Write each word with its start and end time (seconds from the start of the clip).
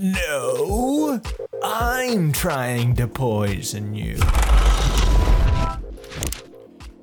No, 0.00 1.20
I'm 1.60 2.30
trying 2.30 2.94
to 2.96 3.08
poison 3.08 3.94
you. 3.94 4.16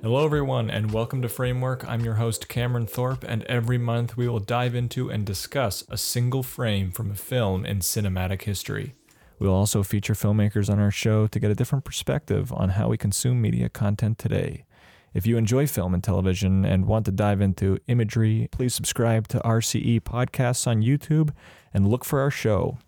Hello, 0.01 0.23
everyone, 0.23 0.69
and 0.69 0.91
welcome 0.91 1.21
to 1.21 1.27
Framework. 1.27 1.85
I'm 1.89 2.05
your 2.05 2.13
host, 2.13 2.47
Cameron 2.47 2.87
Thorpe, 2.87 3.25
and 3.27 3.43
every 3.45 3.77
month 3.77 4.15
we 4.15 4.29
will 4.29 4.39
dive 4.39 4.75
into 4.75 5.09
and 5.09 5.25
discuss 5.25 5.83
a 5.89 5.97
single 5.97 6.43
frame 6.43 6.91
from 6.91 7.11
a 7.11 7.15
film 7.15 7.65
in 7.65 7.79
cinematic 7.79 8.43
history. 8.43 8.95
We'll 9.39 9.53
also 9.53 9.83
feature 9.83 10.13
filmmakers 10.13 10.69
on 10.69 10.79
our 10.79 10.91
show 10.91 11.27
to 11.27 11.39
get 11.39 11.51
a 11.51 11.55
different 11.55 11.83
perspective 11.83 12.53
on 12.53 12.69
how 12.69 12.87
we 12.87 12.97
consume 12.97 13.41
media 13.41 13.67
content 13.67 14.17
today. 14.17 14.63
If 15.15 15.25
you 15.25 15.37
enjoy 15.37 15.65
film 15.65 15.93
and 15.93 16.03
television 16.03 16.65
and 16.65 16.87
want 16.87 17.05
to 17.05 17.11
dive 17.11 17.39
into 17.39 17.79
imagery, 17.87 18.49
please 18.51 18.75
subscribe 18.75 19.29
to 19.29 19.39
RCE 19.39 20.01
Podcasts 20.01 20.67
on 20.67 20.81
YouTube 20.81 21.29
and 21.73 21.87
look 21.87 22.03
for 22.03 22.19
our 22.19 22.29
show. 22.29 22.79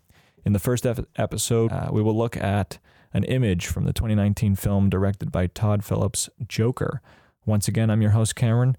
In 0.44 0.52
the 0.52 0.58
first 0.58 0.84
episode, 0.84 1.72
uh, 1.72 1.88
we 1.90 2.02
will 2.02 2.16
look 2.16 2.36
at 2.36 2.78
an 3.14 3.24
image 3.24 3.66
from 3.66 3.84
the 3.84 3.94
2019 3.94 4.56
film 4.56 4.90
directed 4.90 5.32
by 5.32 5.46
Todd 5.46 5.82
Phillips, 5.82 6.28
Joker. 6.46 7.00
Once 7.46 7.66
again, 7.66 7.88
I'm 7.88 8.02
your 8.02 8.10
host, 8.10 8.36
Cameron. 8.36 8.76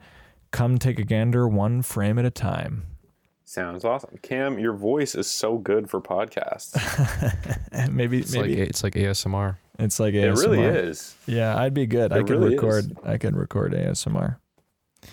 Come 0.52 0.78
take 0.78 1.00
a 1.00 1.04
gander 1.04 1.48
one 1.48 1.81
frame 1.81 2.20
at 2.20 2.26
a 2.26 2.31
time. 2.31 2.86
Sounds 3.45 3.84
awesome. 3.84 4.20
Cam, 4.22 4.59
your 4.59 4.73
voice 4.73 5.16
is 5.16 5.26
so 5.26 5.58
good 5.58 5.90
for 5.90 6.00
podcasts. 6.00 6.76
maybe 7.92 8.20
It's 8.20 8.31
maybe 8.31 8.58
like 8.58 8.70
it's 8.70 8.84
like 8.84 8.94
ASMR. 8.94 9.58
It's 9.80 10.00
like 10.00 10.14
ASMR. 10.14 10.24
It 10.44 10.48
really 10.48 10.62
is. 10.64 11.16
Yeah, 11.26 11.58
I'd 11.58 11.74
be 11.74 11.86
good. 11.86 12.12
I 12.12 12.20
could 12.20 12.32
really 12.32 12.56
is. 12.56 12.62
record. 12.62 12.98
I 13.04 13.18
could 13.18 13.36
record 13.36 13.74
ASMR. 13.74 14.38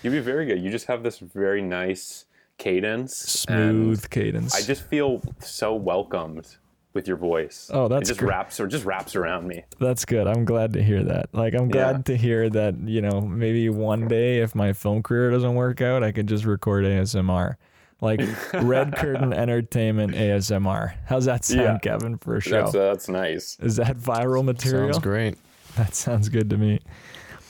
You'd 0.03 0.11
be 0.11 0.19
very 0.19 0.45
good. 0.45 0.61
You 0.61 0.69
just 0.69 0.85
have 0.87 1.01
this 1.03 1.19
very 1.19 1.61
nice 1.61 2.25
cadence. 2.57 3.15
Smooth 3.15 4.09
cadence. 4.09 4.53
I 4.55 4.61
just 4.61 4.83
feel 4.83 5.21
so 5.39 5.73
welcomed 5.75 6.57
with 6.93 7.07
your 7.07 7.17
voice. 7.17 7.69
Oh, 7.71 7.87
that's 7.87 8.09
it 8.09 8.13
just 8.15 8.21
wraps 8.21 8.59
or 8.59 8.65
just 8.67 8.83
wraps 8.83 9.15
around 9.15 9.47
me. 9.47 9.63
That's 9.79 10.03
good. 10.03 10.25
I'm 10.27 10.45
glad 10.45 10.73
to 10.73 10.83
hear 10.83 11.03
that. 11.03 11.29
Like, 11.31 11.53
I'm 11.53 11.69
glad 11.69 11.97
Yeah. 11.97 12.01
to 12.03 12.17
hear 12.17 12.49
that, 12.49 12.75
you 12.85 13.01
know, 13.01 13.21
maybe 13.21 13.69
one 13.69 14.07
day 14.07 14.39
if 14.39 14.55
my 14.55 14.73
film 14.73 15.03
career 15.03 15.29
doesn't 15.29 15.53
work 15.53 15.79
out, 15.81 16.03
I 16.03 16.11
could 16.11 16.27
just 16.27 16.43
record 16.45 16.85
ASMR. 16.85 17.55
Like 18.01 18.21
Red 18.53 18.95
Curtain 18.95 19.33
Entertainment 19.33 20.13
ASMR. 20.13 20.93
How's 21.05 21.25
that 21.25 21.45
sound, 21.45 21.61
Yeah. 21.61 21.77
Kevin, 21.79 22.17
for 22.17 22.35
a 22.37 22.41
show? 22.41 22.63
That's 22.63 22.75
uh, 22.75 22.79
that's 22.93 23.09
nice. 23.09 23.57
Is 23.59 23.77
that 23.77 23.97
viral 23.97 24.43
material? 24.43 24.93
Sounds 24.93 25.03
great. 25.03 25.37
That 25.75 25.95
sounds 25.95 26.29
good 26.29 26.49
to 26.51 26.57
me. 26.57 26.79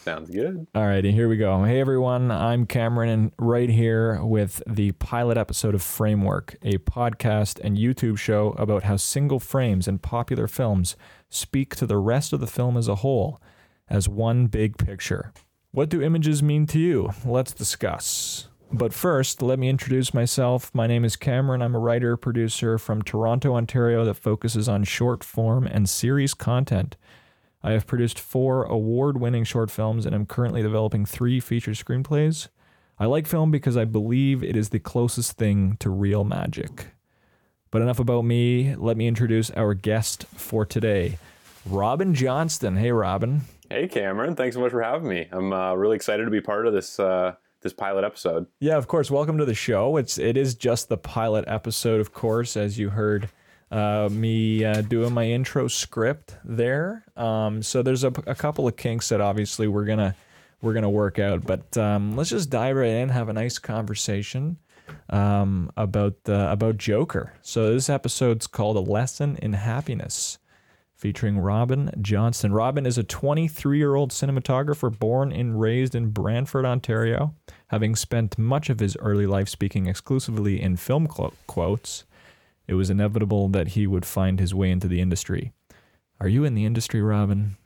Sounds 0.04 0.30
good. 0.30 0.68
Alrighty, 0.74 1.12
here 1.12 1.28
we 1.28 1.36
go. 1.36 1.66
Hey 1.66 1.82
everyone, 1.82 2.32
I'm 2.32 2.66
Cameron, 2.66 3.10
and 3.10 3.32
right 3.38 3.70
here 3.70 4.24
with 4.24 4.64
the 4.66 4.94
pilot 4.94 5.38
episode 5.38 5.76
of 5.76 5.82
Framework, 5.82 6.56
a 6.62 6.78
podcast 6.78 7.60
and 7.62 7.78
YouTube 7.78 8.18
show 8.18 8.52
about 8.58 8.84
how 8.84 8.96
single 8.96 9.42
frames 9.42 9.86
in 9.86 10.00
popular 10.00 10.48
films 10.48 10.96
speak 11.30 11.76
to 11.76 11.86
the 11.86 11.98
rest 11.98 12.32
of 12.32 12.40
the 12.40 12.48
film 12.48 12.78
as 12.78 12.88
a 12.88 12.96
whole, 12.96 13.42
as 13.90 14.08
one 14.08 14.48
big 14.48 14.78
picture. 14.78 15.34
What 15.72 15.90
do 15.90 16.02
images 16.02 16.42
mean 16.42 16.68
to 16.68 16.80
you? 16.80 17.12
Let's 17.26 17.52
discuss. 17.54 18.48
But 18.72 18.94
first, 18.94 19.42
let 19.42 19.60
me 19.60 19.70
introduce 19.70 20.14
myself. 20.14 20.76
My 20.76 20.88
name 20.88 21.06
is 21.06 21.16
Cameron. 21.16 21.62
I'm 21.62 21.74
a 21.74 21.80
writer 21.80 22.18
producer 22.18 22.78
from 22.78 23.02
Toronto, 23.02 23.56
Ontario 23.56 24.04
that 24.04 24.16
focuses 24.16 24.68
on 24.68 24.84
short 24.84 25.24
form 25.24 25.66
and 25.66 25.90
series 25.90 26.34
content. 26.34 26.98
I 27.64 27.72
have 27.72 27.88
produced 27.88 28.20
four 28.20 28.66
award 28.66 29.20
winning 29.20 29.46
short 29.46 29.72
films 29.72 30.06
and 30.06 30.14
am 30.14 30.26
currently 30.26 30.62
developing 30.62 31.06
three 31.06 31.40
feature 31.40 31.72
screenplays. 31.72 32.50
I 33.00 33.06
like 33.06 33.26
film 33.26 33.52
because 33.52 33.78
I 33.78 33.86
believe 33.86 34.44
it 34.44 34.58
is 34.58 34.70
the 34.70 34.80
closest 34.80 35.38
thing 35.38 35.78
to 35.80 35.90
real 35.90 36.26
magic. 36.26 36.88
But 37.72 37.82
enough 37.82 38.00
about 38.00 38.26
me. 38.26 38.76
Let 38.76 38.98
me 38.98 39.08
introduce 39.08 39.50
our 39.52 39.76
guest 39.76 40.26
for 40.26 40.66
today, 40.66 41.20
Robin 41.66 42.14
Johnston. 42.14 42.76
Hey, 42.76 42.92
Robin. 42.92 43.42
Hey, 43.70 43.88
Cameron. 43.88 44.36
Thanks 44.36 44.56
so 44.56 44.62
much 44.62 44.72
for 44.72 44.82
having 44.82 45.08
me. 45.08 45.28
I'm 45.32 45.54
uh, 45.54 45.74
really 45.74 45.96
excited 45.96 46.26
to 46.26 46.32
be 46.32 46.42
part 46.42 46.68
of 46.68 46.74
this 46.74 47.00
uh, 47.00 47.36
this 47.68 47.74
pilot 47.74 48.06
episode. 48.06 48.48
Yeah, 48.62 48.78
of 48.78 48.88
course. 48.88 49.12
Welcome 49.12 49.38
to 49.40 49.46
the 49.46 49.54
show. 49.54 49.98
It's 49.98 50.18
it 50.18 50.38
is 50.38 50.56
just 50.56 50.88
the 50.88 50.96
pilot 50.96 51.44
episode, 51.48 52.00
of 52.00 52.14
course, 52.14 52.56
as 52.56 52.80
you 52.80 52.90
heard 52.90 53.28
uh, 53.72 54.08
me 54.10 54.64
uh, 54.64 54.82
doing 54.82 55.14
my 55.14 55.26
intro 55.26 55.68
script 55.68 56.38
there. 56.46 57.04
Um, 57.18 57.62
so 57.62 57.82
there's 57.82 58.06
a, 58.06 58.14
a 58.26 58.36
couple 58.36 58.70
of 58.70 58.78
kinks 58.78 59.10
that 59.10 59.20
obviously 59.20 59.68
we're 59.68 59.84
gonna 59.84 60.16
we're 60.62 60.74
gonna 60.74 60.90
work 60.90 61.20
out. 61.20 61.46
But 61.46 61.78
um, 61.78 62.16
let's 62.16 62.30
just 62.30 62.50
dive 62.50 62.78
right 62.78 62.88
in, 62.88 63.10
have 63.10 63.28
a 63.28 63.34
nice 63.34 63.60
conversation 63.60 64.58
um, 65.10 65.70
about 65.76 66.16
uh, 66.30 66.48
about 66.50 66.78
Joker. 66.78 67.34
So 67.42 67.74
this 67.74 67.90
episode's 67.90 68.48
called 68.48 68.78
"A 68.78 68.92
Lesson 68.92 69.38
in 69.42 69.52
Happiness." 69.52 70.38
Featuring 70.98 71.38
Robin 71.38 71.92
Johnston. 72.02 72.52
Robin 72.52 72.88
is 72.88 72.98
a 72.98 73.04
23 73.04 73.78
year 73.78 73.94
old 73.94 74.10
cinematographer 74.10 74.98
born 74.98 75.32
and 75.32 75.60
raised 75.60 75.94
in 75.94 76.10
Brantford, 76.10 76.66
Ontario, 76.66 77.36
having 77.68 77.96
spent 77.96 78.40
much 78.40 78.72
of 78.72 78.80
his 78.80 78.98
early 78.98 79.28
life 79.28 79.48
speaking 79.48 79.86
exclusively 79.86 80.60
in 80.60 80.76
film 80.76 81.06
quotes. 81.06 82.04
It 82.68 82.74
was 82.74 82.90
inevitable 82.90 83.48
that 83.50 83.70
he 83.70 83.86
would 83.86 84.08
find 84.08 84.40
his 84.40 84.56
way 84.56 84.72
into 84.72 84.88
the 84.88 85.00
industry. 85.00 85.54
Are 86.20 86.28
you 86.28 86.44
in 86.44 86.56
the 86.56 86.66
industry, 86.66 87.04
Robin? 87.04 87.58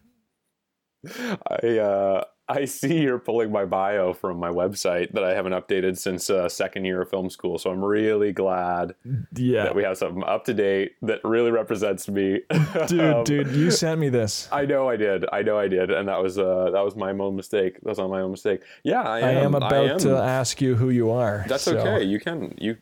I 1.48 1.78
uh, 1.78 2.26
I 2.52 2.66
see 2.66 3.02
you're 3.02 3.20
pulling 3.20 3.52
my 3.52 3.66
bio 3.66 4.14
from 4.14 4.38
my 4.38 4.50
website 4.50 5.12
that 5.14 5.24
I 5.24 5.34
haven't 5.34 5.54
updated 5.54 5.98
since 5.98 6.30
uh, 6.30 6.50
second 6.50 6.86
year 6.86 7.02
of 7.02 7.10
film 7.10 7.30
school. 7.30 7.58
So 7.58 7.72
I'm 7.72 7.84
really 7.84 8.32
glad 8.34 8.94
Yeah. 9.36 9.64
that 9.64 9.76
we 9.76 9.84
have 9.84 9.98
something 9.98 10.24
up 10.26 10.44
to 10.46 10.54
date 10.54 10.92
that 11.04 11.20
really 11.24 11.52
represents 11.52 12.08
me. 12.10 12.42
Dude, 12.88 13.00
Um, 13.00 13.24
dude, 13.24 13.48
you 13.56 13.72
sent 13.72 14.00
me 14.00 14.10
this. 14.10 14.50
I 14.52 14.66
know 14.66 14.90
I 14.90 14.98
did. 14.98 15.26
I 15.32 15.42
know 15.44 15.58
I 15.58 15.68
did, 15.68 15.92
and 15.92 16.08
that 16.10 16.22
was 16.22 16.38
uh, 16.38 16.70
that 16.72 16.84
was 16.84 16.96
my 16.96 17.12
own 17.12 17.36
mistake. 17.36 17.76
That 17.82 17.90
was 17.90 18.00
on 18.00 18.10
my 18.10 18.22
own 18.22 18.32
mistake. 18.32 18.62
Yeah, 18.84 19.02
I 19.02 19.20
am. 19.20 19.26
I 19.26 19.32
am 19.42 19.56
about 19.56 19.74
am. 19.88 20.00
to 20.00 20.18
ask 20.18 20.62
you 20.62 20.76
who 20.76 20.90
you 20.90 21.12
are. 21.12 21.46
That's 21.48 21.64
so- 21.64 21.78
okay. 21.78 22.04
You 22.04 22.20
can. 22.20 22.54
You 22.58 22.78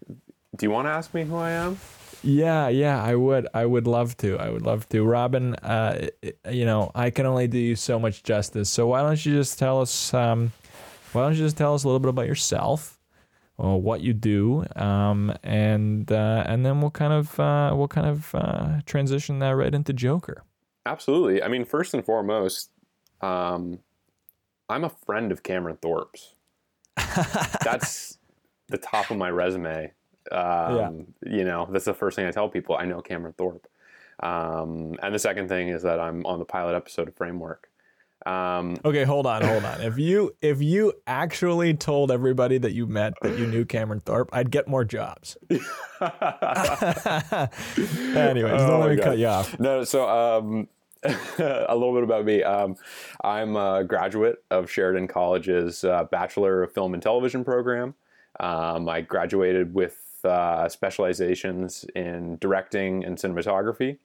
do 0.57 0.65
you 0.65 0.71
want 0.71 0.87
to 0.87 0.91
ask 0.91 1.13
me 1.13 1.23
who 1.23 1.35
I 1.37 1.51
am? 1.51 1.77
Yeah, 2.23 2.67
yeah, 2.67 3.01
I 3.01 3.15
would. 3.15 3.47
I 3.53 3.65
would 3.65 3.87
love 3.87 4.17
to. 4.17 4.37
I 4.37 4.49
would 4.49 4.63
love 4.63 4.87
to. 4.89 5.03
Robin, 5.03 5.55
uh, 5.55 6.07
you 6.49 6.65
know, 6.65 6.91
I 6.93 7.09
can 7.09 7.25
only 7.25 7.47
do 7.47 7.57
you 7.57 7.75
so 7.75 7.97
much 7.99 8.23
justice. 8.23 8.69
So 8.69 8.87
why 8.87 9.01
don't 9.01 9.25
you 9.25 9.33
just 9.33 9.57
tell 9.57 9.81
us? 9.81 10.13
Um, 10.13 10.51
why 11.13 11.23
don't 11.23 11.33
you 11.33 11.43
just 11.43 11.57
tell 11.57 11.73
us 11.73 11.83
a 11.83 11.87
little 11.87 11.99
bit 11.99 12.09
about 12.09 12.27
yourself, 12.27 12.99
or 13.57 13.81
what 13.81 14.01
you 14.01 14.13
do, 14.13 14.65
um, 14.75 15.33
and 15.43 16.11
uh, 16.11 16.43
and 16.45 16.65
then 16.65 16.81
we'll 16.81 16.91
kind 16.91 17.13
of 17.13 17.39
uh, 17.39 17.73
we'll 17.73 17.87
kind 17.87 18.07
of 18.07 18.35
uh, 18.35 18.81
transition 18.85 19.39
that 19.39 19.51
right 19.51 19.73
into 19.73 19.93
Joker. 19.93 20.43
Absolutely. 20.85 21.41
I 21.41 21.47
mean, 21.47 21.65
first 21.65 21.93
and 21.93 22.03
foremost, 22.03 22.71
um, 23.21 23.79
I'm 24.69 24.83
a 24.83 24.89
friend 24.89 25.31
of 25.31 25.43
Cameron 25.43 25.77
Thorpe's. 25.81 26.35
That's 27.63 28.17
the 28.67 28.77
top 28.77 29.09
of 29.09 29.17
my 29.17 29.29
resume. 29.29 29.93
Um, 30.31 31.07
You 31.25 31.43
know, 31.45 31.67
that's 31.71 31.85
the 31.85 31.93
first 31.93 32.15
thing 32.15 32.25
I 32.27 32.31
tell 32.31 32.49
people. 32.49 32.75
I 32.75 32.85
know 32.85 33.01
Cameron 33.01 33.33
Thorpe. 33.37 33.67
Um, 34.21 34.95
and 35.01 35.13
the 35.15 35.19
second 35.19 35.47
thing 35.47 35.69
is 35.69 35.83
that 35.83 35.99
I'm 35.99 36.25
on 36.25 36.39
the 36.39 36.45
pilot 36.45 36.75
episode 36.75 37.07
of 37.07 37.15
Framework. 37.15 37.69
Um, 38.25 38.75
Okay, 38.83 39.05
hold 39.05 39.25
on, 39.25 39.41
hold 39.43 39.63
on. 39.63 39.79
If 39.79 39.97
you 39.97 40.35
if 40.41 40.61
you 40.61 40.91
actually 41.07 41.73
told 41.73 42.11
everybody 42.11 42.57
that 42.57 42.73
you 42.73 42.85
met 42.85 43.13
that 43.21 43.37
you 43.39 43.47
knew 43.47 43.63
Cameron 43.63 44.01
Thorpe, 44.01 44.29
I'd 44.33 44.51
get 44.51 44.67
more 44.67 44.83
jobs. 44.83 45.37
Anyways, 47.19 48.61
don't 48.61 48.69
Oh 48.71 48.79
let 48.79 48.89
me 48.89 48.95
God. 48.97 49.03
cut 49.03 49.17
you 49.17 49.27
off. 49.27 49.59
No, 49.59 49.83
so 49.83 50.07
um, 50.09 50.67
a 51.39 51.73
little 51.75 51.93
bit 51.93 52.03
about 52.03 52.25
me. 52.25 52.43
Um, 52.43 52.75
I'm 53.23 53.55
a 53.55 53.83
graduate 53.83 54.43
of 54.51 54.69
Sheridan 54.69 55.07
College's 55.07 55.83
uh, 55.83 56.03
Bachelor 56.05 56.63
of 56.63 56.73
Film 56.73 56.93
and 56.93 57.01
Television 57.01 57.43
program. 57.43 57.95
Um, 58.39 58.87
I 58.89 59.01
graduated 59.01 59.73
with 59.73 59.97
uh, 60.25 60.67
specializations 60.69 61.85
in 61.95 62.37
directing 62.39 63.03
and 63.03 63.17
cinematography. 63.17 63.97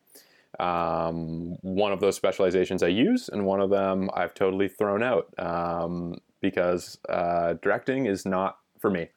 Um, 0.60 1.56
one 1.62 1.92
of 1.92 2.00
those 2.00 2.16
specializations 2.16 2.82
I 2.82 2.88
use, 2.88 3.28
and 3.28 3.44
one 3.44 3.60
of 3.60 3.70
them 3.70 4.10
I've 4.14 4.34
totally 4.34 4.68
thrown 4.68 5.02
out 5.02 5.28
um, 5.38 6.18
because 6.40 6.98
uh, 7.08 7.54
directing 7.62 8.06
is 8.06 8.24
not 8.24 8.58
for 8.78 8.90
me. 8.90 9.08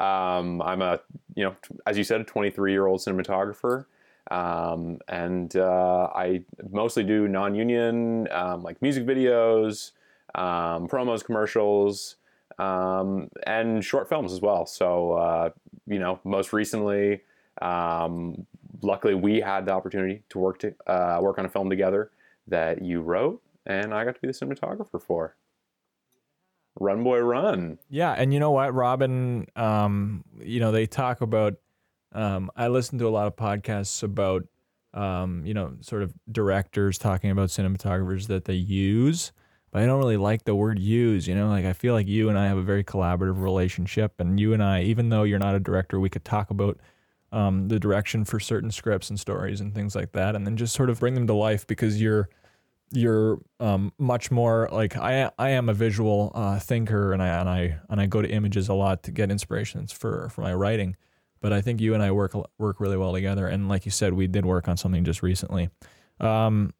Um, 0.00 0.62
I'm 0.62 0.82
a, 0.82 1.00
you 1.34 1.44
know, 1.44 1.56
as 1.86 1.98
you 1.98 2.04
said, 2.04 2.20
a 2.20 2.24
23 2.24 2.72
year 2.72 2.86
old 2.86 3.00
cinematographer. 3.00 3.86
Um, 4.30 4.98
and 5.08 5.56
uh, 5.56 6.08
I 6.14 6.42
mostly 6.70 7.02
do 7.02 7.28
non-union, 7.28 8.28
um, 8.30 8.62
like 8.62 8.80
music 8.82 9.06
videos, 9.06 9.92
um, 10.34 10.86
promos, 10.86 11.24
commercials, 11.24 12.16
um, 12.58 13.30
and 13.46 13.82
short 13.84 14.08
films 14.08 14.32
as 14.32 14.40
well. 14.40 14.66
So 14.66 15.12
uh, 15.12 15.50
you 15.88 15.98
know, 15.98 16.20
most 16.24 16.52
recently, 16.52 17.22
um, 17.62 18.46
luckily 18.82 19.14
we 19.14 19.40
had 19.40 19.66
the 19.66 19.72
opportunity 19.72 20.22
to 20.28 20.38
work 20.38 20.58
to 20.60 20.74
uh, 20.86 21.18
work 21.20 21.38
on 21.38 21.44
a 21.44 21.48
film 21.48 21.70
together 21.70 22.10
that 22.46 22.82
you 22.82 23.00
wrote, 23.00 23.42
and 23.66 23.92
I 23.92 24.04
got 24.04 24.14
to 24.14 24.20
be 24.20 24.28
the 24.28 24.32
cinematographer 24.32 25.00
for. 25.00 25.36
Run 26.80 27.02
Boy 27.02 27.18
Run. 27.18 27.78
Yeah, 27.90 28.12
and 28.12 28.32
you 28.32 28.38
know 28.38 28.52
what, 28.52 28.72
Robin? 28.72 29.46
Um, 29.56 30.24
you 30.40 30.60
know 30.60 30.70
they 30.70 30.86
talk 30.86 31.20
about 31.20 31.54
um, 32.12 32.50
I 32.56 32.68
listen 32.68 32.98
to 32.98 33.06
a 33.06 33.10
lot 33.10 33.26
of 33.26 33.36
podcasts 33.36 34.02
about, 34.02 34.44
um, 34.94 35.42
you 35.44 35.54
know, 35.54 35.74
sort 35.80 36.02
of 36.02 36.14
directors 36.30 36.98
talking 36.98 37.30
about 37.30 37.50
cinematographers 37.50 38.28
that 38.28 38.46
they 38.46 38.54
use, 38.54 39.32
I 39.78 39.86
don't 39.86 39.98
really 39.98 40.16
like 40.16 40.44
the 40.44 40.54
word 40.54 40.78
use. 40.78 41.26
You 41.26 41.34
know, 41.34 41.48
like 41.48 41.64
I 41.64 41.72
feel 41.72 41.94
like 41.94 42.06
you 42.06 42.28
and 42.28 42.38
I 42.38 42.46
have 42.46 42.58
a 42.58 42.62
very 42.62 42.84
collaborative 42.84 43.40
relationship, 43.40 44.20
and 44.20 44.38
you 44.38 44.52
and 44.52 44.62
I, 44.62 44.82
even 44.82 45.08
though 45.08 45.22
you're 45.22 45.38
not 45.38 45.54
a 45.54 45.60
director, 45.60 46.00
we 46.00 46.10
could 46.10 46.24
talk 46.24 46.50
about 46.50 46.78
um, 47.32 47.68
the 47.68 47.78
direction 47.78 48.24
for 48.24 48.40
certain 48.40 48.70
scripts 48.70 49.10
and 49.10 49.18
stories 49.18 49.60
and 49.60 49.74
things 49.74 49.94
like 49.94 50.12
that, 50.12 50.34
and 50.34 50.46
then 50.46 50.56
just 50.56 50.74
sort 50.74 50.90
of 50.90 51.00
bring 51.00 51.14
them 51.14 51.26
to 51.26 51.34
life 51.34 51.66
because 51.66 52.00
you're 52.00 52.28
you're 52.90 53.40
um, 53.60 53.92
much 53.98 54.30
more 54.30 54.68
like 54.72 54.96
I 54.96 55.30
I 55.38 55.50
am 55.50 55.68
a 55.68 55.74
visual 55.74 56.32
uh, 56.34 56.58
thinker 56.58 57.12
and 57.12 57.22
I 57.22 57.28
and 57.28 57.48
I 57.48 57.78
and 57.88 58.00
I 58.00 58.06
go 58.06 58.22
to 58.22 58.28
images 58.28 58.68
a 58.68 58.74
lot 58.74 59.02
to 59.04 59.10
get 59.10 59.30
inspirations 59.30 59.92
for 59.92 60.28
for 60.30 60.40
my 60.40 60.54
writing. 60.54 60.96
But 61.40 61.52
I 61.52 61.60
think 61.60 61.80
you 61.80 61.94
and 61.94 62.02
I 62.02 62.10
work 62.10 62.34
work 62.58 62.80
really 62.80 62.96
well 62.96 63.12
together. 63.12 63.46
And 63.46 63.68
like 63.68 63.84
you 63.84 63.90
said, 63.90 64.12
we 64.14 64.26
did 64.26 64.44
work 64.44 64.66
on 64.66 64.76
something 64.76 65.04
just 65.04 65.22
recently. 65.22 65.70
Um, 66.20 66.72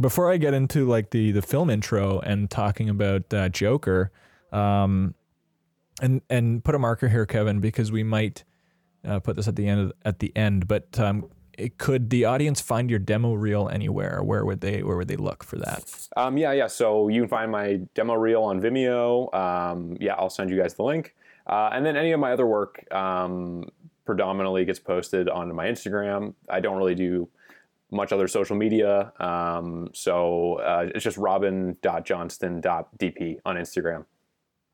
before 0.00 0.30
I 0.30 0.36
get 0.36 0.54
into 0.54 0.86
like 0.86 1.10
the 1.10 1.32
the 1.32 1.42
film 1.42 1.70
intro 1.70 2.20
and 2.20 2.50
talking 2.50 2.88
about 2.88 3.32
uh, 3.32 3.48
Joker, 3.48 4.10
um, 4.52 5.14
and 6.00 6.20
and 6.28 6.64
put 6.64 6.74
a 6.74 6.78
marker 6.78 7.08
here, 7.08 7.26
Kevin, 7.26 7.60
because 7.60 7.92
we 7.92 8.02
might 8.02 8.44
uh, 9.06 9.20
put 9.20 9.36
this 9.36 9.48
at 9.48 9.56
the 9.56 9.68
end 9.68 9.80
of, 9.80 9.92
at 10.04 10.18
the 10.18 10.34
end. 10.36 10.66
But 10.66 10.98
um, 10.98 11.30
it, 11.56 11.78
could 11.78 12.10
the 12.10 12.24
audience 12.24 12.60
find 12.60 12.90
your 12.90 12.98
demo 12.98 13.34
reel 13.34 13.68
anywhere? 13.68 14.22
Where 14.22 14.44
would 14.44 14.60
they 14.60 14.82
Where 14.82 14.96
would 14.96 15.08
they 15.08 15.16
look 15.16 15.44
for 15.44 15.56
that? 15.58 16.08
Um, 16.16 16.36
yeah, 16.36 16.52
yeah. 16.52 16.66
So 16.66 17.08
you 17.08 17.22
can 17.22 17.28
find 17.28 17.50
my 17.50 17.80
demo 17.94 18.14
reel 18.14 18.42
on 18.42 18.60
Vimeo. 18.60 19.32
Um, 19.34 19.96
yeah, 20.00 20.14
I'll 20.14 20.30
send 20.30 20.50
you 20.50 20.60
guys 20.60 20.74
the 20.74 20.82
link. 20.82 21.14
Uh, 21.46 21.70
and 21.72 21.84
then 21.84 21.96
any 21.96 22.12
of 22.12 22.20
my 22.20 22.32
other 22.32 22.46
work 22.46 22.90
um, 22.92 23.68
predominantly 24.06 24.64
gets 24.64 24.78
posted 24.78 25.28
on 25.28 25.54
my 25.54 25.66
Instagram. 25.66 26.34
I 26.48 26.60
don't 26.60 26.78
really 26.78 26.94
do 26.94 27.28
much 27.90 28.12
other 28.12 28.28
social 28.28 28.56
media. 28.56 29.12
Um, 29.20 29.90
so 29.92 30.54
uh, 30.54 30.88
it's 30.94 31.04
just 31.04 31.16
robin.johnston.dp 31.16 33.36
on 33.44 33.56
Instagram. 33.56 34.04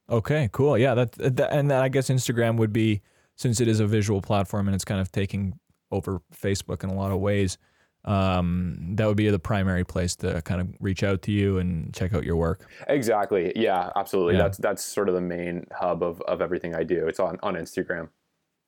Okay, 0.08 0.48
cool. 0.52 0.78
Yeah, 0.78 0.94
that, 0.94 1.12
that 1.12 1.52
and 1.52 1.70
then 1.70 1.80
I 1.80 1.88
guess 1.88 2.10
Instagram 2.10 2.56
would 2.56 2.72
be 2.72 3.02
since 3.36 3.60
it 3.60 3.68
is 3.68 3.80
a 3.80 3.86
visual 3.86 4.20
platform 4.20 4.68
and 4.68 4.74
it's 4.74 4.84
kind 4.84 5.00
of 5.00 5.12
taking 5.12 5.58
over 5.90 6.20
Facebook 6.34 6.84
in 6.84 6.90
a 6.90 6.94
lot 6.94 7.12
of 7.12 7.20
ways. 7.20 7.58
Um, 8.04 8.94
that 8.96 9.06
would 9.06 9.16
be 9.16 9.28
the 9.28 9.38
primary 9.38 9.84
place 9.84 10.16
to 10.16 10.40
kind 10.42 10.60
of 10.60 10.68
reach 10.80 11.02
out 11.02 11.22
to 11.22 11.32
you 11.32 11.58
and 11.58 11.92
check 11.94 12.14
out 12.14 12.24
your 12.24 12.36
work. 12.36 12.66
Exactly. 12.88 13.52
Yeah, 13.54 13.90
absolutely. 13.94 14.34
Yeah. 14.34 14.42
That's 14.42 14.58
that's 14.58 14.84
sort 14.84 15.08
of 15.08 15.14
the 15.14 15.20
main 15.20 15.66
hub 15.72 16.02
of, 16.02 16.20
of 16.22 16.40
everything 16.40 16.74
I 16.74 16.82
do. 16.82 17.06
It's 17.06 17.20
on, 17.20 17.38
on 17.42 17.54
Instagram. 17.54 18.08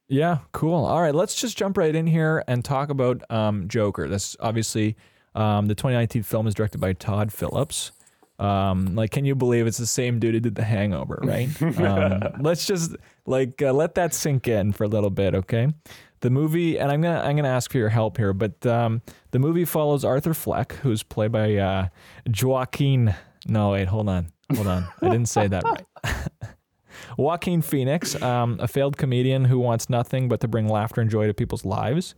Yeah, 0.09 0.39
cool. 0.53 0.85
All 0.85 1.01
right, 1.01 1.15
let's 1.15 1.35
just 1.35 1.57
jump 1.57 1.77
right 1.79 1.95
in 1.95 2.07
here 2.07 2.45
and 2.47 2.65
talk 2.65 2.91
about 2.91 3.23
um, 3.31 3.69
Joker. 3.69 4.09
That's 4.09 4.37
obviously 4.41 4.97
um, 5.35 5.67
the 5.67 5.75
2019 5.75 6.23
film 6.23 6.47
is 6.47 6.55
directed 6.55 6.81
by 6.81 6.93
Todd 6.93 7.33
Phillips. 7.33 7.93
Um, 8.39 8.97
like, 8.97 9.11
can 9.11 9.25
you 9.25 9.35
believe 9.35 9.67
it's 9.67 9.79
the 9.79 9.87
same 9.87 10.19
dude 10.19 10.35
who 10.35 10.41
did 10.41 10.55
The 10.57 10.65
Hangover, 10.65 11.21
right? 11.23 11.49
um, 11.81 12.23
let's 12.41 12.67
just 12.67 12.97
like 13.25 13.63
uh, 13.63 13.73
let 13.73 13.95
that 13.95 14.15
sink 14.15 14.49
in 14.49 14.73
for 14.73 14.85
a 14.85 14.89
little 14.89 15.11
bit, 15.11 15.35
okay? 15.35 15.69
The 16.21 16.31
movie, 16.31 16.79
and 16.79 16.91
I'm 16.91 17.01
gonna 17.01 17.21
I'm 17.21 17.37
gonna 17.37 17.49
ask 17.49 17.71
for 17.71 17.79
your 17.79 17.89
help 17.89 18.17
here, 18.17 18.33
but 18.33 18.65
um, 18.67 19.03
the 19.31 19.39
movie 19.39 19.65
follows 19.65 20.05
Arthur 20.05 20.35
Fleck, 20.35 20.73
who's 20.75 21.03
played 21.03 21.33
by 21.33 21.57
uh, 21.57 21.89
Joaquin. 22.41 23.15
No, 23.47 23.71
wait, 23.71 23.89
hold 23.89 24.09
on, 24.09 24.33
hold 24.55 24.67
on. 24.67 24.87
I 25.01 25.09
didn't 25.09 25.29
say 25.29 25.49
that 25.49 25.65
right. 25.65 25.85
Joaquin 27.17 27.63
Phoenix, 27.63 28.21
um, 28.23 28.59
a 28.61 28.69
failed 28.69 28.97
comedian 28.97 29.47
who 29.47 29.59
wants 29.59 29.91
nothing 29.91 30.29
but 30.29 30.41
to 30.41 30.49
bring 30.49 30.69
laughter 30.69 31.01
and 31.01 31.11
joy 31.11 31.27
to 31.27 31.35
people's 31.35 31.65
lives. 31.65 32.15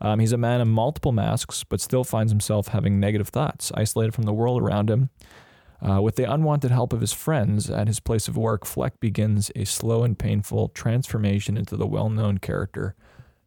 Um, 0.00 0.18
he's 0.18 0.32
a 0.32 0.36
man 0.36 0.60
of 0.60 0.68
multiple 0.68 1.12
masks, 1.12 1.64
but 1.64 1.80
still 1.80 2.02
finds 2.02 2.32
himself 2.32 2.68
having 2.68 2.98
negative 2.98 3.28
thoughts, 3.28 3.70
isolated 3.74 4.12
from 4.12 4.24
the 4.24 4.32
world 4.32 4.60
around 4.60 4.90
him. 4.90 5.10
Uh, 5.80 6.00
with 6.00 6.16
the 6.16 6.30
unwanted 6.30 6.70
help 6.70 6.92
of 6.92 7.00
his 7.00 7.12
friends 7.12 7.68
at 7.68 7.88
his 7.88 8.00
place 8.00 8.28
of 8.28 8.36
work, 8.36 8.64
Fleck 8.64 9.00
begins 9.00 9.50
a 9.56 9.64
slow 9.64 10.04
and 10.04 10.18
painful 10.18 10.68
transformation 10.68 11.56
into 11.56 11.76
the 11.76 11.86
well 11.86 12.08
known 12.08 12.38
character 12.38 12.94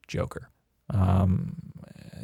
Joker. 0.08 0.50
Um, 0.90 1.56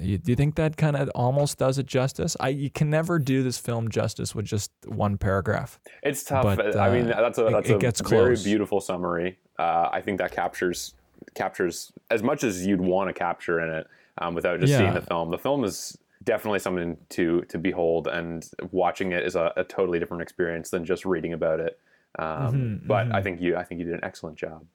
you, 0.02 0.18
do 0.18 0.32
you 0.32 0.36
think 0.36 0.56
that 0.56 0.78
kind 0.78 0.96
of 0.96 1.10
almost 1.16 1.58
does 1.58 1.78
it 1.78 1.86
justice? 1.86 2.36
I 2.40 2.50
you 2.50 2.70
can 2.70 2.90
never 2.90 3.20
do 3.20 3.44
this 3.44 3.58
film 3.58 3.90
justice 3.90 4.36
with 4.36 4.46
just 4.46 4.72
one 4.86 5.18
paragraph. 5.18 5.80
It's 6.04 6.24
tough. 6.24 6.44
But, 6.44 6.76
uh, 6.76 6.80
I 6.80 6.92
mean, 6.92 7.08
that's 7.08 7.38
a 7.38 7.44
that's 7.44 7.70
it, 7.70 7.84
it 7.84 8.02
a 8.02 8.04
very 8.10 8.36
close. 8.36 8.44
beautiful 8.44 8.82
summary. 8.82 9.38
Uh, 9.58 9.90
I 9.92 10.02
think 10.02 10.18
that 10.18 10.32
captures 10.32 10.96
captures 11.36 11.92
as 12.10 12.24
much 12.24 12.44
as 12.44 12.66
you'd 12.66 12.82
want 12.82 13.10
to 13.10 13.14
capture 13.14 13.60
in 13.62 13.70
it 13.70 13.88
um, 14.18 14.34
without 14.34 14.60
just 14.60 14.72
yeah. 14.72 14.80
seeing 14.80 14.94
the 14.94 15.02
film. 15.02 15.32
The 15.32 15.38
film 15.38 15.64
is 15.64 15.98
definitely 16.24 16.60
something 16.60 16.98
to 17.10 17.42
to 17.44 17.58
behold, 17.58 18.08
and 18.08 18.50
watching 18.72 19.12
it 19.12 19.24
is 19.24 19.36
a, 19.36 19.54
a 19.56 19.64
totally 19.64 20.00
different 20.00 20.24
experience 20.24 20.70
than 20.70 20.86
just 20.86 21.06
reading 21.06 21.34
about 21.34 21.60
it. 21.60 21.80
Um, 22.20 22.28
mm-hmm, 22.28 22.88
but 22.88 23.06
mm-hmm. 23.06 23.16
I 23.16 23.22
think 23.22 23.42
you 23.42 23.56
I 23.56 23.64
think 23.64 23.80
you 23.80 23.86
did 23.86 23.96
an 23.96 24.04
excellent 24.04 24.38
job. 24.38 24.66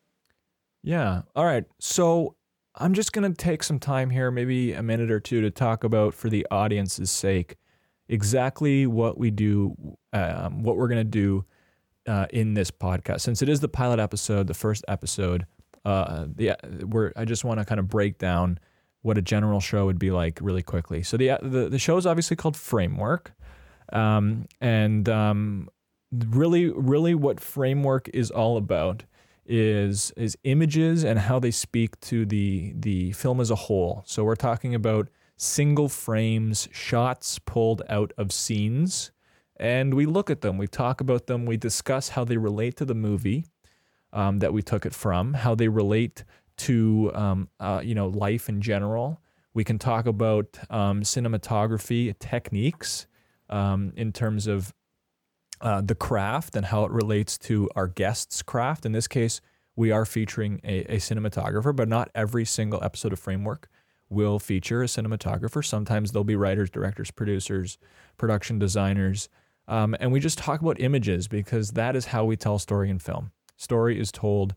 Yeah. 0.82 1.22
All 1.34 1.44
right. 1.44 1.64
So 1.81 2.37
I'm 2.76 2.93
just 2.93 3.12
going 3.12 3.31
to 3.31 3.37
take 3.37 3.62
some 3.62 3.78
time 3.78 4.11
here, 4.11 4.31
maybe 4.31 4.73
a 4.73 4.82
minute 4.82 5.11
or 5.11 5.20
two, 5.20 5.40
to 5.40 5.50
talk 5.50 5.84
about, 5.84 6.14
for 6.14 6.28
the 6.28 6.46
audience's 6.50 7.11
sake, 7.11 7.56
exactly 8.08 8.87
what 8.87 9.17
we 9.17 9.31
do, 9.31 9.75
um, 10.12 10.62
what 10.62 10.76
we're 10.76 10.88
going 10.88 11.00
to 11.00 11.05
do 11.05 11.44
uh, 12.06 12.26
in 12.31 12.55
this 12.55 12.70
podcast. 12.70 13.20
Since 13.20 13.43
it 13.43 13.49
is 13.49 13.61
the 13.61 13.69
pilot 13.69 13.99
episode, 13.99 14.46
the 14.46 14.55
first 14.55 14.84
episode, 14.88 15.46
uh, 15.84 16.26
the, 16.34 16.55
we're, 16.87 17.12
I 17.17 17.25
just 17.25 17.44
want 17.44 17.61
to 17.61 17.64
kind 17.64 17.78
of 17.78 17.88
break 17.88 18.19
down 18.19 18.58
what 19.02 19.17
a 19.17 19.22
general 19.22 19.61
show 19.61 19.87
would 19.87 19.99
be 19.99 20.11
like 20.11 20.38
really 20.43 20.62
quickly. 20.62 21.02
So 21.02 21.17
the 21.17 21.38
the, 21.40 21.69
the 21.69 21.79
show 21.79 21.96
is 21.96 22.06
obviously 22.06 22.37
called 22.37 22.56
Framework, 22.56 23.32
um, 23.93 24.46
and 24.61 25.08
um, 25.08 25.69
really, 26.12 26.70
really, 26.70 27.14
what 27.14 27.38
Framework 27.38 28.11
is 28.12 28.32
all 28.32 28.56
about 28.56 29.05
is 29.48 30.12
is 30.16 30.37
images 30.44 31.04
and 31.04 31.19
how 31.19 31.38
they 31.38 31.50
speak 31.50 31.98
to 32.00 32.26
the 32.26 32.72
the 32.76 33.12
film 33.12 33.40
as 33.40 33.50
a 33.50 33.54
whole. 33.54 34.02
So 34.06 34.25
we're 34.25 34.37
talking 34.37 34.75
about 34.75 35.08
single 35.37 35.88
frames, 35.88 36.69
shots 36.72 37.38
pulled 37.38 37.82
out 37.88 38.12
of 38.16 38.32
scenes, 38.32 39.12
and 39.56 39.94
we 39.94 40.06
look 40.06 40.31
at 40.31 40.40
them, 40.40 40.58
we 40.58 40.66
talk 40.66 41.00
about 41.00 41.26
them, 41.26 41.46
we 41.46 41.56
discuss 41.56 42.10
how 42.10 42.25
they 42.25 42.37
relate 42.37 42.76
to 42.76 42.84
the 42.84 42.94
movie 42.94 43.46
um, 44.12 44.38
that 44.38 44.52
we 44.52 44.62
took 44.62 44.87
it 44.87 44.94
from, 44.94 45.34
how 45.34 45.54
they 45.54 45.69
relate 45.69 46.25
to 46.56 47.10
um, 47.14 47.48
uh, 47.60 47.81
you 47.82 47.94
know 47.94 48.08
life 48.08 48.48
in 48.48 48.60
general. 48.60 49.20
We 49.54 49.64
can 49.64 49.78
talk 49.78 50.06
about 50.06 50.58
um, 50.69 51.02
cinematography 51.02 52.19
techniques 52.19 53.06
um, 53.48 53.93
in 53.96 54.12
terms 54.12 54.46
of 54.46 54.74
uh, 55.60 55.81
the 55.81 55.94
craft 55.94 56.56
and 56.56 56.67
how 56.67 56.84
it 56.84 56.91
relates 56.91 57.39
to 57.39 57.69
our 57.75 57.89
guest's 57.89 58.43
craft. 58.43 58.84
In 58.84 58.93
this 58.93 59.08
case, 59.08 59.41
we 59.75 59.91
are 59.91 60.05
featuring 60.05 60.60
a, 60.65 60.81
a, 60.94 60.96
cinematographer, 60.96 61.75
but 61.75 61.89
not 61.89 62.10
every 62.15 62.44
single 62.44 62.82
episode 62.82 63.13
of 63.13 63.19
Framework 63.19 63.69
will 64.08 64.39
feature 64.39 64.82
a 64.82 64.86
cinematographer. 64.86 65.65
Sometimes 65.65 66.13
there'll 66.13 66.25
be 66.25 66.36
writers, 66.36 66.70
directors, 66.70 67.10
producers, 67.10 67.79
production 68.17 68.58
designers. 68.58 69.29
Um, 69.69 69.96
and 69.98 70.13
we 70.13 70.20
just 70.20 70.39
talk 70.39 70.60
about 70.60 70.81
images 70.81 71.29
because 71.29 71.72
that 71.72 71.96
is 71.96 72.06
how 72.06 72.25
we 72.25 72.36
tell 72.36 72.58
story 72.58 72.89
in 72.89 72.98
film. 72.98 73.32
Story 73.56 73.98
is 73.98 74.13
told 74.13 74.55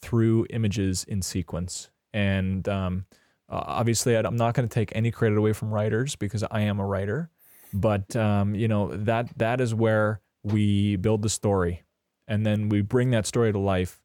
through 0.00 0.46
images 0.50 1.04
in 1.04 1.22
sequence. 1.22 1.90
And 2.12 2.68
um, 2.68 3.06
obviously, 3.48 4.14
I'm 4.14 4.36
not 4.36 4.54
going 4.54 4.68
to 4.68 4.72
take 4.72 4.94
any 4.94 5.10
credit 5.10 5.38
away 5.38 5.52
from 5.52 5.70
writers 5.70 6.16
because 6.16 6.44
I 6.50 6.60
am 6.62 6.78
a 6.78 6.86
writer. 6.86 7.30
But 7.72 8.14
um, 8.16 8.54
you 8.54 8.68
know 8.68 8.94
that 8.94 9.36
that 9.38 9.60
is 9.60 9.74
where 9.74 10.20
we 10.42 10.96
build 10.96 11.22
the 11.22 11.28
story 11.28 11.84
and 12.28 12.46
then 12.46 12.68
we 12.68 12.80
bring 12.80 13.10
that 13.10 13.26
story 13.26 13.52
to 13.52 13.58
life 13.58 14.00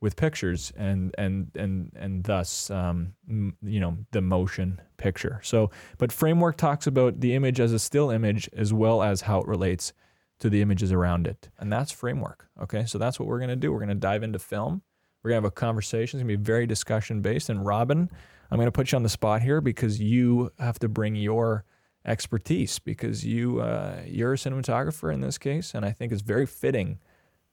with 0.00 0.16
pictures 0.16 0.72
and 0.76 1.14
and 1.16 1.50
and 1.54 1.90
and 1.96 2.24
thus 2.24 2.70
um, 2.70 3.14
you 3.26 3.80
know 3.80 3.96
the 4.10 4.20
motion 4.20 4.80
picture. 4.98 5.40
So 5.42 5.70
but 5.98 6.12
framework 6.12 6.56
talks 6.56 6.86
about 6.86 7.20
the 7.20 7.34
image 7.34 7.58
as 7.58 7.72
a 7.72 7.78
still 7.78 8.10
image 8.10 8.48
as 8.52 8.72
well 8.72 9.02
as 9.02 9.22
how 9.22 9.40
it 9.40 9.48
relates 9.48 9.92
to 10.40 10.50
the 10.50 10.60
images 10.60 10.92
around 10.92 11.26
it. 11.26 11.48
And 11.58 11.72
that's 11.72 11.90
framework 11.90 12.48
okay? 12.62 12.84
So 12.86 12.98
that's 12.98 13.18
what 13.18 13.28
we're 13.28 13.38
going 13.38 13.48
to 13.50 13.56
do. 13.56 13.72
We're 13.72 13.78
going 13.78 13.88
to 13.88 13.94
dive 13.94 14.22
into 14.22 14.38
film. 14.38 14.82
We're 15.22 15.30
going 15.30 15.42
to 15.42 15.46
have 15.46 15.52
a 15.52 15.54
conversation. 15.54 16.20
It's 16.20 16.24
going 16.24 16.34
to 16.34 16.38
be 16.38 16.44
very 16.44 16.66
discussion 16.66 17.22
based 17.22 17.48
and 17.48 17.64
robin 17.64 18.10
i'm 18.50 18.58
going 18.58 18.66
to 18.66 18.72
put 18.72 18.92
you 18.92 18.96
on 18.96 19.02
the 19.02 19.08
spot 19.08 19.42
here 19.42 19.60
because 19.60 20.00
you 20.00 20.50
have 20.58 20.78
to 20.78 20.88
bring 20.88 21.16
your 21.16 21.64
expertise 22.06 22.78
because 22.78 23.24
you 23.24 23.60
uh, 23.60 24.00
you're 24.06 24.32
a 24.34 24.36
cinematographer 24.36 25.12
in 25.12 25.20
this 25.20 25.38
case, 25.38 25.74
and 25.74 25.84
I 25.84 25.90
think 25.92 26.12
it's 26.12 26.22
very 26.22 26.46
fitting 26.46 26.98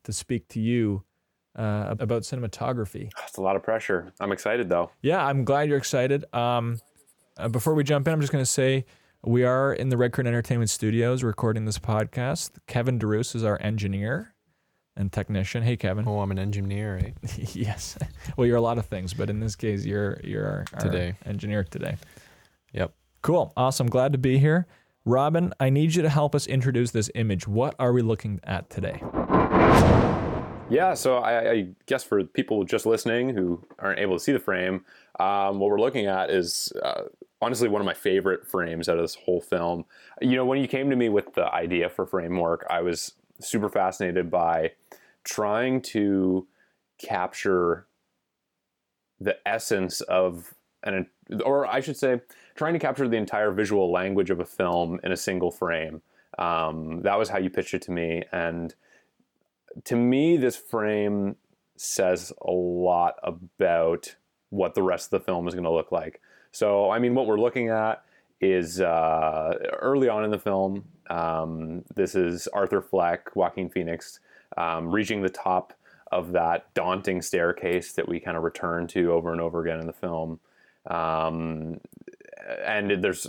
to 0.04 0.12
speak 0.14 0.48
to 0.50 0.60
you 0.60 1.04
uh, 1.56 1.96
about 2.00 2.24
cinematography. 2.24 3.10
It's 3.28 3.38
a 3.38 3.42
lot 3.42 3.56
of 3.56 3.64
pressure. 3.64 4.12
I'm 4.20 4.32
excited 4.32 4.70
though. 4.70 4.92
Yeah, 5.02 5.26
I'm 5.26 5.44
glad 5.46 5.70
you're 5.70 5.78
excited. 5.78 6.26
Um, 6.34 6.80
uh, 7.38 7.48
before 7.50 7.74
we 7.74 7.84
jump 7.84 8.08
in, 8.08 8.14
I'm 8.14 8.22
just 8.22 8.32
going 8.34 8.42
to 8.44 8.50
say 8.50 8.86
we 9.24 9.44
are 9.44 9.74
in 9.74 9.90
the 9.90 9.98
Red 9.98 10.12
Curtain 10.14 10.28
Entertainment 10.34 10.70
Studios 10.70 11.24
recording 11.24 11.66
this 11.66 11.78
podcast. 11.80 12.52
Kevin 12.68 12.98
DeRoos 13.00 13.36
is 13.36 13.44
our 13.44 13.60
engineer. 13.62 14.34
and 14.98 15.12
technician. 15.12 15.64
Hey, 15.64 15.78
Kevin. 15.78 16.06
Oh, 16.08 16.20
I'm 16.20 16.32
an 16.32 16.40
engineer, 16.40 16.96
right? 16.96 17.16
yes. 17.56 17.98
Well, 18.36 18.46
you're 18.48 18.58
a 18.58 18.62
lot 18.62 18.78
of 18.78 18.86
things, 18.88 19.14
but 19.14 19.30
in 19.30 19.40
this 19.40 19.56
case, 19.56 19.86
you're 19.86 20.20
you're 20.24 20.46
our, 20.46 20.66
our 20.74 20.80
Today. 20.82 21.16
engineer 21.26 21.64
today. 21.64 21.96
Yep. 22.74 22.94
Cool. 23.22 23.54
Awesome. 23.56 23.88
Glad 23.88 24.12
to 24.14 24.18
be 24.18 24.38
here. 24.38 24.68
Robin, 25.06 25.54
I 25.60 25.70
need 25.70 25.96
you 25.96 26.02
to 26.02 26.10
help 26.10 26.36
us 26.36 26.48
introduce 26.48 26.92
this 26.92 27.10
image. 27.16 27.48
What 27.48 27.76
are 27.80 27.94
we 27.94 28.02
looking 28.02 28.40
at 28.44 28.70
today? 28.70 29.02
Yeah, 30.70 30.94
so 30.94 31.18
I, 31.18 31.52
I 31.52 31.68
guess 31.86 32.04
for 32.04 32.24
people 32.24 32.64
just 32.64 32.86
listening 32.86 33.30
who 33.36 33.62
aren't 33.80 34.00
able 34.00 34.18
to 34.18 34.24
see 34.24 34.32
the 34.32 34.40
frame, 34.40 34.86
um, 35.20 35.60
what 35.60 35.70
we're 35.70 35.82
looking 35.82 36.06
at 36.06 36.30
is 36.30 36.72
uh, 36.82 37.04
honestly 37.42 37.68
one 37.68 37.82
of 37.82 37.86
my 37.86 37.94
favorite 37.94 38.48
frames 38.48 38.88
out 38.88 38.98
of 38.98 39.04
this 39.04 39.16
whole 39.16 39.42
film. 39.42 39.86
You 40.22 40.38
know, 40.38 40.46
when 40.46 40.62
you 40.62 40.68
came 40.68 40.90
to 40.90 40.96
me 40.96 41.10
with 41.10 41.34
the 41.34 41.52
idea 41.54 41.90
for 41.90 42.06
framework, 42.06 42.66
I 42.70 42.82
was 42.82 43.14
super 43.40 43.70
fascinated 43.70 44.32
by 44.32 44.72
trying 45.24 45.82
to 45.82 46.48
capture 47.00 47.88
the 49.20 49.38
essence 49.46 50.02
of 50.02 50.54
an, 50.84 51.08
or 51.44 51.68
I 51.68 51.82
should 51.82 51.98
say, 51.98 52.22
trying 52.62 52.74
to 52.74 52.80
capture 52.80 53.08
the 53.08 53.18
entire 53.18 53.50
visual 53.50 53.92
language 53.92 54.30
of 54.30 54.40
a 54.40 54.46
film 54.46 55.00
in 55.04 55.12
a 55.12 55.18
single 55.18 55.50
frame. 55.50 56.00
Um, 56.38 57.02
that 57.02 57.18
was 57.18 57.28
how 57.28 57.40
you 57.40 57.50
pitched 57.50 57.74
it 57.74 57.82
to 57.84 57.92
me, 57.92 58.22
and 58.32 58.76
to 59.86 59.96
me, 59.96 60.38
this 60.38 60.58
frame 60.58 61.38
says 61.76 62.32
a 62.40 62.52
lot 62.52 63.16
about 63.24 64.16
what 64.52 64.76
the 64.76 64.84
rest 64.84 65.12
of 65.12 65.20
the 65.20 65.26
film 65.26 65.48
is 65.48 65.56
going 65.56 65.64
to 65.64 65.72
look 65.72 65.92
like. 65.92 66.22
So, 66.52 66.92
I 66.92 67.00
mean, 67.00 67.16
what 67.16 67.26
we're 67.26 67.40
looking 67.40 67.70
at 67.70 68.04
is 68.40 68.80
uh, 68.80 69.58
early 69.80 70.08
on 70.08 70.24
in 70.24 70.30
the 70.30 70.38
film. 70.38 70.86
Um, 71.10 71.84
this 71.96 72.14
is 72.14 72.48
Arthur 72.50 72.84
Fleck, 72.84 73.36
Joaquin 73.36 73.70
Phoenix, 73.70 74.20
um, 74.56 74.92
reaching 74.92 75.24
the 75.24 75.30
top 75.30 75.74
of 76.12 76.34
that 76.34 76.72
daunting 76.76 77.24
staircase 77.24 77.94
that 77.94 78.08
we 78.08 78.20
kind 78.20 78.38
of 78.38 78.44
return 78.44 78.86
to 78.86 79.14
over 79.14 79.32
and 79.32 79.42
over 79.42 79.64
again 79.64 79.80
in 79.80 79.88
the 79.88 79.94
film. 79.94 80.40
Um, 80.86 81.80
and 82.66 83.04
there's 83.04 83.28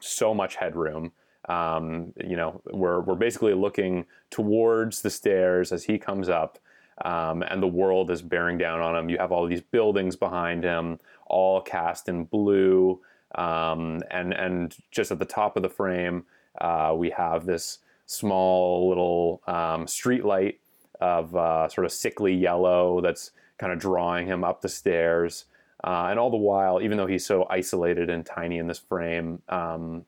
so 0.00 0.34
much 0.34 0.56
headroom. 0.56 1.12
Um, 1.48 2.12
you 2.24 2.36
know, 2.36 2.60
we're, 2.72 3.00
we're 3.00 3.14
basically 3.14 3.54
looking 3.54 4.06
towards 4.30 5.02
the 5.02 5.10
stairs 5.10 5.72
as 5.72 5.84
he 5.84 5.98
comes 5.98 6.28
up, 6.28 6.58
um, 7.04 7.42
and 7.42 7.62
the 7.62 7.68
world 7.68 8.10
is 8.10 8.22
bearing 8.22 8.58
down 8.58 8.80
on 8.80 8.96
him. 8.96 9.08
You 9.08 9.18
have 9.18 9.32
all 9.32 9.46
these 9.46 9.60
buildings 9.60 10.16
behind 10.16 10.64
him, 10.64 10.98
all 11.26 11.60
cast 11.60 12.08
in 12.08 12.24
blue, 12.24 13.00
um, 13.34 14.02
and 14.10 14.32
and 14.32 14.74
just 14.90 15.10
at 15.10 15.18
the 15.18 15.24
top 15.24 15.56
of 15.56 15.62
the 15.62 15.68
frame, 15.68 16.24
uh, 16.60 16.94
we 16.96 17.10
have 17.10 17.46
this 17.46 17.78
small 18.06 18.88
little 18.88 19.42
um, 19.46 19.86
street 19.86 20.24
light 20.24 20.60
of 21.00 21.34
uh, 21.36 21.68
sort 21.68 21.84
of 21.84 21.92
sickly 21.92 22.34
yellow 22.34 23.00
that's 23.00 23.32
kind 23.58 23.72
of 23.72 23.78
drawing 23.78 24.26
him 24.26 24.44
up 24.44 24.60
the 24.60 24.68
stairs. 24.68 25.44
Uh, 25.84 26.08
and 26.10 26.18
all 26.18 26.30
the 26.30 26.36
while, 26.36 26.80
even 26.80 26.96
though 26.96 27.06
he's 27.06 27.26
so 27.26 27.46
isolated 27.50 28.10
and 28.10 28.24
tiny 28.24 28.58
in 28.58 28.66
this 28.66 28.78
frame, 28.78 29.42
um, 29.48 30.04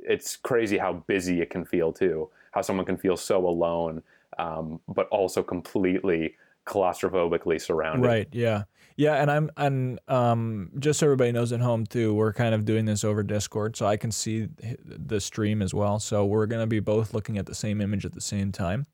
it's 0.00 0.36
crazy 0.36 0.78
how 0.78 0.92
busy 0.92 1.40
it 1.40 1.50
can 1.50 1.64
feel 1.64 1.92
too. 1.92 2.28
How 2.52 2.60
someone 2.60 2.86
can 2.86 2.96
feel 2.96 3.16
so 3.16 3.46
alone, 3.46 4.02
um, 4.38 4.80
but 4.86 5.08
also 5.08 5.42
completely 5.42 6.36
claustrophobically 6.66 7.60
surrounded. 7.60 8.06
Right. 8.06 8.28
Yeah. 8.32 8.64
Yeah. 8.96 9.14
And 9.14 9.30
I'm 9.30 9.50
and 9.56 9.98
um, 10.06 10.70
just 10.78 11.00
so 11.00 11.06
everybody 11.06 11.32
knows 11.32 11.52
at 11.52 11.60
home 11.60 11.84
too, 11.86 12.14
we're 12.14 12.32
kind 12.32 12.54
of 12.54 12.64
doing 12.64 12.84
this 12.84 13.02
over 13.02 13.22
Discord, 13.22 13.76
so 13.76 13.86
I 13.86 13.96
can 13.96 14.12
see 14.12 14.48
the 14.84 15.20
stream 15.20 15.62
as 15.62 15.74
well. 15.74 15.98
So 15.98 16.24
we're 16.24 16.46
gonna 16.46 16.66
be 16.66 16.80
both 16.80 17.12
looking 17.12 17.38
at 17.38 17.46
the 17.46 17.54
same 17.54 17.80
image 17.80 18.04
at 18.04 18.12
the 18.12 18.20
same 18.20 18.52
time. 18.52 18.86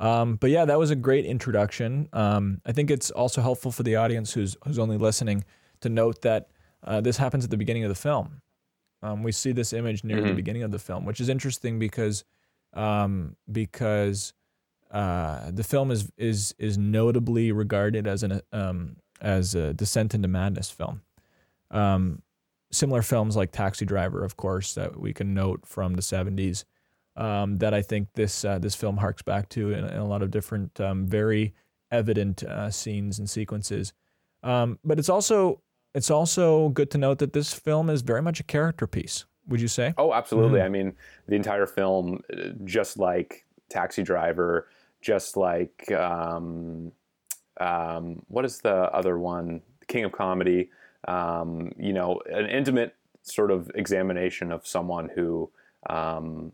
Um, 0.00 0.36
but 0.36 0.50
yeah, 0.50 0.64
that 0.64 0.78
was 0.78 0.90
a 0.90 0.96
great 0.96 1.24
introduction. 1.26 2.08
Um, 2.12 2.60
I 2.66 2.72
think 2.72 2.90
it's 2.90 3.10
also 3.10 3.42
helpful 3.42 3.70
for 3.70 3.82
the 3.84 3.96
audience 3.96 4.32
who's 4.32 4.56
who's 4.64 4.78
only 4.78 4.96
listening 4.96 5.44
to 5.82 5.88
note 5.88 6.22
that 6.22 6.48
uh, 6.82 7.00
this 7.02 7.18
happens 7.18 7.44
at 7.44 7.50
the 7.50 7.58
beginning 7.58 7.84
of 7.84 7.90
the 7.90 7.94
film. 7.94 8.40
Um, 9.02 9.22
we 9.22 9.32
see 9.32 9.52
this 9.52 9.72
image 9.72 10.02
near 10.02 10.16
Mhm. 10.18 10.28
the 10.28 10.34
beginning 10.34 10.62
of 10.62 10.70
the 10.72 10.78
film, 10.78 11.04
which 11.04 11.20
is 11.20 11.28
interesting 11.28 11.78
because 11.78 12.24
um, 12.72 13.36
because 13.50 14.32
uh, 14.90 15.50
the 15.50 15.64
film 15.64 15.90
is 15.90 16.10
is 16.16 16.54
is 16.58 16.78
notably 16.78 17.52
regarded 17.52 18.06
as 18.06 18.22
an 18.22 18.40
um, 18.52 18.96
as 19.20 19.54
a 19.54 19.74
descent 19.74 20.14
into 20.14 20.28
madness 20.28 20.70
film. 20.70 21.02
Um, 21.70 22.22
similar 22.72 23.02
films 23.02 23.36
like 23.36 23.52
Taxi 23.52 23.84
Driver, 23.84 24.24
of 24.24 24.36
course, 24.36 24.74
that 24.74 24.98
we 24.98 25.12
can 25.12 25.34
note 25.34 25.66
from 25.66 25.94
the 25.94 26.02
'70s. 26.02 26.64
Um, 27.16 27.58
that 27.58 27.74
I 27.74 27.82
think 27.82 28.08
this 28.14 28.44
uh, 28.44 28.58
this 28.58 28.74
film 28.74 28.96
harks 28.96 29.22
back 29.22 29.48
to 29.50 29.72
in, 29.72 29.84
in 29.84 29.98
a 29.98 30.06
lot 30.06 30.22
of 30.22 30.30
different 30.30 30.80
um, 30.80 31.06
very 31.06 31.54
evident 31.90 32.44
uh, 32.44 32.70
scenes 32.70 33.18
and 33.18 33.28
sequences. 33.28 33.92
Um, 34.42 34.78
but 34.84 34.98
it's 34.98 35.08
also 35.08 35.60
it's 35.94 36.10
also 36.10 36.68
good 36.70 36.90
to 36.92 36.98
note 36.98 37.18
that 37.18 37.32
this 37.32 37.52
film 37.52 37.90
is 37.90 38.02
very 38.02 38.22
much 38.22 38.40
a 38.40 38.44
character 38.44 38.86
piece. 38.86 39.24
Would 39.48 39.60
you 39.60 39.68
say? 39.68 39.92
Oh, 39.98 40.12
absolutely. 40.12 40.60
Mhm. 40.60 40.64
I 40.64 40.68
mean, 40.68 40.92
the 41.26 41.34
entire 41.34 41.66
film, 41.66 42.22
uh, 42.32 42.50
just 42.64 42.98
like 42.98 43.44
Taxi 43.68 44.02
Driver, 44.02 44.68
just 45.00 45.36
like 45.36 45.90
um, 45.92 46.92
um, 47.60 48.22
what 48.28 48.44
is 48.44 48.58
the 48.58 48.74
other 48.92 49.18
one? 49.18 49.62
King 49.88 50.04
of 50.04 50.12
Comedy. 50.12 50.70
Um, 51.08 51.72
you 51.78 51.92
know, 51.92 52.20
an 52.30 52.46
intimate 52.46 52.94
sort 53.22 53.50
of 53.50 53.70
examination 53.74 54.52
of 54.52 54.66
someone 54.66 55.10
who 55.14 55.50
um, 55.88 56.52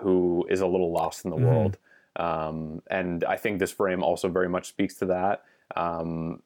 who 0.00 0.46
is 0.50 0.60
a 0.60 0.66
little 0.66 0.92
lost 0.92 1.24
in 1.24 1.30
the 1.30 1.36
Mhm. 1.36 1.46
world. 1.46 1.78
Um, 2.16 2.82
and 2.90 3.24
I 3.24 3.36
think 3.36 3.58
this 3.58 3.70
frame 3.72 4.02
also 4.02 4.28
very 4.28 4.48
much 4.48 4.68
speaks 4.68 4.94
to 4.96 5.06
that. 5.06 5.42
Um, 5.76 6.42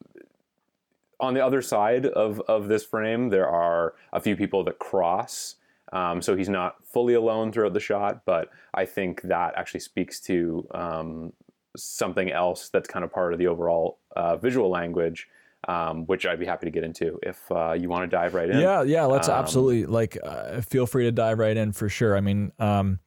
on 1.19 1.33
the 1.33 1.43
other 1.45 1.61
side 1.61 2.05
of, 2.05 2.41
of 2.41 2.67
this 2.67 2.83
frame, 2.83 3.29
there 3.29 3.47
are 3.47 3.93
a 4.11 4.19
few 4.19 4.35
people 4.35 4.63
that 4.65 4.79
cross. 4.79 5.55
Um, 5.91 6.21
so 6.21 6.35
he's 6.35 6.49
not 6.49 6.85
fully 6.85 7.13
alone 7.13 7.51
throughout 7.51 7.73
the 7.73 7.79
shot, 7.79 8.21
but 8.25 8.49
I 8.73 8.85
think 8.85 9.21
that 9.23 9.53
actually 9.55 9.79
speaks 9.81 10.19
to 10.21 10.67
um, 10.71 11.33
something 11.77 12.31
else 12.31 12.69
that's 12.69 12.89
kind 12.89 13.05
of 13.05 13.11
part 13.11 13.33
of 13.33 13.39
the 13.39 13.47
overall 13.47 13.99
uh, 14.15 14.35
visual 14.37 14.69
language, 14.69 15.27
um, 15.67 16.05
which 16.07 16.25
I'd 16.25 16.39
be 16.39 16.45
happy 16.45 16.65
to 16.65 16.71
get 16.71 16.83
into 16.83 17.19
if 17.23 17.39
uh, 17.51 17.73
you 17.73 17.89
want 17.89 18.09
to 18.09 18.15
dive 18.15 18.33
right 18.33 18.49
in. 18.49 18.59
Yeah, 18.59 18.81
yeah. 18.83 19.05
Let's 19.05 19.29
Um, 19.29 19.35
absolutely 19.35 19.85
like 19.85 20.17
uh, 20.23 20.61
feel 20.61 20.85
free 20.87 21.03
to 21.05 21.11
dive 21.11 21.39
right 21.39 21.55
in 21.55 21.71
for 21.71 21.89
sure. 21.89 22.17
I 22.17 22.21
mean, 22.21 22.51
um, 22.59 22.99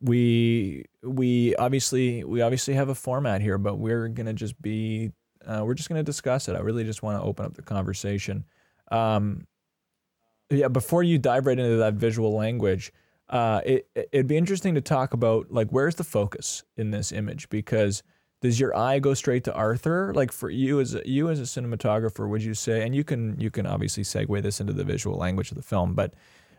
we 0.00 0.84
we 1.02 1.54
obviously 1.56 2.24
we 2.24 2.42
obviously 2.42 2.74
have 2.74 2.88
a 2.88 2.94
format 2.94 3.40
here, 3.40 3.58
but 3.58 3.76
we're 3.76 4.08
gonna 4.08 4.32
just 4.32 4.60
be 4.60 5.12
uh, 5.46 5.62
we're 5.64 5.74
just 5.74 5.88
gonna 5.88 6.02
discuss 6.02 6.48
it. 6.48 6.56
I 6.56 6.60
really 6.60 6.84
just 6.84 7.02
want 7.02 7.20
to 7.20 7.26
open 7.26 7.44
up 7.46 7.54
the 7.54 7.62
conversation. 7.62 8.44
Um, 8.90 9.46
yeah, 10.50 10.68
before 10.68 11.02
you 11.02 11.18
dive 11.18 11.46
right 11.46 11.58
into 11.58 11.76
that 11.76 11.94
visual 11.94 12.34
language, 12.34 12.92
uh, 13.28 13.60
it 13.64 13.88
it'd 13.94 14.26
be 14.26 14.36
interesting 14.36 14.74
to 14.74 14.80
talk 14.80 15.14
about 15.14 15.50
like 15.50 15.70
where's 15.70 15.94
the 15.94 16.04
focus 16.04 16.64
in 16.76 16.90
this 16.90 17.12
image 17.12 17.48
because 17.48 18.02
does 18.44 18.60
your 18.60 18.76
eye 18.76 18.98
go 18.98 19.14
straight 19.14 19.44
to 19.44 19.54
Arthur? 19.54 20.12
Like 20.14 20.30
for 20.30 20.50
you 20.50 20.78
as 20.80 20.94
a, 20.94 21.08
you 21.08 21.30
as 21.30 21.40
a 21.40 21.44
cinematographer, 21.44 22.28
would 22.28 22.42
you 22.42 22.52
say? 22.52 22.84
And 22.84 22.94
you 22.94 23.02
can 23.02 23.40
you 23.40 23.50
can 23.50 23.66
obviously 23.66 24.02
segue 24.02 24.42
this 24.42 24.60
into 24.60 24.74
the 24.74 24.84
visual 24.84 25.16
language 25.16 25.50
of 25.50 25.56
the 25.56 25.62
film, 25.62 25.94
but 25.94 26.12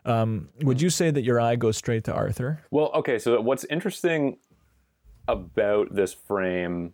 um, 0.06 0.50
would 0.62 0.82
you 0.82 0.90
say 0.90 1.12
that 1.12 1.24
your 1.24 1.40
eye 1.40 1.56
goes 1.56 1.78
straight 1.78 2.04
to 2.06 2.14
Arthur? 2.14 2.64
Well, 2.72 2.92
okay. 2.96 3.20
So 3.20 3.40
what's 3.42 3.66
interesting 3.66 4.38
about 5.28 5.94
this 5.94 6.14
frame, 6.14 6.94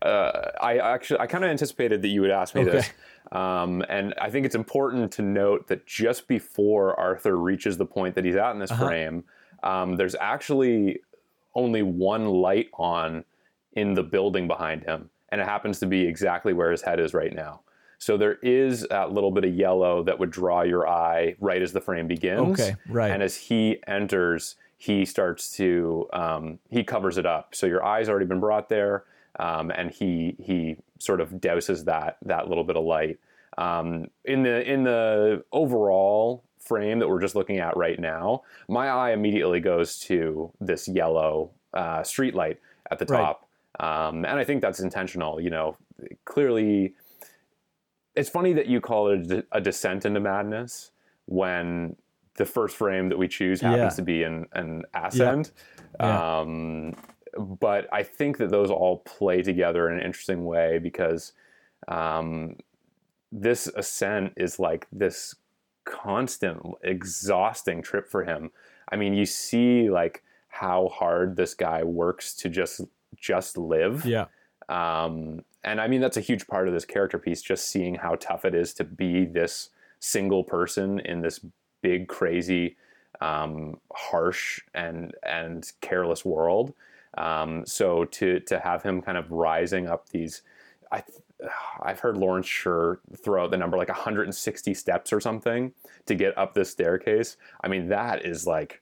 uh, 0.00 0.50
I 0.60 0.78
actually 0.78 1.20
I 1.20 1.26
kind 1.26 1.44
of 1.44 1.50
anticipated 1.50 2.02
that 2.02 2.08
you 2.08 2.20
would 2.20 2.30
ask 2.30 2.54
me 2.54 2.64
this, 2.64 2.90
um, 3.32 3.84
and 3.88 4.14
I 4.20 4.30
think 4.30 4.46
it's 4.46 4.54
important 4.54 5.12
to 5.12 5.22
note 5.22 5.68
that 5.68 5.86
just 5.86 6.28
before 6.28 6.98
Arthur 6.98 7.36
reaches 7.36 7.76
the 7.76 7.86
point 7.86 8.14
that 8.14 8.24
he's 8.24 8.36
at 8.36 8.52
in 8.52 8.58
this 8.58 8.70
Uh-huh. 8.70 8.86
frame, 8.86 9.24
um, 9.62 9.96
there's 9.96 10.14
actually 10.16 11.00
only 11.54 11.82
one 11.82 12.26
light 12.26 12.68
on 12.74 13.24
in 13.74 13.94
the 13.94 14.02
building 14.02 14.46
behind 14.46 14.84
him, 14.84 15.10
and 15.30 15.40
it 15.40 15.44
happens 15.44 15.78
to 15.80 15.86
be 15.86 16.06
exactly 16.06 16.52
where 16.52 16.70
his 16.70 16.82
head 16.82 17.00
is 17.00 17.14
right 17.14 17.34
now. 17.34 17.60
So 18.02 18.16
there 18.16 18.34
is 18.42 18.84
that 18.90 19.12
little 19.12 19.30
bit 19.30 19.44
of 19.44 19.54
yellow 19.54 20.02
that 20.02 20.18
would 20.18 20.32
draw 20.32 20.62
your 20.62 20.88
eye 20.88 21.36
right 21.38 21.62
as 21.62 21.72
the 21.72 21.80
frame 21.80 22.08
begins. 22.08 22.58
Okay, 22.58 22.74
right. 22.88 23.12
And 23.12 23.22
as 23.22 23.36
he 23.36 23.78
enters, 23.86 24.56
he 24.76 25.04
starts 25.04 25.52
to 25.58 26.08
um, 26.12 26.58
he 26.68 26.82
covers 26.82 27.16
it 27.16 27.26
up. 27.26 27.54
So 27.54 27.64
your 27.68 27.84
eye's 27.84 28.08
already 28.08 28.26
been 28.26 28.40
brought 28.40 28.68
there, 28.68 29.04
um, 29.38 29.70
and 29.70 29.92
he 29.92 30.34
he 30.40 30.78
sort 30.98 31.20
of 31.20 31.30
douses 31.34 31.84
that 31.84 32.16
that 32.22 32.48
little 32.48 32.64
bit 32.64 32.76
of 32.76 32.82
light. 32.82 33.20
Um, 33.56 34.08
in 34.24 34.42
the 34.42 34.68
in 34.68 34.82
the 34.82 35.44
overall 35.52 36.42
frame 36.58 36.98
that 36.98 37.08
we're 37.08 37.20
just 37.20 37.36
looking 37.36 37.58
at 37.58 37.76
right 37.76 38.00
now, 38.00 38.42
my 38.66 38.88
eye 38.88 39.12
immediately 39.12 39.60
goes 39.60 40.00
to 40.00 40.50
this 40.60 40.88
yellow 40.88 41.52
uh, 41.72 42.02
street 42.02 42.34
light 42.34 42.58
at 42.90 42.98
the 42.98 43.04
Right. 43.04 43.20
top, 43.20 43.48
um, 43.78 44.24
and 44.24 44.40
I 44.40 44.42
think 44.42 44.60
that's 44.60 44.80
intentional. 44.80 45.40
You 45.40 45.50
know, 45.50 45.76
clearly, 46.24 46.94
it's 48.14 48.28
funny 48.28 48.52
that 48.52 48.66
you 48.66 48.80
call 48.80 49.08
it 49.08 49.30
a, 49.30 49.44
a 49.52 49.60
descent 49.60 50.04
into 50.04 50.20
madness 50.20 50.90
when 51.26 51.96
the 52.36 52.44
first 52.44 52.76
frame 52.76 53.08
that 53.08 53.18
we 53.18 53.28
choose 53.28 53.60
happens 53.60 53.92
Yeah. 53.94 53.96
to 53.96 54.02
be 54.02 54.22
an, 54.22 54.46
an 54.52 54.82
ascent. 54.94 55.52
Yeah. 56.00 56.40
Um, 56.40 56.94
but 57.38 57.88
I 57.92 58.02
think 58.02 58.38
that 58.38 58.50
those 58.50 58.70
all 58.70 58.98
play 58.98 59.42
together 59.42 59.88
in 59.90 59.98
an 59.98 60.04
interesting 60.04 60.44
way 60.44 60.78
because 60.78 61.32
um, 61.88 62.56
this 63.30 63.66
ascent 63.68 64.32
is 64.36 64.58
like 64.58 64.86
this 64.92 65.34
constant, 65.84 66.60
exhausting 66.82 67.82
trip 67.82 68.08
for 68.08 68.24
him. 68.24 68.50
I 68.90 68.96
mean, 68.96 69.14
you 69.14 69.24
see 69.26 69.90
like 69.90 70.22
how 70.48 70.88
hard 70.88 71.36
this 71.36 71.54
guy 71.54 71.82
works 71.82 72.34
to 72.36 72.48
just 72.48 72.82
just 73.16 73.56
live. 73.56 74.04
Yeah. 74.04 74.26
Um, 74.72 75.44
and 75.64 75.80
I 75.80 75.86
mean, 75.86 76.00
that's 76.00 76.16
a 76.16 76.22
huge 76.22 76.46
part 76.46 76.66
of 76.66 76.74
this 76.74 76.86
character 76.86 77.18
piece, 77.18 77.42
just 77.42 77.68
seeing 77.68 77.94
how 77.96 78.14
tough 78.14 78.44
it 78.44 78.54
is 78.54 78.72
to 78.74 78.84
be 78.84 79.26
this 79.26 79.68
single 80.00 80.42
person 80.42 80.98
in 81.00 81.20
this 81.20 81.44
big, 81.82 82.08
crazy, 82.08 82.76
um, 83.20 83.78
harsh 83.92 84.60
and 84.74 85.14
and 85.22 85.70
careless 85.82 86.24
world. 86.24 86.72
Um, 87.18 87.66
so 87.66 88.06
to 88.06 88.40
to 88.40 88.58
have 88.58 88.82
him 88.82 89.02
kind 89.02 89.18
of 89.18 89.30
rising 89.30 89.86
up 89.86 90.08
these, 90.08 90.42
I 90.90 91.04
I've 91.82 92.00
heard 92.00 92.16
Lawrence 92.16 92.46
Sher 92.46 93.00
throw 93.16 93.44
out 93.44 93.50
the 93.50 93.56
number 93.58 93.76
like 93.76 93.88
160 93.88 94.74
steps 94.74 95.12
or 95.12 95.20
something 95.20 95.72
to 96.06 96.14
get 96.14 96.36
up 96.38 96.54
this 96.54 96.70
staircase. 96.70 97.36
I 97.62 97.68
mean, 97.68 97.88
that 97.88 98.24
is 98.24 98.46
like 98.46 98.81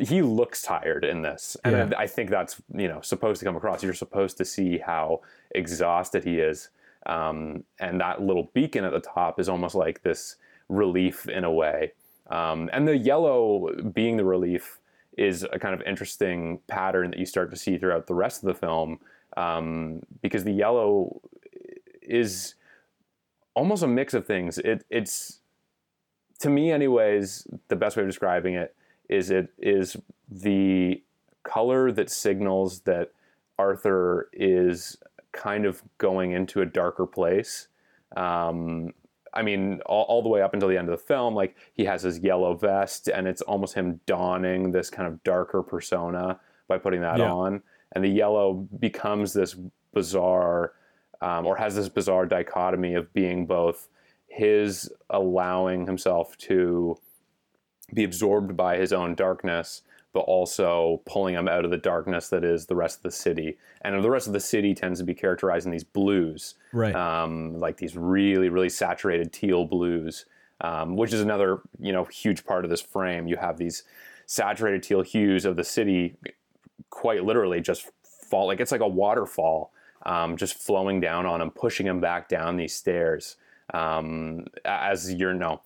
he 0.00 0.22
looks 0.22 0.62
tired 0.62 1.04
in 1.04 1.22
this, 1.22 1.56
and 1.64 1.90
Yeah. 1.90 1.98
I, 1.98 2.02
I 2.02 2.06
think 2.06 2.30
that's 2.30 2.60
you 2.74 2.88
know 2.88 3.00
supposed 3.00 3.40
to 3.40 3.44
come 3.44 3.56
across. 3.56 3.82
You're 3.82 3.94
supposed 3.94 4.36
to 4.38 4.44
see 4.44 4.78
how 4.78 5.20
exhausted 5.52 6.24
he 6.24 6.38
is, 6.38 6.70
um, 7.06 7.64
and 7.78 8.00
that 8.00 8.22
little 8.22 8.50
beacon 8.54 8.84
at 8.84 8.92
the 8.92 9.00
top 9.00 9.40
is 9.40 9.48
almost 9.48 9.74
like 9.74 10.02
this 10.02 10.36
relief 10.68 11.28
in 11.28 11.44
a 11.44 11.50
way. 11.50 11.92
Um, 12.30 12.70
and 12.72 12.86
the 12.86 12.96
yellow 12.96 13.70
being 13.92 14.16
the 14.16 14.24
relief 14.24 14.78
is 15.18 15.44
a 15.52 15.58
kind 15.58 15.74
of 15.74 15.82
interesting 15.82 16.60
pattern 16.68 17.10
that 17.10 17.18
you 17.18 17.26
start 17.26 17.50
to 17.50 17.56
see 17.56 17.76
throughout 17.76 18.06
the 18.06 18.14
rest 18.14 18.42
of 18.42 18.46
the 18.46 18.54
film, 18.54 19.00
um, 19.36 20.00
because 20.22 20.44
the 20.44 20.52
yellow 20.52 21.20
is 22.02 22.54
almost 23.54 23.82
a 23.82 23.86
mix 23.88 24.14
of 24.14 24.26
things. 24.26 24.58
It, 24.58 24.84
it's 24.90 25.40
to 26.40 26.48
me, 26.48 26.70
anyways, 26.70 27.46
the 27.68 27.76
best 27.76 27.96
way 27.96 28.02
of 28.02 28.08
describing 28.08 28.54
it 28.54 28.74
is 29.10 29.30
it 29.30 29.48
is 29.58 29.96
the 30.30 31.02
color 31.42 31.90
that 31.92 32.08
signals 32.08 32.80
that 32.82 33.10
Arthur 33.58 34.30
is 34.32 34.96
kind 35.32 35.66
of 35.66 35.82
going 35.98 36.32
into 36.32 36.62
a 36.62 36.66
darker 36.66 37.06
place. 37.06 37.68
Um, 38.16 38.94
I 39.34 39.42
mean, 39.42 39.80
all, 39.86 40.04
all 40.04 40.22
the 40.22 40.28
way 40.28 40.42
up 40.42 40.54
until 40.54 40.68
the 40.68 40.78
end 40.78 40.88
of 40.88 40.98
the 40.98 41.04
film, 41.04 41.34
like 41.34 41.56
he 41.74 41.84
has 41.84 42.02
his 42.02 42.18
yellow 42.20 42.54
vest, 42.54 43.08
and 43.08 43.28
it's 43.28 43.42
almost 43.42 43.74
him 43.74 44.00
donning 44.06 44.70
this 44.72 44.90
kind 44.90 45.06
of 45.06 45.22
darker 45.24 45.62
persona 45.62 46.40
by 46.68 46.78
putting 46.78 47.00
that 47.02 47.18
Yeah. 47.18 47.30
on. 47.32 47.62
And 47.92 48.04
the 48.04 48.08
yellow 48.08 48.54
becomes 48.78 49.32
this 49.32 49.56
bizarre, 49.92 50.72
um, 51.20 51.46
or 51.46 51.56
has 51.56 51.74
this 51.74 51.88
bizarre 51.88 52.26
dichotomy 52.26 52.94
of 52.94 53.12
being 53.12 53.46
both 53.46 53.88
his 54.28 54.90
allowing 55.10 55.86
himself 55.86 56.36
to 56.38 56.96
be 57.94 58.04
absorbed 58.04 58.56
by 58.56 58.76
his 58.76 58.92
own 58.92 59.14
darkness, 59.14 59.82
but 60.12 60.20
also 60.20 61.00
pulling 61.06 61.34
him 61.34 61.48
out 61.48 61.64
of 61.64 61.70
the 61.70 61.76
darkness 61.76 62.28
that 62.28 62.44
is 62.44 62.66
the 62.66 62.74
rest 62.74 62.98
of 62.98 63.02
the 63.04 63.10
city. 63.10 63.56
And 63.82 64.02
the 64.02 64.10
rest 64.10 64.26
of 64.26 64.32
the 64.32 64.40
city 64.40 64.74
tends 64.74 64.98
to 65.00 65.04
be 65.04 65.14
characterized 65.14 65.66
in 65.66 65.72
these 65.72 65.84
blues, 65.84 66.54
Right. 66.72 66.94
um, 66.94 67.58
like 67.58 67.76
these 67.76 67.96
really, 67.96 68.48
really 68.48 68.68
saturated 68.68 69.32
teal 69.32 69.64
blues, 69.66 70.26
um, 70.60 70.96
which 70.96 71.12
is 71.12 71.20
another 71.20 71.60
you 71.78 71.92
know 71.92 72.04
huge 72.04 72.44
part 72.44 72.64
of 72.64 72.70
this 72.70 72.80
frame. 72.80 73.28
You 73.28 73.36
have 73.36 73.56
these 73.56 73.84
saturated 74.26 74.82
teal 74.82 75.02
hues 75.02 75.44
of 75.44 75.56
the 75.56 75.64
city, 75.64 76.16
quite 76.90 77.24
literally 77.24 77.60
just 77.60 77.88
fall 78.02 78.46
like 78.46 78.60
it's 78.60 78.72
like 78.72 78.80
a 78.80 78.88
waterfall, 78.88 79.72
um, 80.06 80.36
just 80.36 80.54
flowing 80.54 81.00
down 81.00 81.24
on 81.26 81.40
him, 81.40 81.50
pushing 81.50 81.86
him 81.86 82.00
back 82.00 82.28
down 82.28 82.56
these 82.56 82.74
stairs. 82.74 83.36
Um, 83.72 84.46
as 84.64 85.12
you're 85.14 85.34
no, 85.34 85.60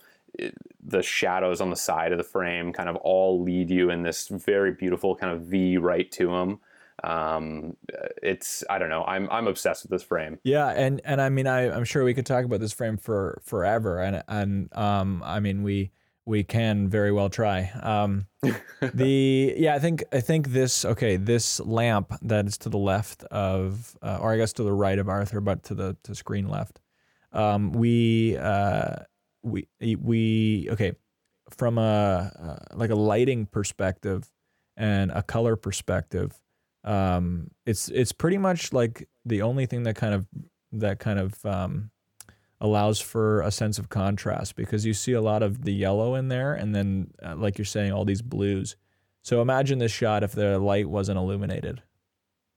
the 0.85 1.03
shadows 1.03 1.61
on 1.61 1.71
the 1.71 1.77
side 1.77 2.13
of 2.13 2.19
the 2.19 2.25
frame 2.25 2.73
kind 2.73 2.89
of 2.89 2.97
all 2.97 3.43
lead 3.43 3.71
you 3.71 3.91
in 3.91 4.03
this 4.03 4.29
very 4.29 4.73
beautiful 4.73 5.17
kind 5.17 5.33
of 5.33 5.43
V 5.43 5.79
right 5.79 6.11
to 6.13 6.35
him. 6.35 6.61
Um, 7.03 7.77
it's 8.23 8.63
I 8.71 8.79
don't 8.79 8.89
know. 8.89 9.05
I'm 9.05 9.29
I'm 9.31 9.47
obsessed 9.47 9.83
with 9.83 9.91
this 9.91 10.03
frame. 10.03 10.39
Yeah, 10.45 10.69
and 10.69 11.01
and 11.05 11.21
I 11.21 11.29
mean, 11.29 11.47
I 11.47 11.75
I'm 11.75 11.85
sure 11.85 12.05
we 12.05 12.15
could 12.15 12.27
talk 12.27 12.45
about 12.45 12.61
this 12.61 12.73
frame 12.73 12.97
for 12.97 13.41
forever, 13.45 14.01
and 14.01 14.23
and 14.29 14.77
um, 14.77 15.23
I 15.25 15.41
mean, 15.41 15.63
we 15.63 15.91
we 16.27 16.45
can 16.45 16.89
very 16.89 17.13
well 17.13 17.29
try. 17.29 17.71
Um, 17.83 18.27
the 18.81 19.55
yeah, 19.57 19.75
I 19.75 19.79
think 19.79 20.05
I 20.13 20.21
think 20.21 20.49
this 20.49 20.85
okay, 20.85 21.17
this 21.17 21.61
lamp 21.61 22.13
that 22.23 22.47
is 22.47 22.57
to 22.59 22.69
the 22.69 22.79
left 22.79 23.25
of, 23.25 23.97
uh, 24.03 24.19
or 24.21 24.33
I 24.33 24.37
guess 24.37 24.53
to 24.55 24.63
the 24.63 24.73
right 24.73 24.99
of 24.99 25.09
Arthur, 25.09 25.41
but 25.41 25.65
to 25.65 25.75
the 25.75 25.97
to 26.05 26.15
screen 26.15 26.49
left. 26.49 26.81
Um, 27.33 27.73
we 27.73 28.37
uh, 28.37 28.97
we 29.45 29.69
we 29.81 30.69
okay, 30.73 30.93
from 31.51 31.79
a 31.79 32.33
uh, 32.73 32.77
like 32.77 32.91
a 32.91 32.95
lighting 32.97 33.47
perspective 33.47 34.31
and 34.77 35.11
a 35.13 35.23
color 35.23 35.55
perspective 35.57 36.33
um, 36.85 37.51
it's 37.65 37.89
it's 37.91 38.13
pretty 38.13 38.39
much 38.39 38.73
like 38.73 39.09
the 39.25 39.43
only 39.43 39.67
thing 39.67 39.85
that 39.85 39.95
kind 39.97 40.15
of 40.15 40.27
that 40.73 40.99
kind 40.99 41.19
of 41.19 41.45
um, 41.47 41.91
allows 42.61 43.01
for 43.01 43.41
a 43.43 43.51
sense 43.51 43.79
of 43.79 43.89
contrast 43.89 44.57
because 44.57 44.85
you 44.85 44.93
see 44.93 45.13
a 45.13 45.21
lot 45.21 45.43
of 45.43 45.65
the 45.65 45.73
yellow 45.73 46.15
in 46.15 46.29
there 46.29 46.53
and 46.55 46.75
then 46.75 47.11
uh, 47.25 47.37
like 47.37 47.57
you're 47.57 47.65
saying 47.65 47.93
all 47.93 48.05
these 48.05 48.23
blues 48.23 48.77
so 49.23 49.41
imagine 49.41 49.79
this 49.79 49.93
shot 49.93 50.23
if 50.23 50.33
the 50.33 50.59
light 50.59 50.89
wasn't 50.89 51.19
illuminated 51.19 51.83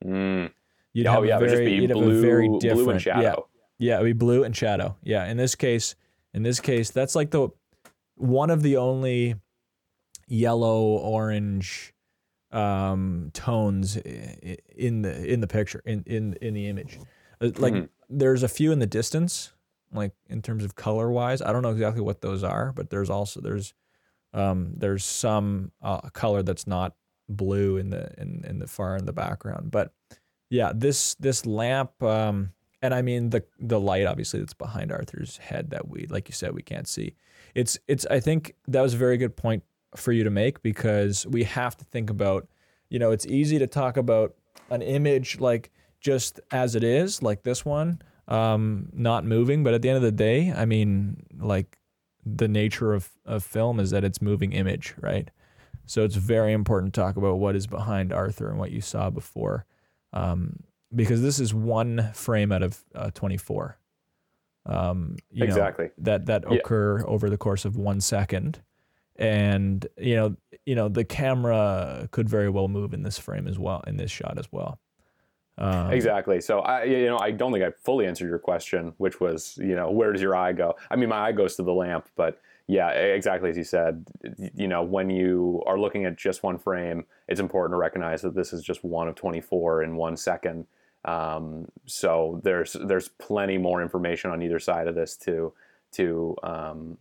Mm. 0.05 0.51
you'd 0.93 1.07
oh 1.07 1.11
have 1.11 1.25
yeah, 1.25 1.35
a 1.35 1.37
it 1.37 1.41
would 1.41 1.49
just 1.49 1.55
very, 1.57 1.65
be 1.65 1.71
you'd 1.73 1.89
have 1.89 1.99
a 2.01 2.21
very 2.21 2.47
blue 2.47 2.59
different 2.59 2.89
and 2.91 3.01
shadow. 3.01 3.21
yeah 3.21 3.35
yeah 3.79 3.95
it 3.95 4.01
would 4.03 4.05
be 4.09 4.13
blue 4.13 4.43
and 4.43 4.55
shadow 4.55 4.95
yeah 5.03 5.25
in 5.25 5.37
this 5.37 5.55
case 5.55 5.95
in 6.37 6.43
this 6.43 6.59
case 6.59 6.91
that's 6.91 7.15
like 7.15 7.31
the 7.31 7.49
one 8.15 8.49
of 8.51 8.61
the 8.61 8.77
only 8.77 9.35
yellow 10.27 10.81
orange 10.97 11.93
um 12.51 13.29
tones 13.33 13.97
in 13.97 15.01
the 15.01 15.33
in 15.33 15.41
the 15.41 15.47
picture 15.47 15.81
in 15.85 16.03
in 16.05 16.33
in 16.41 16.53
the 16.53 16.67
image. 16.67 16.97
Uh, 17.41 17.49
like 17.57 17.73
Mhm. 17.73 17.89
there's 18.09 18.43
a 18.43 18.47
few 18.47 18.71
in 18.71 18.79
the 18.79 18.85
distance 18.87 19.51
like 19.91 20.13
in 20.29 20.41
terms 20.41 20.63
of 20.63 20.75
color 20.75 21.09
wise 21.11 21.41
i 21.41 21.51
don't 21.51 21.61
know 21.61 21.71
exactly 21.71 22.01
what 22.01 22.21
those 22.21 22.43
are 22.43 22.71
but 22.73 22.89
there's 22.89 23.09
also 23.09 23.39
there's 23.41 23.73
um 24.33 24.73
there's 24.77 25.03
some 25.05 25.71
uh, 25.81 26.01
color 26.13 26.43
that's 26.43 26.67
not 26.67 26.95
blue 27.29 27.77
in 27.77 27.89
the 27.89 28.11
in 28.21 28.43
in 28.45 28.59
the 28.59 28.67
far 28.67 28.95
in 28.95 29.05
the 29.05 29.13
background. 29.13 29.71
But 29.71 29.91
yeah 30.49 30.71
this 30.73 31.15
this 31.15 31.45
lamp 31.45 32.01
um 32.03 32.53
and 32.81 32.93
i 32.93 33.01
mean 33.01 33.29
the 33.29 33.43
the 33.59 33.79
light 33.79 34.05
obviously 34.05 34.39
that's 34.39 34.53
behind 34.53 34.91
arthur's 34.91 35.37
head 35.37 35.69
that 35.69 35.87
we 35.87 36.07
like 36.07 36.27
you 36.27 36.33
said 36.33 36.53
we 36.53 36.61
can't 36.61 36.87
see. 36.87 37.15
It's 37.55 37.77
it's 37.87 38.05
i 38.07 38.19
think 38.19 38.53
that 38.67 38.81
was 38.81 38.93
a 38.93 38.97
very 38.97 39.17
good 39.17 39.35
point 39.35 39.63
for 39.95 40.11
you 40.11 40.23
to 40.23 40.29
make 40.29 40.61
because 40.61 41.25
we 41.27 41.43
have 41.43 41.75
to 41.77 41.85
think 41.85 42.09
about 42.09 42.47
you 42.89 42.99
know 42.99 43.11
it's 43.11 43.25
easy 43.25 43.57
to 43.59 43.67
talk 43.67 43.97
about 43.97 44.35
an 44.69 44.81
image 44.81 45.39
like 45.39 45.71
just 45.99 46.39
as 46.51 46.75
it 46.75 46.83
is 46.83 47.23
like 47.23 47.43
this 47.43 47.65
one 47.65 48.01
um 48.27 48.89
not 48.93 49.25
moving. 49.25 49.63
But 49.63 49.73
at 49.73 49.81
the 49.81 49.89
end 49.89 49.97
of 49.97 50.03
the 50.03 50.11
day 50.11 50.53
i 50.55 50.65
mean 50.65 51.23
like 51.39 51.77
the 52.25 52.47
nature 52.47 52.93
of, 52.93 53.09
of 53.25 53.43
film 53.43 53.79
is 53.79 53.91
that 53.91 54.03
it's 54.03 54.21
moving 54.21 54.51
image 54.51 54.93
right? 55.01 55.29
So 55.87 56.03
it's 56.03 56.15
very 56.15 56.51
important 56.51 56.93
to 56.93 57.01
talk 57.01 57.15
about 57.15 57.35
what 57.39 57.55
is 57.55 57.65
behind 57.65 58.11
arthur 58.11 58.49
and 58.49 58.59
what 58.59 58.71
you 58.71 58.81
saw 58.81 59.09
before. 59.09 59.65
Um, 60.11 60.59
because 60.95 61.21
this 61.21 61.39
is 61.39 61.53
one 61.53 62.11
frame 62.13 62.51
out 62.51 62.63
of 62.63 62.79
uh, 62.95 63.11
24 63.11 63.77
um, 64.65 65.15
you 65.31 65.41
know, 65.41 65.45
Exactly. 65.45 65.89
that 65.97 66.25
that 66.25 66.43
Yeah. 66.49 66.57
occur 66.57 67.05
over 67.05 67.29
the 67.29 67.37
course 67.37 67.65
of 67.65 67.77
one 67.77 68.01
second 68.01 68.61
and 69.15 69.87
you 69.97 70.15
know 70.15 70.35
you 70.65 70.75
know 70.75 70.89
the 70.89 71.03
camera 71.03 72.07
could 72.11 72.29
very 72.29 72.49
well 72.49 72.67
move 72.67 72.93
in 72.93 73.03
this 73.03 73.17
frame 73.17 73.47
as 73.47 73.57
well 73.57 73.83
in 73.87 73.97
this 73.97 74.11
shot 74.11 74.37
as 74.37 74.51
well 74.51 74.79
um, 75.59 75.89
Exactly. 75.91 76.39
So 76.39 76.59
I, 76.59 76.83
you 76.83 77.07
know, 77.07 77.17
I 77.17 77.31
don't 77.31 77.51
think 77.51 77.63
I 77.65 77.71
fully 77.83 78.05
answered 78.05 78.29
your 78.29 78.37
question, 78.37 78.93
which 78.97 79.19
was, 79.19 79.57
you 79.57 79.75
know, 79.75 79.89
where 79.89 80.13
does 80.13 80.21
your 80.21 80.35
eye 80.35 80.53
go? 80.53 80.75
I 80.91 80.95
mean, 80.95 81.09
my 81.09 81.17
eye 81.17 81.31
goes 81.31 81.55
to 81.55 81.63
the 81.63 81.73
lamp, 81.73 82.09
but 82.15 82.39
yeah, 82.67 82.89
exactly 82.89 83.49
as 83.49 83.57
you 83.57 83.63
said. 83.63 84.05
You 84.53 84.67
know, 84.67 84.83
when 84.83 85.09
you 85.09 85.63
are 85.65 85.79
looking 85.79 86.05
at 86.05 86.15
just 86.15 86.43
one 86.43 86.59
frame, 86.59 87.07
it's 87.27 87.39
important 87.39 87.73
to 87.73 87.77
recognize 87.77 88.21
that 88.21 88.35
this 88.35 88.53
is 88.53 88.61
just 88.61 88.83
one 88.83 89.07
of 89.07 89.15
24 89.15 89.81
in 89.81 89.95
one 89.95 90.15
second. 90.15 90.67
Um, 91.07 91.67
so 91.85 92.41
there's 92.43 92.75
there's 92.79 93.07
plenty 93.07 93.57
more 93.57 93.81
information 93.81 94.29
on 94.29 94.41
either 94.41 94.59
side 94.59 94.87
of 94.87 94.95
this 94.95 95.15
to 95.17 95.53
to 95.93 96.35
um, 96.43 96.97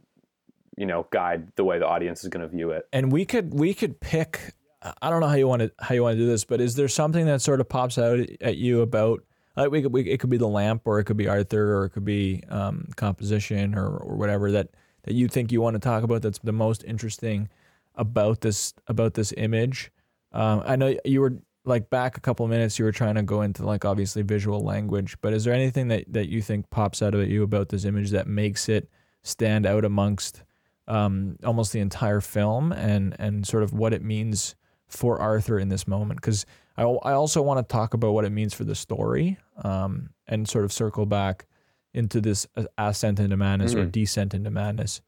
you 0.76 0.86
know 0.86 1.06
guide 1.10 1.52
the 1.56 1.64
way 1.64 1.78
the 1.78 1.86
audience 1.86 2.22
is 2.22 2.28
going 2.28 2.42
to 2.42 2.48
view 2.48 2.70
it. 2.70 2.88
and 2.92 3.12
we 3.12 3.24
could 3.24 3.52
we 3.52 3.74
could 3.74 4.00
pick 4.00 4.54
I 5.02 5.10
don't 5.10 5.20
know 5.20 5.26
how 5.26 5.34
you 5.34 5.48
want 5.48 5.62
to 5.62 5.72
how 5.80 5.94
you 5.94 6.02
want 6.02 6.14
to 6.14 6.18
do 6.18 6.26
this, 6.26 6.44
but 6.44 6.60
is 6.60 6.76
there 6.76 6.88
something 6.88 7.26
that 7.26 7.42
sort 7.42 7.60
of 7.60 7.68
pops 7.68 7.98
out 7.98 8.20
at 8.40 8.56
you 8.56 8.82
about 8.82 9.24
like 9.56 9.70
we 9.70 9.82
could 9.82 9.92
we, 9.92 10.02
it 10.02 10.20
could 10.20 10.30
be 10.30 10.36
the 10.36 10.48
lamp 10.48 10.82
or 10.84 10.98
it 10.98 11.04
could 11.04 11.16
be 11.16 11.28
Arthur 11.28 11.76
or 11.76 11.86
it 11.86 11.90
could 11.90 12.04
be 12.04 12.42
um, 12.48 12.88
composition 12.96 13.74
or 13.74 13.88
or 13.88 14.16
whatever 14.16 14.52
that 14.52 14.68
that 15.02 15.14
you 15.14 15.28
think 15.28 15.50
you 15.50 15.60
want 15.60 15.74
to 15.74 15.80
talk 15.80 16.02
about 16.02 16.22
that's 16.22 16.38
the 16.38 16.52
most 16.52 16.84
interesting 16.84 17.48
about 17.94 18.42
this 18.42 18.74
about 18.86 19.14
this 19.14 19.32
image. 19.36 19.90
Um, 20.32 20.62
I 20.66 20.76
know 20.76 20.96
you 21.04 21.20
were 21.20 21.38
like 21.66 21.90
back 21.90 22.16
a 22.16 22.20
couple 22.20 22.44
of 22.44 22.50
minutes, 22.50 22.78
you 22.78 22.84
were 22.84 22.92
trying 22.92 23.16
to 23.16 23.22
go 23.22 23.42
into 23.42 23.66
like 23.66 23.84
obviously 23.84 24.22
visual 24.22 24.60
language, 24.60 25.16
but 25.20 25.32
is 25.32 25.44
there 25.44 25.52
anything 25.52 25.88
that 25.88 26.04
that 26.12 26.28
you 26.28 26.40
think 26.40 26.70
pops 26.70 27.02
out 27.02 27.14
of 27.14 27.28
you 27.28 27.42
about 27.42 27.68
this 27.68 27.84
image 27.84 28.10
that 28.10 28.26
makes 28.26 28.68
it 28.68 28.88
stand 29.22 29.66
out 29.66 29.84
amongst 29.84 30.44
um, 30.88 31.36
almost 31.44 31.72
the 31.72 31.80
entire 31.80 32.20
film 32.20 32.72
and 32.72 33.16
and 33.18 33.46
sort 33.46 33.64
of 33.64 33.72
what 33.72 33.92
it 33.92 34.02
means 34.02 34.54
for 34.86 35.20
Arthur 35.20 35.58
in 35.58 35.68
this 35.68 35.88
moment? 35.88 36.20
Because 36.20 36.46
I 36.76 36.82
I 36.82 37.12
also 37.12 37.42
want 37.42 37.66
to 37.66 37.72
talk 37.72 37.94
about 37.94 38.12
what 38.12 38.24
it 38.24 38.30
means 38.30 38.54
for 38.54 38.64
the 38.64 38.76
story 38.76 39.36
um, 39.62 40.10
and 40.28 40.48
sort 40.48 40.64
of 40.64 40.72
circle 40.72 41.04
back 41.04 41.46
into 41.92 42.20
this 42.20 42.46
ascent 42.78 43.18
into 43.18 43.36
madness 43.36 43.72
mm-hmm. 43.72 43.80
or 43.80 43.86
descent 43.86 44.34
into 44.34 44.50
madness. 44.50 45.00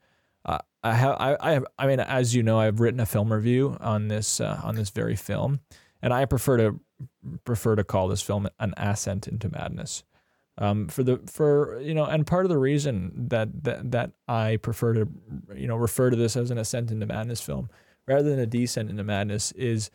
Uh, 0.44 0.59
I 0.83 0.94
have 0.94 1.16
I, 1.21 1.37
I 1.40 1.53
have 1.53 1.66
I 1.79 1.87
mean 1.87 2.01
as 2.01 2.35
you 2.35 2.42
know 2.42 2.59
I've 2.59 2.81
written 2.81 2.99
a 2.99 3.07
film 3.07 3.33
review 3.33 3.77
on 3.81 4.09
this 4.09 4.40
uh, 4.40 4.61
on 4.64 4.75
this 4.75 4.90
very 4.90 5.14
film 5.14 5.61
and 6.03 6.13
I 6.13 6.25
prefer 6.25 6.57
to 6.59 6.81
prefer 7.45 7.77
to 7.77 7.85
call 7.85 8.09
this 8.09 8.23
film 8.23 8.49
an 8.59 8.75
ascent 8.77 9.29
into 9.29 9.49
madness. 9.49 10.05
Um, 10.57 10.89
for 10.89 11.05
the 11.05 11.21
for 11.27 11.81
you 11.81 11.95
know, 11.95 12.05
and 12.05 12.27
part 12.27 12.45
of 12.45 12.49
the 12.49 12.59
reason 12.59 13.29
that 13.29 13.65
that 13.65 13.91
that 13.93 14.11
I 14.27 14.57
prefer 14.57 14.95
to 14.95 15.09
you 15.55 15.69
know 15.69 15.77
refer 15.77 16.11
to 16.11 16.17
this 16.17 16.37
as 16.37 16.51
an 16.51 16.59
ascent 16.59 16.91
into 16.91 17.07
madness 17.07 17.41
film 17.41 17.71
rather 18.07 18.29
than 18.29 18.41
a 18.41 18.47
descent 18.47 18.91
into 18.91 19.05
madness 19.05 19.53
is 19.53 19.91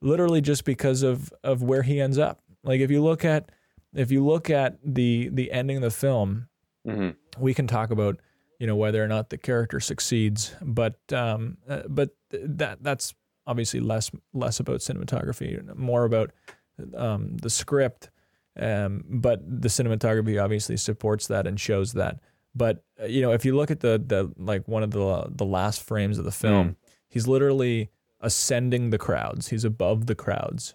literally 0.00 0.40
just 0.40 0.64
because 0.64 1.02
of 1.02 1.32
of 1.44 1.62
where 1.62 1.82
he 1.82 2.00
ends 2.00 2.16
up. 2.16 2.40
Like 2.62 2.80
if 2.80 2.90
you 2.90 3.02
look 3.02 3.24
at 3.24 3.50
if 3.94 4.10
you 4.10 4.24
look 4.24 4.48
at 4.48 4.78
the 4.82 5.28
the 5.30 5.52
ending 5.52 5.76
of 5.76 5.82
the 5.82 5.90
film, 5.90 6.48
mm-hmm. 6.86 7.10
we 7.38 7.52
can 7.52 7.66
talk 7.66 7.90
about 7.90 8.18
you 8.58 8.66
know 8.66 8.76
whether 8.76 9.02
or 9.02 9.08
not 9.08 9.30
the 9.30 9.38
character 9.38 9.80
succeeds, 9.80 10.54
but 10.62 10.96
um, 11.12 11.58
uh, 11.68 11.82
but 11.88 12.10
that 12.30 12.82
that's 12.82 13.14
obviously 13.46 13.80
less 13.80 14.10
less 14.32 14.60
about 14.60 14.80
cinematography, 14.80 15.74
more 15.76 16.04
about 16.04 16.32
um, 16.94 17.36
the 17.38 17.50
script. 17.50 18.10
Um, 18.58 19.04
but 19.06 19.40
the 19.44 19.68
cinematography 19.68 20.42
obviously 20.42 20.76
supports 20.76 21.26
that 21.26 21.46
and 21.46 21.60
shows 21.60 21.92
that. 21.92 22.20
But 22.54 22.84
uh, 23.00 23.06
you 23.06 23.20
know, 23.20 23.32
if 23.32 23.44
you 23.44 23.54
look 23.54 23.70
at 23.70 23.80
the 23.80 24.02
the 24.04 24.32
like 24.36 24.66
one 24.66 24.82
of 24.82 24.90
the 24.90 25.26
the 25.30 25.44
last 25.44 25.82
frames 25.82 26.18
of 26.18 26.24
the 26.24 26.32
film, 26.32 26.70
mm. 26.70 26.76
he's 27.08 27.28
literally 27.28 27.90
ascending 28.20 28.90
the 28.90 28.98
crowds. 28.98 29.48
He's 29.48 29.64
above 29.64 30.06
the 30.06 30.14
crowds, 30.14 30.74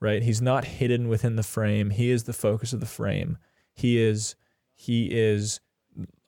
right? 0.00 0.22
He's 0.22 0.42
not 0.42 0.64
hidden 0.64 1.08
within 1.08 1.36
the 1.36 1.42
frame. 1.42 1.90
He 1.90 2.10
is 2.10 2.24
the 2.24 2.32
focus 2.32 2.72
of 2.72 2.80
the 2.80 2.86
frame. 2.86 3.38
He 3.72 3.98
is 3.98 4.34
he 4.74 5.06
is. 5.06 5.60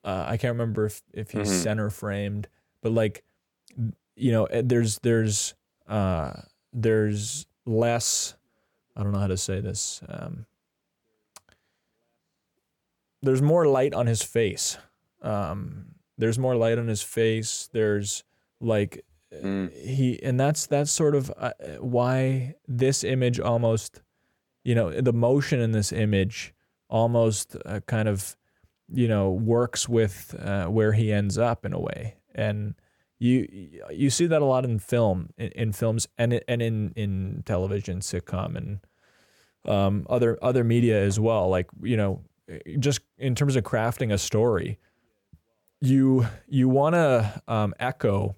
Uh, 0.04 0.24
I 0.28 0.36
can't 0.36 0.52
remember 0.52 0.86
if 0.86 1.02
if 1.12 1.30
he's 1.32 1.48
mm-hmm. 1.48 1.62
center 1.62 1.90
framed, 1.90 2.48
but 2.80 2.92
like 2.92 3.24
you 4.14 4.30
know, 4.30 4.44
eh, 4.46 4.62
there's 4.64 4.98
there's 5.00 5.54
uh, 5.88 6.32
there's 6.72 7.46
less. 7.66 8.34
I 8.96 9.02
don't 9.02 9.12
know 9.12 9.18
how 9.18 9.26
to 9.26 9.36
say 9.36 9.60
this. 9.60 10.02
Um, 10.08 10.46
there's 13.22 13.42
more 13.42 13.66
light 13.66 13.94
on 13.94 14.06
his 14.06 14.22
face. 14.22 14.76
Um, 15.22 15.94
there's 16.18 16.38
more 16.38 16.56
light 16.56 16.78
on 16.78 16.88
his 16.88 17.02
face. 17.02 17.68
There's 17.72 18.24
like 18.60 19.04
mm. 19.32 19.72
he, 19.72 20.22
and 20.22 20.38
that's 20.38 20.66
that's 20.66 20.90
sort 20.90 21.14
of 21.14 21.32
uh, 21.36 21.52
why 21.78 22.54
this 22.66 23.04
image 23.04 23.40
almost, 23.40 24.02
you 24.64 24.74
know, 24.74 24.90
the 25.00 25.12
motion 25.12 25.60
in 25.60 25.72
this 25.72 25.92
image 25.92 26.52
almost 26.88 27.56
uh, 27.64 27.80
kind 27.86 28.08
of, 28.08 28.36
you 28.92 29.08
know, 29.08 29.30
works 29.30 29.88
with 29.88 30.34
uh, 30.38 30.66
where 30.66 30.92
he 30.92 31.12
ends 31.12 31.38
up 31.38 31.64
in 31.64 31.72
a 31.72 31.80
way, 31.80 32.16
and 32.34 32.74
you 33.22 33.80
you 33.90 34.10
see 34.10 34.26
that 34.26 34.42
a 34.42 34.44
lot 34.44 34.64
in 34.64 34.78
film 34.78 35.30
in, 35.38 35.48
in 35.52 35.72
films 35.72 36.08
and 36.18 36.40
and 36.48 36.60
in 36.60 36.92
in 36.96 37.42
television 37.46 38.00
sitcom 38.00 38.56
and 38.56 38.80
um, 39.64 40.06
other 40.10 40.38
other 40.42 40.64
media 40.64 41.00
as 41.00 41.20
well. 41.20 41.48
Like 41.48 41.68
you 41.82 41.96
know 41.96 42.22
just 42.78 43.00
in 43.18 43.34
terms 43.34 43.56
of 43.56 43.64
crafting 43.64 44.12
a 44.12 44.18
story 44.18 44.78
you 45.80 46.26
you 46.48 46.68
want 46.68 46.94
to 46.94 47.42
um, 47.48 47.74
echo 47.78 48.36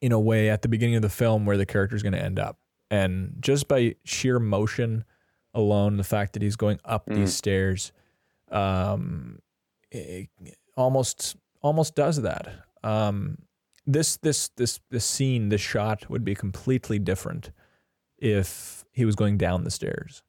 in 0.00 0.12
a 0.12 0.20
way 0.20 0.50
at 0.50 0.62
the 0.62 0.68
beginning 0.68 0.96
of 0.96 1.02
the 1.02 1.08
film 1.08 1.46
where 1.46 1.56
the 1.56 1.66
character 1.66 1.96
is 1.96 2.02
going 2.02 2.12
to 2.12 2.22
end 2.22 2.38
up. 2.38 2.58
And 2.90 3.34
just 3.40 3.68
by 3.68 3.96
sheer 4.04 4.38
motion 4.38 5.04
alone 5.54 5.96
the 5.96 6.04
fact 6.04 6.34
that 6.34 6.42
he's 6.42 6.56
going 6.56 6.78
up 6.84 7.06
mm. 7.06 7.16
these 7.16 7.34
stairs 7.34 7.92
um, 8.50 9.38
almost 10.76 11.36
almost 11.62 11.94
does 11.94 12.22
that. 12.22 12.48
Um, 12.84 13.38
this 13.86 14.16
this 14.16 14.48
this 14.56 14.80
this 14.90 15.04
scene, 15.04 15.48
this 15.48 15.60
shot 15.60 16.10
would 16.10 16.24
be 16.24 16.34
completely 16.34 16.98
different 16.98 17.52
if 18.18 18.84
he 18.92 19.04
was 19.04 19.14
going 19.14 19.38
down 19.38 19.64
the 19.64 19.70
stairs. 19.70 20.22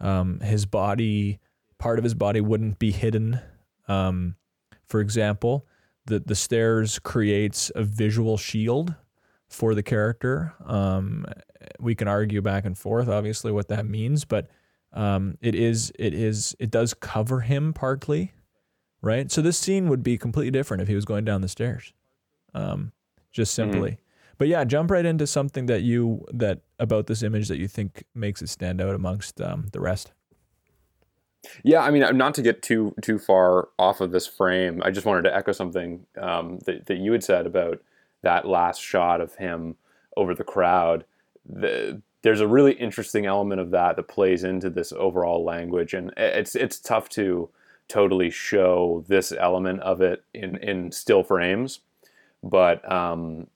Um, 0.00 0.40
his 0.40 0.66
body, 0.66 1.40
part 1.78 1.98
of 1.98 2.04
his 2.04 2.14
body, 2.14 2.40
wouldn't 2.40 2.78
be 2.78 2.92
hidden. 2.92 3.40
Um, 3.88 4.36
for 4.86 5.00
example, 5.00 5.66
the 6.06 6.20
the 6.20 6.34
stairs 6.34 6.98
creates 6.98 7.72
a 7.74 7.82
visual 7.82 8.36
shield 8.36 8.94
for 9.48 9.74
the 9.74 9.82
character. 9.82 10.54
Um, 10.64 11.26
we 11.78 11.94
can 11.94 12.08
argue 12.08 12.40
back 12.40 12.64
and 12.64 12.78
forth, 12.78 13.08
obviously, 13.08 13.52
what 13.52 13.68
that 13.68 13.86
means, 13.86 14.24
but 14.24 14.48
um, 14.92 15.38
it 15.40 15.54
is 15.54 15.92
it 15.98 16.14
is 16.14 16.54
it 16.60 16.70
does 16.70 16.94
cover 16.94 17.40
him 17.40 17.72
partly, 17.72 18.32
right? 19.00 19.30
So 19.30 19.42
this 19.42 19.58
scene 19.58 19.88
would 19.88 20.04
be 20.04 20.16
completely 20.18 20.52
different 20.52 20.82
if 20.82 20.88
he 20.88 20.94
was 20.94 21.04
going 21.04 21.24
down 21.24 21.40
the 21.40 21.48
stairs 21.48 21.92
um, 22.54 22.92
just 23.32 23.52
mm-hmm. 23.52 23.72
simply. 23.72 23.90
Mm-hmm. 23.92 23.98
But 24.38 24.48
yeah, 24.48 24.64
jump 24.64 24.90
right 24.90 25.04
into 25.04 25.26
something 25.26 25.66
that 25.66 25.82
you 25.82 26.24
that 26.32 26.62
about 26.78 27.06
this 27.06 27.22
image 27.22 27.48
that 27.48 27.58
you 27.58 27.68
think 27.68 28.04
makes 28.14 28.42
it 28.42 28.48
stand 28.48 28.80
out 28.80 28.94
amongst 28.94 29.40
um, 29.40 29.68
the 29.72 29.80
rest. 29.80 30.12
Yeah, 31.62 31.80
I 31.80 31.90
mean, 31.90 32.16
not 32.16 32.34
to 32.34 32.42
get 32.42 32.62
too 32.62 32.94
too 33.02 33.18
far 33.18 33.68
off 33.78 34.00
of 34.00 34.10
this 34.10 34.26
frame, 34.26 34.82
I 34.84 34.90
just 34.90 35.06
wanted 35.06 35.22
to 35.22 35.36
echo 35.36 35.52
something 35.52 36.06
um, 36.20 36.58
that 36.66 36.86
that 36.86 36.98
you 36.98 37.12
had 37.12 37.24
said 37.24 37.46
about 37.46 37.82
that 38.22 38.46
last 38.46 38.80
shot 38.80 39.20
of 39.20 39.34
him 39.36 39.76
over 40.16 40.34
the 40.34 40.44
crowd. 40.44 41.04
The, 41.48 42.00
there's 42.22 42.40
a 42.40 42.46
really 42.46 42.72
interesting 42.72 43.26
element 43.26 43.60
of 43.60 43.70
that 43.72 43.96
that 43.96 44.08
plays 44.08 44.44
into 44.44 44.70
this 44.70 44.92
overall 44.92 45.44
language, 45.44 45.94
and 45.94 46.12
it's 46.16 46.54
it's 46.54 46.78
tough 46.78 47.08
to 47.10 47.48
totally 47.88 48.30
show 48.30 49.04
this 49.08 49.32
element 49.32 49.80
of 49.80 50.00
it 50.00 50.24
in 50.32 50.56
in 50.58 50.92
still 50.92 51.24
frames 51.24 51.80
but 52.42 52.90
um, 52.90 53.46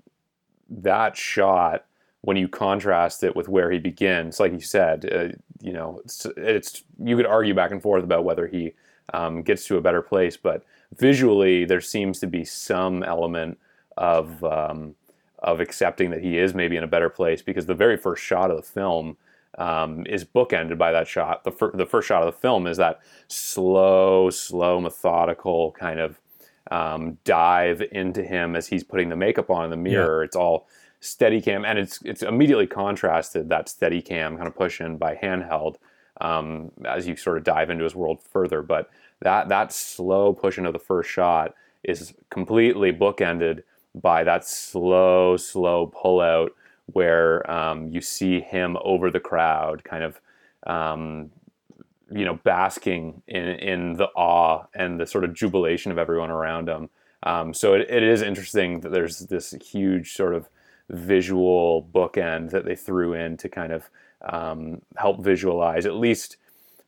that 0.68 1.16
shot, 1.16 1.86
when 2.22 2.36
you 2.36 2.48
contrast 2.48 3.22
it 3.22 3.36
with 3.36 3.48
where 3.48 3.70
he 3.70 3.78
begins, 3.78 4.40
like 4.40 4.52
you 4.52 4.60
said, 4.60 5.12
uh, 5.12 5.36
you 5.60 5.72
know, 5.72 6.00
it's, 6.04 6.26
it's, 6.36 6.84
you 7.02 7.16
could 7.16 7.26
argue 7.26 7.54
back 7.54 7.70
and 7.70 7.82
forth 7.82 8.04
about 8.04 8.24
whether 8.24 8.46
he 8.46 8.72
um, 9.14 9.42
gets 9.42 9.66
to 9.66 9.76
a 9.76 9.80
better 9.80 10.02
place, 10.02 10.36
but 10.36 10.64
visually 10.96 11.64
there 11.64 11.80
seems 11.80 12.18
to 12.20 12.26
be 12.26 12.44
some 12.44 13.02
element 13.02 13.58
of 13.96 14.42
um, 14.44 14.94
of 15.40 15.60
accepting 15.60 16.10
that 16.10 16.22
he 16.22 16.38
is 16.38 16.54
maybe 16.54 16.76
in 16.76 16.82
a 16.82 16.88
better 16.88 17.10
place 17.10 17.42
because 17.42 17.66
the 17.66 17.74
very 17.74 17.96
first 17.96 18.22
shot 18.22 18.50
of 18.50 18.56
the 18.56 18.62
film 18.62 19.16
um, 19.58 20.04
is 20.06 20.24
bookended 20.24 20.78
by 20.78 20.92
that 20.92 21.06
shot. 21.06 21.44
The, 21.44 21.52
fir- 21.52 21.72
the 21.72 21.86
first 21.86 22.08
shot 22.08 22.22
of 22.22 22.34
the 22.34 22.40
film 22.40 22.66
is 22.66 22.76
that 22.78 23.00
slow, 23.28 24.30
slow, 24.30 24.80
methodical 24.80 25.72
kind 25.72 26.00
of 26.00 26.18
um, 26.70 27.18
dive 27.24 27.82
into 27.92 28.22
him 28.22 28.56
as 28.56 28.66
he's 28.66 28.84
putting 28.84 29.08
the 29.08 29.16
makeup 29.16 29.50
on 29.50 29.64
in 29.64 29.70
the 29.70 29.76
mirror. 29.76 30.22
Yeah. 30.22 30.26
It's 30.26 30.36
all 30.36 30.68
steady 31.00 31.40
cam, 31.40 31.64
and 31.64 31.78
it's 31.78 32.00
it's 32.04 32.22
immediately 32.22 32.66
contrasted 32.66 33.48
that 33.48 33.68
steady 33.68 34.02
cam 34.02 34.36
kind 34.36 34.48
of 34.48 34.54
push 34.54 34.80
in 34.80 34.96
by 34.96 35.14
handheld 35.14 35.76
um, 36.20 36.72
as 36.84 37.06
you 37.06 37.16
sort 37.16 37.36
of 37.36 37.44
dive 37.44 37.70
into 37.70 37.84
his 37.84 37.94
world 37.94 38.22
further. 38.22 38.62
But 38.62 38.90
that 39.20 39.48
that 39.48 39.72
slow 39.72 40.32
push 40.32 40.58
into 40.58 40.72
the 40.72 40.78
first 40.78 41.10
shot 41.10 41.54
is 41.84 42.14
completely 42.30 42.92
bookended 42.92 43.62
by 43.94 44.24
that 44.24 44.46
slow, 44.46 45.36
slow 45.36 45.86
pull 45.86 46.20
out 46.20 46.52
where 46.92 47.48
um, 47.50 47.88
you 47.90 48.00
see 48.00 48.40
him 48.40 48.76
over 48.82 49.10
the 49.10 49.20
crowd, 49.20 49.82
kind 49.84 50.04
of 50.04 50.20
um, 50.66 51.30
you 52.10 52.24
know, 52.24 52.38
basking 52.44 53.22
in 53.26 53.44
in 53.44 53.92
the 53.94 54.08
awe 54.16 54.66
and 54.74 55.00
the 55.00 55.06
sort 55.06 55.24
of 55.24 55.34
jubilation 55.34 55.92
of 55.92 55.98
everyone 55.98 56.30
around 56.30 56.68
him. 56.68 56.88
Um, 57.22 57.52
so 57.54 57.74
it, 57.74 57.90
it 57.90 58.02
is 58.02 58.22
interesting 58.22 58.80
that 58.80 58.90
there's 58.90 59.20
this 59.20 59.52
huge 59.62 60.12
sort 60.12 60.34
of 60.34 60.48
visual 60.88 61.88
bookend 61.92 62.50
that 62.50 62.64
they 62.64 62.76
threw 62.76 63.12
in 63.12 63.36
to 63.38 63.48
kind 63.48 63.72
of 63.72 63.90
um, 64.28 64.82
help 64.96 65.24
visualize 65.24 65.86
at 65.86 65.94
least 65.94 66.36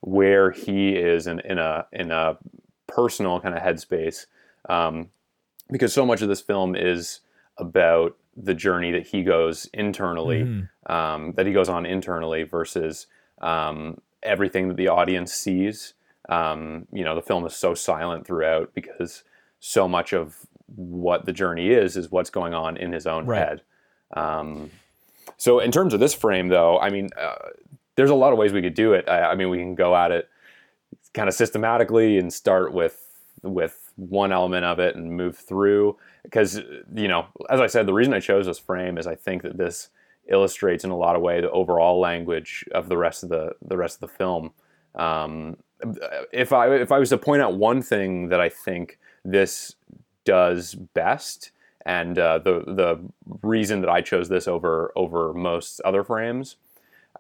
where 0.01 0.53
he 0.53 0.91
is 0.91 1.27
in, 1.27 1.41
in 1.41 1.59
a 1.59 1.87
in 1.93 2.11
a 2.11 2.39
personal 2.87 3.41
kind 3.41 3.55
of 3.55 3.63
headspace. 3.63 4.27
Um, 4.69 5.11
because 5.71 5.93
so 5.93 6.07
much 6.07 6.23
of 6.23 6.29
this 6.29 6.41
film 6.41 6.75
is 6.75 7.21
about 7.59 8.17
the 8.37 8.55
journey 8.55 8.93
that 8.93 9.07
he 9.09 9.23
goes 9.23 9.69
internally, 9.75 10.43
mm-hmm. 10.43 10.93
um, 10.93 11.33
that 11.33 11.47
he 11.47 11.53
goes 11.53 11.69
on 11.69 11.85
internally 11.85 12.45
versus 12.45 13.07
um, 13.41 14.01
everything 14.29 14.69
that 14.69 14.77
the 14.77 14.89
audience 14.89 15.33
sees. 15.33 15.95
Um, 16.29 16.87
you 16.93 17.05
know, 17.05 17.15
the 17.15 17.23
film 17.23 17.47
is 17.47 17.57
so 17.57 17.75
silent 17.75 18.27
throughout 18.27 18.75
because 18.75 19.25
so 19.61 19.89
much 19.89 20.13
of 20.13 20.37
what 20.77 21.25
the 21.25 21.33
journey 21.33 21.71
is 21.71 21.97
is 21.97 22.11
what's 22.11 22.31
going 22.31 22.55
on 22.55 22.77
in 22.77 22.93
his 22.93 23.07
own 23.07 23.27
right. 23.27 23.49
head. 23.49 23.63
Um, 24.15 24.71
so, 25.37 25.59
in 25.59 25.71
terms 25.71 25.95
of 25.95 26.01
this 26.01 26.15
frame, 26.15 26.49
though, 26.49 26.79
I 26.79 26.91
mean, 26.91 27.09
uh, 27.19 27.35
there's 27.97 28.11
a 28.11 28.15
lot 28.15 28.33
of 28.33 28.39
ways 28.39 28.53
we 28.53 28.63
could 28.63 28.75
do 28.75 28.93
it. 28.93 29.09
I, 29.09 29.31
I 29.31 29.35
mean, 29.35 29.49
we 29.49 29.59
can 29.59 29.75
go 29.75 29.97
at 29.97 30.13
it 30.13 30.29
kind 31.15 31.29
of 31.29 31.35
systematically 31.35 32.19
and 32.19 32.33
start 32.33 32.73
with 32.73 33.05
with 33.43 33.93
one 33.97 34.33
element 34.33 34.65
of 34.65 34.79
it 34.79 34.97
and 34.97 35.13
move 35.13 35.37
through 35.37 35.97
because 36.23 36.61
you 36.95 37.09
know 37.09 37.27
as 37.51 37.61
i 37.61 37.67
said 37.67 37.87
the 37.87 37.93
reason 37.93 38.13
i 38.13 38.21
chose 38.21 38.47
this 38.47 38.59
frame 38.59 38.99
is 38.99 39.07
i 39.07 39.15
think 39.15 39.43
that 39.43 39.57
this 39.57 39.89
illustrates 40.29 40.85
in 40.85 40.91
a 40.91 40.97
lot 40.97 41.17
of 41.17 41.23
way 41.23 41.41
the 41.41 41.51
overall 41.51 42.01
language 42.01 42.65
of 42.73 42.89
the 42.89 42.97
rest 42.97 43.23
of 43.23 43.29
the 43.29 43.53
the 43.63 43.77
rest 43.77 43.97
of 43.97 44.01
the 44.01 44.17
film 44.17 44.51
um, 44.97 45.57
if 46.33 46.53
i 46.53 46.75
if 46.75 46.93
i 46.93 46.99
was 46.99 47.09
to 47.09 47.19
point 47.19 47.43
out 47.43 47.57
one 47.57 47.83
thing 47.83 48.29
that 48.29 48.41
i 48.41 48.49
think 48.49 48.99
this 49.25 49.75
does 50.25 50.75
best 50.75 51.53
and 51.87 52.19
uh, 52.19 52.39
the 52.39 52.61
the 52.67 52.99
reason 53.43 53.81
that 53.81 53.91
i 53.91 54.01
chose 54.01 54.29
this 54.29 54.47
over 54.47 54.93
over 54.97 55.33
most 55.33 55.81
other 55.81 56.05
frames 56.05 56.57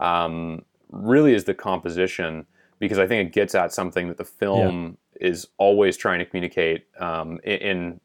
um, 0.01 0.65
really 0.91 1.35
is 1.35 1.45
the 1.45 1.55
composition 1.55 2.47
because 2.79 2.99
I 2.99 3.07
think 3.07 3.29
it 3.29 3.33
gets 3.33 3.55
at 3.55 3.73
something 3.73 4.09
that 4.09 4.17
the 4.17 4.25
film 4.25 4.97
yeah. 5.21 5.29
is 5.29 5.47
always 5.59 5.97
trying 5.97 6.21
to 6.21 6.25
communicate 6.25 6.87
um, 7.01 7.41
in, 7.45 7.59
in, 7.59 8.01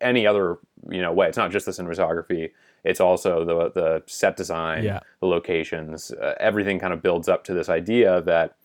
any 0.00 0.26
other 0.26 0.58
you 0.90 1.00
know 1.00 1.12
way. 1.12 1.28
It's 1.28 1.36
not 1.36 1.52
just 1.52 1.64
the 1.64 1.70
cinematography; 1.70 2.50
it's 2.84 3.00
also 3.00 3.44
the 3.44 3.70
the 3.70 4.02
set 4.06 4.36
design, 4.36 4.84
yeah. 4.84 5.00
the 5.20 5.26
locations. 5.26 6.10
Uh, 6.10 6.34
everything 6.40 6.78
kind 6.78 6.92
of 6.92 7.02
builds 7.02 7.28
up 7.28 7.44
to 7.44 7.54
this 7.54 7.68
idea 7.68 8.20
that 8.22 8.56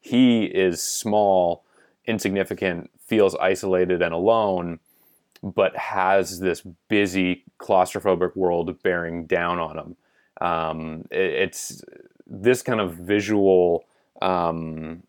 he 0.00 0.44
is 0.44 0.82
small, 0.82 1.64
insignificant, 2.06 2.90
feels 2.98 3.34
isolated 3.36 4.02
and 4.02 4.14
alone, 4.14 4.78
but 5.42 5.76
has 5.76 6.40
this 6.40 6.62
busy 6.88 7.44
claustrophobic 7.58 8.36
world 8.36 8.82
bearing 8.82 9.26
down 9.26 9.58
on 9.58 9.78
him. 9.78 9.96
Um, 10.40 11.04
it, 11.10 11.32
it's 11.32 11.82
this 12.26 12.62
kind 12.62 12.80
of 12.80 12.94
visual 12.94 13.84
um, 14.22 15.02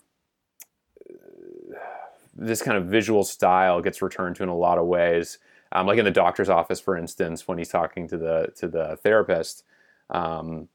this 2.36 2.62
kind 2.62 2.78
of 2.78 2.86
visual 2.86 3.24
style 3.24 3.82
gets 3.82 4.02
returned 4.02 4.36
to 4.36 4.44
in 4.44 4.50
a 4.50 4.56
lot 4.56 4.78
of 4.78 4.86
ways. 4.86 5.38
Um, 5.76 5.88
like 5.88 6.00
in 6.00 6.06
the 6.06 6.12
doctor's 6.12 6.48
office, 6.48 6.80
for 6.80 6.96
instance, 6.96 7.50
when 7.50 7.58
he's 7.58 7.70
talking 7.70 8.08
to 8.08 8.18
the 8.18 8.54
to 8.56 8.68
the 8.68 8.98
therapist, 9.04 9.66
um, 10.10 10.70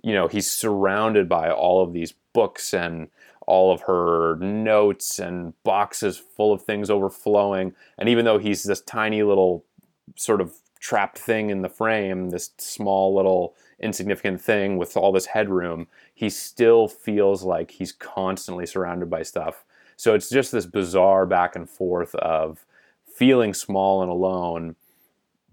you 0.00 0.14
know, 0.14 0.28
he's 0.28 0.48
surrounded 0.48 1.28
by 1.28 1.50
all 1.50 1.82
of 1.82 1.92
these 1.92 2.14
books 2.32 2.72
and 2.72 3.08
all 3.48 3.72
of 3.72 3.82
her 3.82 4.36
notes 4.36 5.18
and 5.18 5.54
boxes 5.64 6.16
full 6.18 6.52
of 6.52 6.62
things 6.62 6.88
overflowing. 6.88 7.74
And 7.98 8.08
even 8.08 8.24
though 8.24 8.38
he's 8.38 8.62
this 8.62 8.80
tiny 8.80 9.24
little 9.24 9.64
sort 10.14 10.40
of 10.40 10.54
trapped 10.78 11.18
thing 11.18 11.50
in 11.50 11.62
the 11.62 11.68
frame, 11.68 12.30
this 12.30 12.50
small 12.58 13.12
little 13.12 13.56
insignificant 13.80 14.40
thing 14.40 14.76
with 14.76 14.96
all 14.96 15.10
this 15.10 15.26
headroom, 15.26 15.88
he 16.14 16.30
still 16.30 16.86
feels 16.86 17.42
like 17.42 17.72
he's 17.72 17.90
constantly 17.90 18.66
surrounded 18.66 19.10
by 19.10 19.22
stuff. 19.22 19.64
So 19.96 20.14
it's 20.14 20.30
just 20.30 20.52
this 20.52 20.66
bizarre 20.66 21.26
back 21.26 21.56
and 21.56 21.68
forth 21.68 22.14
of 22.14 22.64
feeling 23.14 23.54
small 23.54 24.02
and 24.02 24.10
alone, 24.10 24.76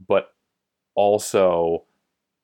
but 0.07 0.33
also 0.95 1.83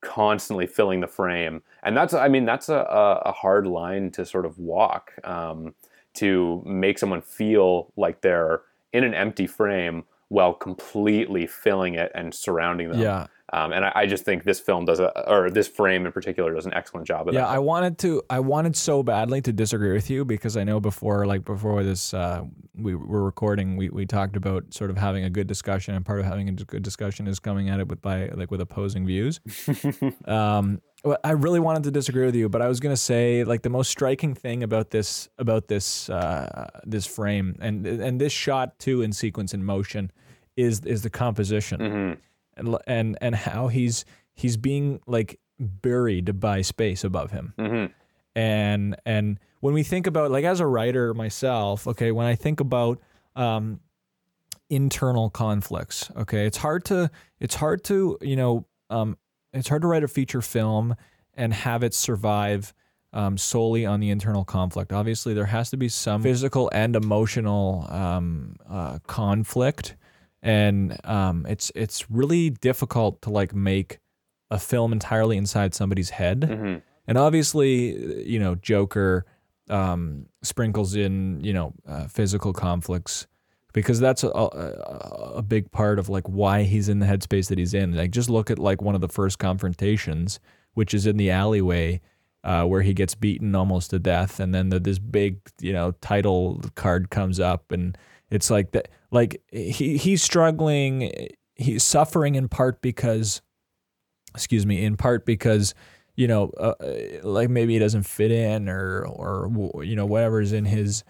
constantly 0.02 0.68
filling 0.68 1.00
the 1.00 1.08
frame. 1.08 1.62
And 1.84 1.98
that's, 1.98 2.14
I 2.14 2.28
mean, 2.28 2.46
that's 2.46 2.70
a, 2.70 2.86
a 3.26 3.32
hard 3.32 3.68
line 3.68 4.12
to 4.12 4.26
sort 4.26 4.46
of 4.46 4.60
walk 4.60 5.14
um, 5.24 5.74
to 6.16 6.62
make 6.66 7.00
someone 7.00 7.22
feel 7.22 7.92
like 7.98 8.22
they're 8.22 8.62
in 8.94 9.04
an 9.04 9.14
empty 9.14 9.48
frame 9.48 10.04
while 10.30 10.54
completely 10.54 11.48
filling 11.48 11.96
it 11.96 12.12
and 12.14 12.34
surrounding 12.34 12.90
them. 12.90 13.00
Yeah. 13.00 13.28
Um, 13.54 13.72
and 13.72 13.86
I, 13.86 13.92
I, 13.96 14.06
just 14.08 14.26
think 14.26 14.44
this 14.44 14.60
film 14.60 14.84
does 14.84 15.00
a, 15.00 15.30
or 15.30 15.50
this 15.50 15.70
frame 15.70 16.06
in 16.06 16.12
particular 16.12 16.54
does 16.54 16.66
an 16.66 16.74
excellent 16.74 17.08
job 17.08 17.30
of 17.30 17.34
yeah, 17.34 17.42
that. 17.42 17.48
Yeah, 17.48 17.56
I 17.56 17.60
wanted 17.60 17.98
to, 18.00 18.22
I 18.30 18.42
wanted 18.42 18.76
so 18.76 19.04
badly 19.04 19.40
to 19.42 19.54
disagree 19.54 19.94
with 19.94 20.10
you 20.10 20.26
because 20.26 20.58
I 20.58 20.66
know 20.66 20.82
before, 20.82 21.26
like 21.26 21.46
before 21.46 21.82
this, 21.82 22.14
uh, 22.14 22.44
we 22.76 22.94
were 22.94 23.24
recording, 23.24 23.78
we, 23.78 23.90
we 23.90 24.06
talked 24.06 24.36
about 24.36 24.74
sort 24.74 24.90
of 24.90 24.98
having 24.98 25.24
a 25.24 25.30
good 25.30 25.48
discussion, 25.48 25.96
and 25.96 26.06
part 26.06 26.20
of 26.20 26.26
having 26.26 26.50
a 26.50 26.52
good 26.52 26.84
discussion 26.84 27.26
is 27.26 27.40
coming 27.40 27.70
at 27.70 27.80
it 27.80 27.88
with 27.88 28.02
by 28.02 28.28
like 28.30 28.52
with 28.52 28.60
opposing 28.60 29.06
views. 29.06 29.40
um, 30.26 30.82
I 31.24 31.32
really 31.32 31.62
wanted 31.62 31.84
to 31.84 31.92
disagree 31.92 32.26
with 32.26 32.36
you, 32.36 32.50
but 32.50 32.62
I 32.62 32.68
was 32.68 32.82
gonna 32.82 32.98
say 32.98 33.46
like 33.46 33.62
the 33.62 33.70
most 33.70 33.90
striking 33.90 34.34
thing 34.34 34.62
about 34.62 34.90
this 34.90 35.30
about 35.38 35.70
this 35.70 36.10
uh, 36.10 36.70
this 36.84 37.06
frame 37.06 37.56
and 37.62 37.88
and 37.88 38.20
this 38.20 38.34
shot 38.34 38.78
too 38.78 39.02
in 39.04 39.14
sequence 39.14 39.54
in 39.54 39.64
motion 39.64 40.12
is 40.58 40.82
is 40.82 41.04
the 41.04 41.10
composition. 41.10 41.80
Mm-hmm 41.80 42.14
and 42.58 42.78
and 42.88 43.18
and 43.22 43.36
how 43.36 43.68
he's 43.68 44.06
he's 44.34 44.58
being 44.58 45.00
like 45.08 45.40
buried 45.60 46.40
by 46.40 46.62
space 46.62 47.04
above 47.04 47.32
him. 47.32 47.54
Mm-hmm. 47.58 47.92
And 48.36 48.96
and 49.06 49.40
when 49.62 49.74
we 49.74 49.84
think 49.84 50.08
about 50.08 50.32
like 50.32 50.46
as 50.46 50.60
a 50.60 50.68
writer 50.68 51.14
myself, 51.14 51.88
okay, 51.88 52.12
when 52.12 52.28
I 52.28 52.36
think 52.36 52.60
about 52.60 53.00
um, 53.36 53.80
internal 54.70 55.30
conflicts, 55.30 56.12
okay, 56.16 56.46
it's 56.46 56.58
hard 56.58 56.86
to 56.86 57.10
it's 57.40 57.56
hard 57.56 57.84
to 57.86 58.18
you 58.22 58.36
know 58.36 58.66
um, 58.90 59.18
it's 59.54 59.70
hard 59.70 59.82
to 59.82 59.88
write 59.88 60.04
a 60.04 60.08
feature 60.08 60.42
film 60.42 60.96
and 61.34 61.54
have 61.54 61.84
it 61.84 61.94
survive 61.94 62.74
um, 63.14 63.38
solely 63.38 63.86
on 63.86 64.00
the 64.00 64.10
internal 64.10 64.46
conflict. 64.46 64.94
Obviously, 64.94 65.34
there 65.34 65.46
has 65.46 65.70
to 65.72 65.78
be 65.78 65.90
some 65.90 66.22
physical 66.22 66.70
and 66.74 66.96
emotional 66.96 67.88
um, 67.90 68.58
uh, 68.70 69.00
conflict 69.08 69.96
and 70.48 70.98
um, 71.04 71.46
it's 71.48 71.74
it's 71.76 72.10
really 72.10 72.50
difficult 72.50 73.22
to 73.22 73.30
like 73.30 73.54
make 73.54 74.00
a 74.50 74.58
film 74.58 74.94
entirely 74.94 75.36
inside 75.36 75.76
somebody's 75.76 76.12
head. 76.12 76.42
Mm-hmm. 76.42 76.78
And 77.06 77.18
obviously, 77.18 78.24
you 78.26 78.40
know, 78.40 78.56
Joker 78.56 79.26
um, 79.70 80.28
sprinkles 80.44 80.96
in 80.96 81.44
you 81.44 81.52
know 81.52 81.74
uh, 81.86 82.08
physical 82.08 82.54
conflicts 82.54 83.28
because 83.74 84.00
that's 84.00 84.24
a, 84.24 84.30
a, 84.30 85.34
a 85.36 85.42
big 85.42 85.70
part 85.72 86.00
of 86.00 86.08
like 86.08 86.28
why 86.30 86.64
he's 86.64 86.88
in 86.88 87.00
the 87.00 87.06
headspace 87.06 87.50
that 87.50 87.58
he's 87.58 87.74
in. 87.74 87.94
Like 87.94 88.12
just 88.12 88.30
look 88.30 88.50
at 88.50 88.58
like 88.58 88.82
one 88.82 88.96
of 88.96 89.02
the 89.02 89.10
first 89.10 89.40
confrontations, 89.40 90.40
which 90.76 90.94
is 90.94 91.06
in 91.06 91.18
the 91.18 91.30
alleyway. 91.30 92.02
Uh, 92.44 92.64
where 92.64 92.82
he 92.82 92.94
gets 92.94 93.14
beaten 93.14 93.54
almost 93.56 93.90
to 93.90 94.00
death, 94.00 94.40
and 94.40 94.56
then 94.56 94.70
the, 94.70 94.80
this 94.80 95.00
big, 95.00 95.38
you 95.60 95.74
know, 95.74 95.92
title 96.00 96.62
card 96.76 97.10
comes 97.10 97.42
up, 97.42 97.74
and 97.74 97.98
it's 98.30 98.50
like 98.50 98.72
that 98.72 98.90
like 99.12 99.42
he 99.52 99.98
he's 99.98 100.24
struggling 100.24 101.12
he's 101.56 101.84
suffering 101.84 102.36
in 102.36 102.48
part 102.48 102.82
because 102.82 103.42
excuse 104.34 104.66
me 104.66 104.84
in 104.84 104.98
part 104.98 105.26
because 105.26 105.74
you 106.16 106.28
know 106.28 106.50
uh, 106.60 106.74
like 107.24 107.50
maybe 107.50 107.74
he 107.74 107.80
doesn't 107.80 108.04
fit 108.04 108.32
in 108.32 108.70
or 108.70 109.06
or 109.06 109.84
you 109.84 109.96
know 109.96 110.06
whatever's 110.06 110.52
in 110.52 110.66
his 110.66 111.04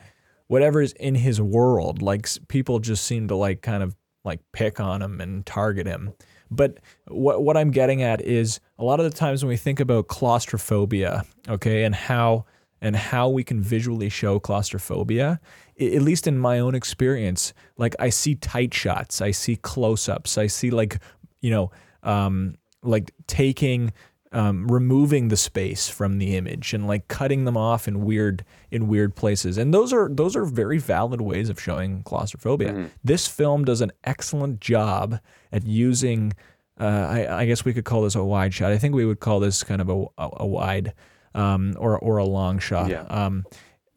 whatever's 0.47 0.93
in 0.93 1.15
his 1.15 1.39
world. 1.41 2.01
Like 2.01 2.27
people 2.47 2.79
just 2.79 3.05
seem 3.05 3.27
to 3.27 3.35
like 3.35 3.61
kind 3.61 3.83
of 3.83 3.95
like 4.23 4.39
pick 4.51 4.79
on 4.79 5.01
him 5.01 5.21
and 5.21 5.45
target 5.45 5.87
him. 5.87 6.13
But 6.49 6.79
what 7.07 7.43
what 7.43 7.57
I'm 7.57 7.71
getting 7.71 8.01
at 8.01 8.21
is 8.21 8.59
a 8.79 8.83
lot 8.83 8.99
of 8.99 9.09
the 9.09 9.17
times 9.17 9.43
when 9.43 9.49
we 9.49 9.57
think 9.57 9.79
about 9.79 10.07
claustrophobia 10.07 11.23
okay 11.49 11.83
and 11.83 11.93
how 11.93 12.45
and 12.79 12.95
how 12.95 13.27
we 13.27 13.43
can 13.43 13.59
visually 13.59 14.09
show 14.09 14.39
claustrophobia 14.39 15.39
at 15.79 16.01
least 16.01 16.27
in 16.27 16.37
my 16.37 16.59
own 16.59 16.75
experience, 16.75 17.53
like 17.77 17.95
I 17.99 18.09
see 18.09 18.35
tight 18.35 18.73
shots, 18.73 19.21
I 19.21 19.31
see 19.31 19.55
close 19.55 20.09
ups, 20.09 20.37
I 20.37 20.47
see 20.47 20.71
like, 20.71 20.99
you 21.41 21.51
know, 21.51 21.71
um, 22.03 22.55
like 22.81 23.11
taking, 23.27 23.93
um, 24.31 24.67
removing 24.67 25.29
the 25.29 25.37
space 25.37 25.87
from 25.87 26.17
the 26.17 26.35
image 26.35 26.73
and 26.73 26.87
like 26.87 27.07
cutting 27.07 27.45
them 27.45 27.55
off 27.55 27.87
in 27.87 28.03
weird 28.03 28.43
in 28.71 28.87
weird 28.87 29.15
places. 29.15 29.57
And 29.57 29.73
those 29.73 29.93
are 29.93 30.09
those 30.09 30.35
are 30.35 30.45
very 30.45 30.79
valid 30.79 31.21
ways 31.21 31.49
of 31.49 31.61
showing 31.61 32.03
claustrophobia. 32.03 32.73
Mm-hmm. 32.73 32.85
This 33.03 33.27
film 33.27 33.63
does 33.63 33.81
an 33.81 33.91
excellent 34.03 34.59
job 34.59 35.19
at 35.51 35.65
using. 35.65 36.33
Uh, 36.79 36.83
I, 37.09 37.39
I, 37.39 37.45
guess 37.47 37.65
we 37.65 37.73
could 37.73 37.85
call 37.85 38.03
this 38.03 38.13
a 38.13 38.23
wide 38.23 38.53
shot. 38.53 38.71
I 38.71 38.77
think 38.77 38.93
we 38.93 39.03
would 39.03 39.19
call 39.19 39.39
this 39.39 39.63
kind 39.63 39.81
of 39.81 39.89
a, 39.89 40.05
a, 40.19 40.29
a 40.41 40.45
wide 40.45 40.93
um, 41.33 41.73
or 41.79 41.97
or 41.97 42.17
a 42.17 42.25
long 42.25 42.59
shot. 42.59 42.89
Yeah. 42.91 43.01
Um, 43.01 43.45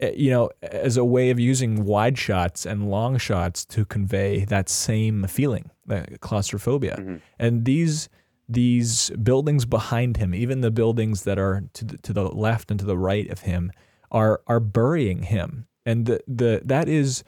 you 0.03 0.31
know, 0.31 0.51
as 0.63 0.97
a 0.97 1.05
way 1.05 1.31
of 1.31 1.39
using 1.39 1.85
wide 1.85 2.19
shots 2.19 2.65
and 2.67 2.91
long 2.91 3.19
shots 3.19 3.65
to 3.67 3.85
convey 3.85 4.45
that 4.47 4.69
same 4.69 5.27
feeling, 5.27 5.71
that 5.87 6.21
claustrophobia. 6.21 6.97
Mm-hmm. 6.97 7.17
And 7.39 7.65
these 7.65 8.09
these 8.49 9.11
buildings 9.11 9.65
behind 9.65 10.17
him, 10.17 10.35
even 10.35 10.61
the 10.61 10.73
buildings 10.73 11.23
that 11.23 11.39
are 11.39 11.63
to 11.75 11.85
the, 11.85 11.99
to 11.99 12.13
the 12.13 12.25
left 12.25 12.71
and 12.71 12.81
to 12.81 12.87
the 12.87 12.99
right 12.99 13.31
of 13.31 13.41
him, 13.41 13.71
are 14.11 14.43
are 14.47 14.61
burying 14.61 15.25
him. 15.25 15.67
And 15.87 16.07
the 16.07 16.21
the 16.27 16.63
that 16.65 16.89
is 16.89 17.23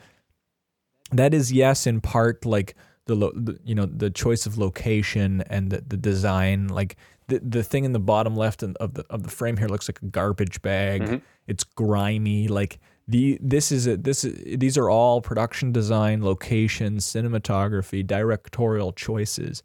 that 1.11 1.33
is 1.33 1.51
yes, 1.51 1.87
in 1.87 2.01
part 2.01 2.45
like 2.45 2.75
the, 3.05 3.15
lo, 3.15 3.31
the 3.35 3.59
you 3.63 3.75
know 3.75 3.85
the 3.85 4.09
choice 4.09 4.45
of 4.45 4.57
location 4.57 5.43
and 5.47 5.69
the, 5.69 5.83
the 5.85 5.97
design 5.97 6.67
like 6.67 6.95
the 7.27 7.39
the 7.39 7.63
thing 7.63 7.85
in 7.85 7.93
the 7.93 7.99
bottom 7.99 8.35
left 8.35 8.63
of 8.63 8.93
the 8.93 9.05
of 9.09 9.23
the 9.23 9.29
frame 9.29 9.57
here 9.57 9.67
looks 9.67 9.87
like 9.87 10.01
a 10.01 10.05
garbage 10.05 10.61
bag. 10.61 11.03
Mm-hmm. 11.03 11.15
It's 11.47 11.63
grimy. 11.63 12.47
Like 12.47 12.79
the 13.07 13.37
this 13.41 13.71
is 13.71 13.87
a, 13.87 13.97
this 13.97 14.23
is 14.23 14.57
these 14.59 14.77
are 14.77 14.89
all 14.89 15.21
production 15.21 15.71
design, 15.71 16.23
location, 16.23 16.97
cinematography, 16.97 18.05
directorial 18.05 18.93
choices 18.93 19.63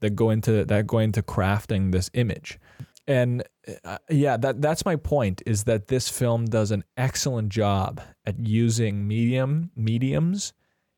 that 0.00 0.10
go 0.10 0.30
into 0.30 0.64
that 0.64 0.86
go 0.86 0.98
into 0.98 1.22
crafting 1.22 1.92
this 1.92 2.10
image. 2.14 2.58
and 3.06 3.42
uh, 3.84 3.98
yeah, 4.10 4.36
that 4.36 4.60
that's 4.60 4.84
my 4.84 4.96
point. 4.96 5.42
Is 5.46 5.64
that 5.64 5.88
this 5.88 6.08
film 6.08 6.46
does 6.46 6.70
an 6.70 6.84
excellent 6.96 7.48
job 7.48 8.00
at 8.24 8.38
using 8.38 9.08
medium 9.08 9.70
mediums 9.74 10.52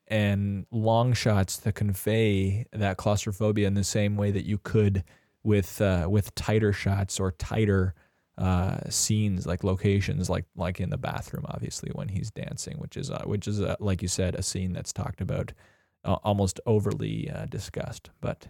and 0.09 0.67
long 0.73 1.13
shots 1.13 1.57
to 1.59 1.73
convey 1.73 2.67
that 2.73 2.97
claustrophobia 2.97 3.67
in 3.67 3.75
the 3.75 3.85
same 3.85 4.17
way 4.17 4.33
that 4.33 4.45
you 4.45 4.59
could 4.59 5.05
with 5.43 5.81
uh, 5.81 6.07
with 6.11 6.35
tighter 6.35 6.73
shots 6.73 7.21
or 7.21 7.31
tighter 7.33 7.95
uh, 8.41 8.79
scenes 8.89 9.47
like 9.47 9.63
locations 9.63 10.31
like 10.31 10.47
like 10.57 10.81
in 10.81 10.89
the 10.89 10.97
bathroom 10.97 11.45
obviously 11.49 11.91
when 11.95 12.09
he's 12.09 12.31
dancing 12.31 12.77
which 12.79 12.97
is 12.97 13.11
uh, 13.11 13.23
which 13.27 13.47
is 13.47 13.61
uh, 13.61 13.77
like 13.81 14.01
you 14.01 14.09
said 14.09 14.35
a 14.35 14.43
scene 14.43 14.73
that's 14.73 14.93
talked 14.93 15.21
about 15.21 15.53
uh, 16.05 16.17
almost 16.25 16.59
overly 16.65 17.31
uh, 17.31 17.45
discussed 17.47 18.09
but 18.23 18.49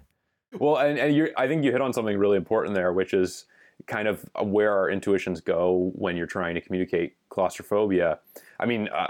well 0.59 0.77
and, 0.77 0.97
and 0.99 1.31
I 1.37 1.49
think 1.49 1.65
you 1.65 1.73
hit 1.73 1.81
on 1.81 1.93
something 1.93 2.17
really 2.17 2.37
important 2.37 2.75
there 2.75 2.93
which 2.93 3.13
is 3.13 3.47
kind 3.87 4.07
of 4.07 4.25
where 4.41 4.73
our 4.73 4.89
intuitions 4.89 5.41
go 5.41 5.91
when 5.95 6.17
you're 6.17 6.27
trying 6.27 6.55
to 6.55 6.61
communicate 6.61 7.17
claustrophobia 7.29 8.21
I 8.61 8.67
mean 8.67 8.89
uh, 8.89 9.09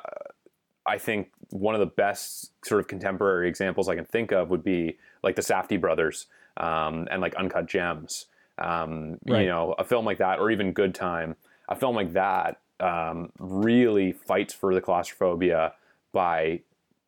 I 0.86 0.96
think 0.96 1.30
one 1.50 1.74
of 1.74 1.80
the 1.80 1.86
best 1.86 2.52
sort 2.64 2.80
of 2.80 2.88
contemporary 2.88 3.48
examples 3.48 3.88
I 3.88 3.96
can 3.96 4.06
think 4.06 4.32
of 4.32 4.48
would 4.48 4.64
be 4.64 4.96
like 5.22 5.36
the 5.36 5.42
Safdie 5.42 5.80
brothers 5.80 6.26
um, 6.56 7.06
and 7.10 7.20
like 7.20 7.34
Uncut 7.34 7.66
Gems. 7.66 8.26
Um, 8.60 9.18
right. 9.26 9.42
You 9.42 9.48
know, 9.48 9.74
a 9.78 9.84
film 9.84 10.04
like 10.04 10.18
that, 10.18 10.38
or 10.38 10.50
even 10.50 10.72
Good 10.72 10.94
Time, 10.94 11.36
a 11.68 11.74
film 11.74 11.96
like 11.96 12.12
that 12.12 12.60
um, 12.80 13.30
really 13.38 14.12
fights 14.12 14.54
for 14.54 14.74
the 14.74 14.80
claustrophobia 14.80 15.74
by 16.12 16.60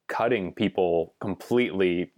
cutting 0.08 0.52
people 0.52 1.14
completely 1.20 2.12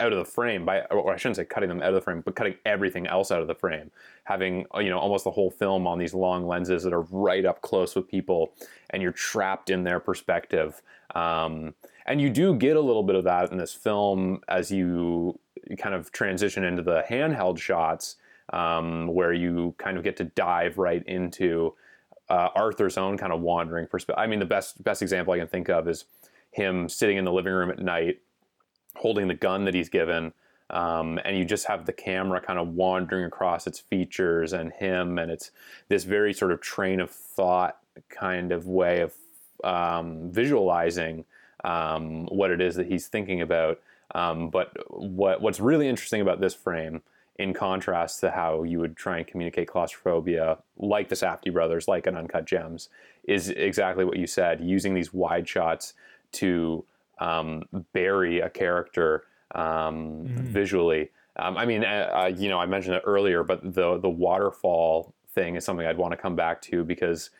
out 0.00 0.12
of 0.12 0.18
the 0.18 0.24
frame 0.24 0.64
by 0.64 0.80
or 0.90 1.12
I 1.12 1.16
shouldn't 1.16 1.36
say 1.36 1.44
cutting 1.44 1.68
them 1.68 1.80
out 1.80 1.90
of 1.90 1.94
the 1.94 2.00
frame 2.00 2.22
but 2.24 2.34
cutting 2.34 2.56
everything 2.66 3.06
else 3.06 3.30
out 3.30 3.40
of 3.40 3.46
the 3.46 3.54
frame 3.54 3.90
having 4.24 4.66
you 4.76 4.90
know 4.90 4.98
almost 4.98 5.22
the 5.22 5.30
whole 5.30 5.50
film 5.50 5.86
on 5.86 5.98
these 5.98 6.12
long 6.12 6.46
lenses 6.46 6.82
that 6.82 6.92
are 6.92 7.02
right 7.02 7.44
up 7.44 7.60
close 7.60 7.94
with 7.94 8.08
people 8.08 8.52
and 8.90 9.00
you're 9.00 9.12
trapped 9.12 9.70
in 9.70 9.84
their 9.84 10.00
perspective 10.00 10.82
um, 11.14 11.74
and 12.06 12.20
you 12.20 12.30
do 12.30 12.54
get 12.54 12.76
a 12.76 12.80
little 12.80 13.04
bit 13.04 13.14
of 13.14 13.22
that 13.24 13.52
in 13.52 13.58
this 13.58 13.74
film 13.74 14.40
as 14.48 14.72
you 14.72 15.38
kind 15.78 15.94
of 15.94 16.10
transition 16.10 16.64
into 16.64 16.82
the 16.82 17.04
handheld 17.08 17.58
shots 17.58 18.16
um, 18.52 19.06
where 19.08 19.32
you 19.32 19.74
kind 19.78 19.96
of 19.96 20.04
get 20.04 20.16
to 20.18 20.24
dive 20.24 20.78
right 20.78 21.02
into 21.06 21.74
uh, 22.28 22.48
Arthur's 22.54 22.96
own 22.96 23.18
kind 23.18 23.32
of 23.32 23.40
wandering 23.40 23.86
perspective. 23.86 24.22
I 24.22 24.26
mean, 24.26 24.38
the 24.38 24.46
best 24.46 24.82
best 24.82 25.02
example 25.02 25.34
I 25.34 25.38
can 25.38 25.48
think 25.48 25.68
of 25.68 25.88
is 25.88 26.04
him 26.50 26.88
sitting 26.88 27.16
in 27.16 27.24
the 27.24 27.32
living 27.32 27.52
room 27.52 27.70
at 27.70 27.78
night, 27.78 28.20
holding 28.96 29.28
the 29.28 29.34
gun 29.34 29.64
that 29.64 29.74
he's 29.74 29.88
given, 29.88 30.32
um, 30.70 31.18
and 31.24 31.36
you 31.36 31.44
just 31.44 31.66
have 31.66 31.86
the 31.86 31.92
camera 31.92 32.40
kind 32.40 32.58
of 32.58 32.68
wandering 32.68 33.24
across 33.24 33.66
its 33.66 33.80
features 33.80 34.52
and 34.52 34.72
him, 34.72 35.18
and 35.18 35.30
it's 35.30 35.50
this 35.88 36.04
very 36.04 36.32
sort 36.32 36.52
of 36.52 36.60
train 36.60 37.00
of 37.00 37.10
thought 37.10 37.78
kind 38.08 38.52
of 38.52 38.66
way 38.66 39.00
of 39.00 39.14
um, 39.64 40.30
visualizing 40.30 41.24
um, 41.64 42.26
what 42.26 42.50
it 42.50 42.60
is 42.60 42.74
that 42.76 42.86
he's 42.86 43.06
thinking 43.08 43.40
about. 43.40 43.80
Um, 44.14 44.50
but 44.50 44.76
what 44.90 45.40
what's 45.40 45.60
really 45.60 45.88
interesting 45.88 46.20
about 46.20 46.40
this 46.40 46.54
frame, 46.54 47.02
in 47.42 47.52
contrast 47.52 48.20
to 48.20 48.30
how 48.30 48.62
you 48.62 48.78
would 48.78 48.96
try 48.96 49.18
and 49.18 49.26
communicate 49.26 49.68
claustrophobia, 49.68 50.58
like 50.78 51.08
the 51.08 51.16
Safdie 51.16 51.52
brothers, 51.52 51.88
like 51.88 52.06
an 52.06 52.16
Uncut 52.16 52.44
Gems, 52.44 52.88
is 53.24 53.48
exactly 53.48 54.04
what 54.04 54.16
you 54.16 54.26
said. 54.26 54.60
Using 54.62 54.94
these 54.94 55.12
wide 55.12 55.48
shots 55.48 55.94
to 56.32 56.84
um, 57.18 57.64
bury 57.92 58.40
a 58.40 58.48
character 58.48 59.24
um, 59.54 60.26
mm. 60.26 60.38
visually. 60.38 61.10
Um, 61.36 61.56
I 61.56 61.66
mean, 61.66 61.84
uh, 61.84 62.10
uh, 62.14 62.32
you 62.36 62.48
know, 62.48 62.58
I 62.58 62.66
mentioned 62.66 62.94
it 62.94 63.02
earlier, 63.04 63.42
but 63.42 63.74
the 63.74 63.98
the 63.98 64.10
waterfall 64.10 65.12
thing 65.30 65.56
is 65.56 65.64
something 65.64 65.86
I'd 65.86 65.98
want 65.98 66.12
to 66.12 66.16
come 66.16 66.36
back 66.36 66.62
to 66.62 66.84
because 66.84 67.30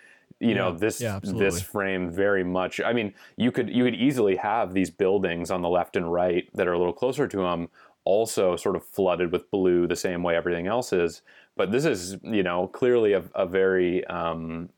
you 0.40 0.54
know 0.54 0.72
this 0.72 1.00
yeah, 1.00 1.20
this 1.22 1.60
frame 1.60 2.10
very 2.10 2.42
much 2.42 2.80
i 2.80 2.92
mean 2.92 3.14
you 3.36 3.52
could 3.52 3.70
you 3.70 3.84
could 3.84 3.94
easily 3.94 4.34
have 4.34 4.74
these 4.74 4.90
buildings 4.90 5.52
on 5.52 5.62
the 5.62 5.68
left 5.68 5.94
and 5.94 6.12
right 6.12 6.48
that 6.54 6.66
are 6.66 6.72
a 6.72 6.78
little 6.78 6.92
closer 6.92 7.28
to 7.28 7.36
them 7.36 7.68
also 8.04 8.56
sort 8.56 8.76
of 8.76 8.84
flooded 8.84 9.30
with 9.32 9.50
blue 9.50 9.86
the 9.86 9.96
same 9.96 10.22
way 10.22 10.34
everything 10.34 10.66
else 10.66 10.92
is 10.92 11.22
but 11.56 11.70
this 11.70 11.84
is 11.84 12.16
you 12.22 12.42
know 12.42 12.66
clearly 12.66 13.12
a, 13.12 13.22
a 13.34 13.46
very 13.46 14.04
um, 14.06 14.68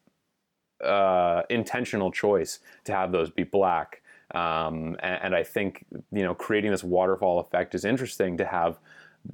uh, 0.84 1.42
intentional 1.50 2.10
choice 2.10 2.60
to 2.84 2.92
have 2.92 3.12
those 3.12 3.30
be 3.30 3.44
black 3.44 4.02
um, 4.34 4.96
and, 5.00 5.20
and, 5.22 5.34
I 5.36 5.44
think 5.44 5.84
you 6.10 6.22
know 6.22 6.34
creating 6.34 6.70
this 6.70 6.82
waterfall 6.82 7.40
effect 7.40 7.74
is 7.74 7.84
interesting 7.84 8.36
to 8.38 8.44
have 8.44 8.78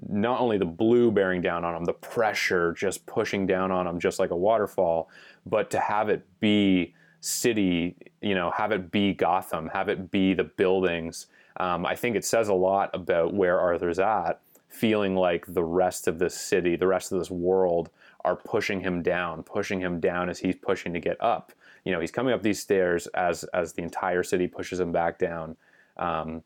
not 0.08 0.40
only 0.40 0.58
the 0.58 0.64
blue 0.64 1.10
bearing 1.10 1.40
down 1.40 1.64
on 1.64 1.74
them, 1.74 1.84
the 1.84 1.92
pressure 1.92 2.72
just 2.72 3.06
pushing 3.06 3.46
down 3.46 3.70
on 3.70 3.86
them, 3.86 3.98
just 3.98 4.18
like 4.18 4.30
a 4.30 4.36
waterfall, 4.36 5.08
but 5.46 5.70
to 5.70 5.80
have 5.80 6.08
it 6.08 6.24
be 6.40 6.94
city, 7.20 7.96
you 8.20 8.34
know, 8.34 8.50
have 8.52 8.72
it 8.72 8.90
be 8.90 9.12
Gotham, 9.12 9.68
have 9.72 9.88
it 9.88 10.10
be 10.10 10.34
the 10.34 10.44
buildings. 10.44 11.26
Um, 11.60 11.84
I 11.84 11.94
think 11.94 12.16
it 12.16 12.24
says 12.24 12.48
a 12.48 12.54
lot 12.54 12.88
about 12.94 13.34
where 13.34 13.60
Arthur's 13.60 13.98
at, 13.98 14.40
feeling 14.68 15.14
like 15.14 15.44
the 15.46 15.62
rest 15.62 16.08
of 16.08 16.18
this 16.18 16.34
city, 16.34 16.74
the 16.74 16.86
rest 16.86 17.12
of 17.12 17.18
this 17.18 17.30
world 17.30 17.90
are 18.24 18.34
pushing 18.34 18.80
him 18.80 19.02
down, 19.02 19.42
pushing 19.42 19.78
him 19.78 20.00
down 20.00 20.30
as 20.30 20.38
he's 20.38 20.56
pushing 20.56 20.94
to 20.94 21.00
get 21.00 21.18
up. 21.20 21.52
You 21.84 21.92
know, 21.92 22.00
he's 22.00 22.10
coming 22.10 22.32
up 22.32 22.42
these 22.42 22.60
stairs 22.60 23.06
as 23.08 23.44
as 23.52 23.74
the 23.74 23.82
entire 23.82 24.22
city 24.22 24.46
pushes 24.46 24.80
him 24.80 24.90
back 24.90 25.18
down. 25.18 25.56
Um, 25.98 26.42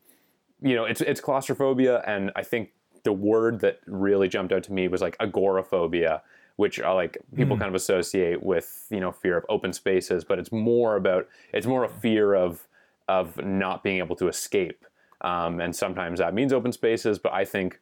you 0.61 0.75
know, 0.75 0.83
it's 0.83 0.99
it's 0.99 1.21
claustrophobia, 1.21 2.03
and 2.05 2.31
I 2.35 2.43
think 2.43 2.73
the 3.03 3.13
word 3.13 3.61
that 3.61 3.79
really 3.85 4.27
jumped 4.27 4.51
out 4.51 4.63
to 4.63 4.73
me 4.73 4.89
was 4.89 5.01
like 5.01 5.15
agoraphobia, 5.21 6.23
which 6.57 6.77
are 6.79 6.93
like 6.93 7.19
people 7.37 7.55
mm. 7.55 7.59
kind 7.59 7.69
of 7.69 7.75
associate 7.75 8.43
with 8.43 8.87
you 8.89 8.99
know 8.99 9.13
fear 9.13 9.37
of 9.37 9.45
open 9.47 9.71
spaces, 9.71 10.25
but 10.25 10.39
it's 10.39 10.51
more 10.51 10.97
about 10.97 11.29
it's 11.53 11.67
more 11.67 11.85
a 11.85 11.89
fear 11.89 12.33
of 12.33 12.67
of 13.07 13.41
not 13.45 13.81
being 13.81 13.99
able 13.99 14.15
to 14.17 14.27
escape, 14.27 14.85
um, 15.21 15.59
and 15.59 15.75
sometimes 15.75 16.19
that 16.19 16.33
means 16.33 16.53
open 16.53 16.71
spaces. 16.71 17.19
But 17.19 17.33
I 17.33 17.45
think 17.45 17.79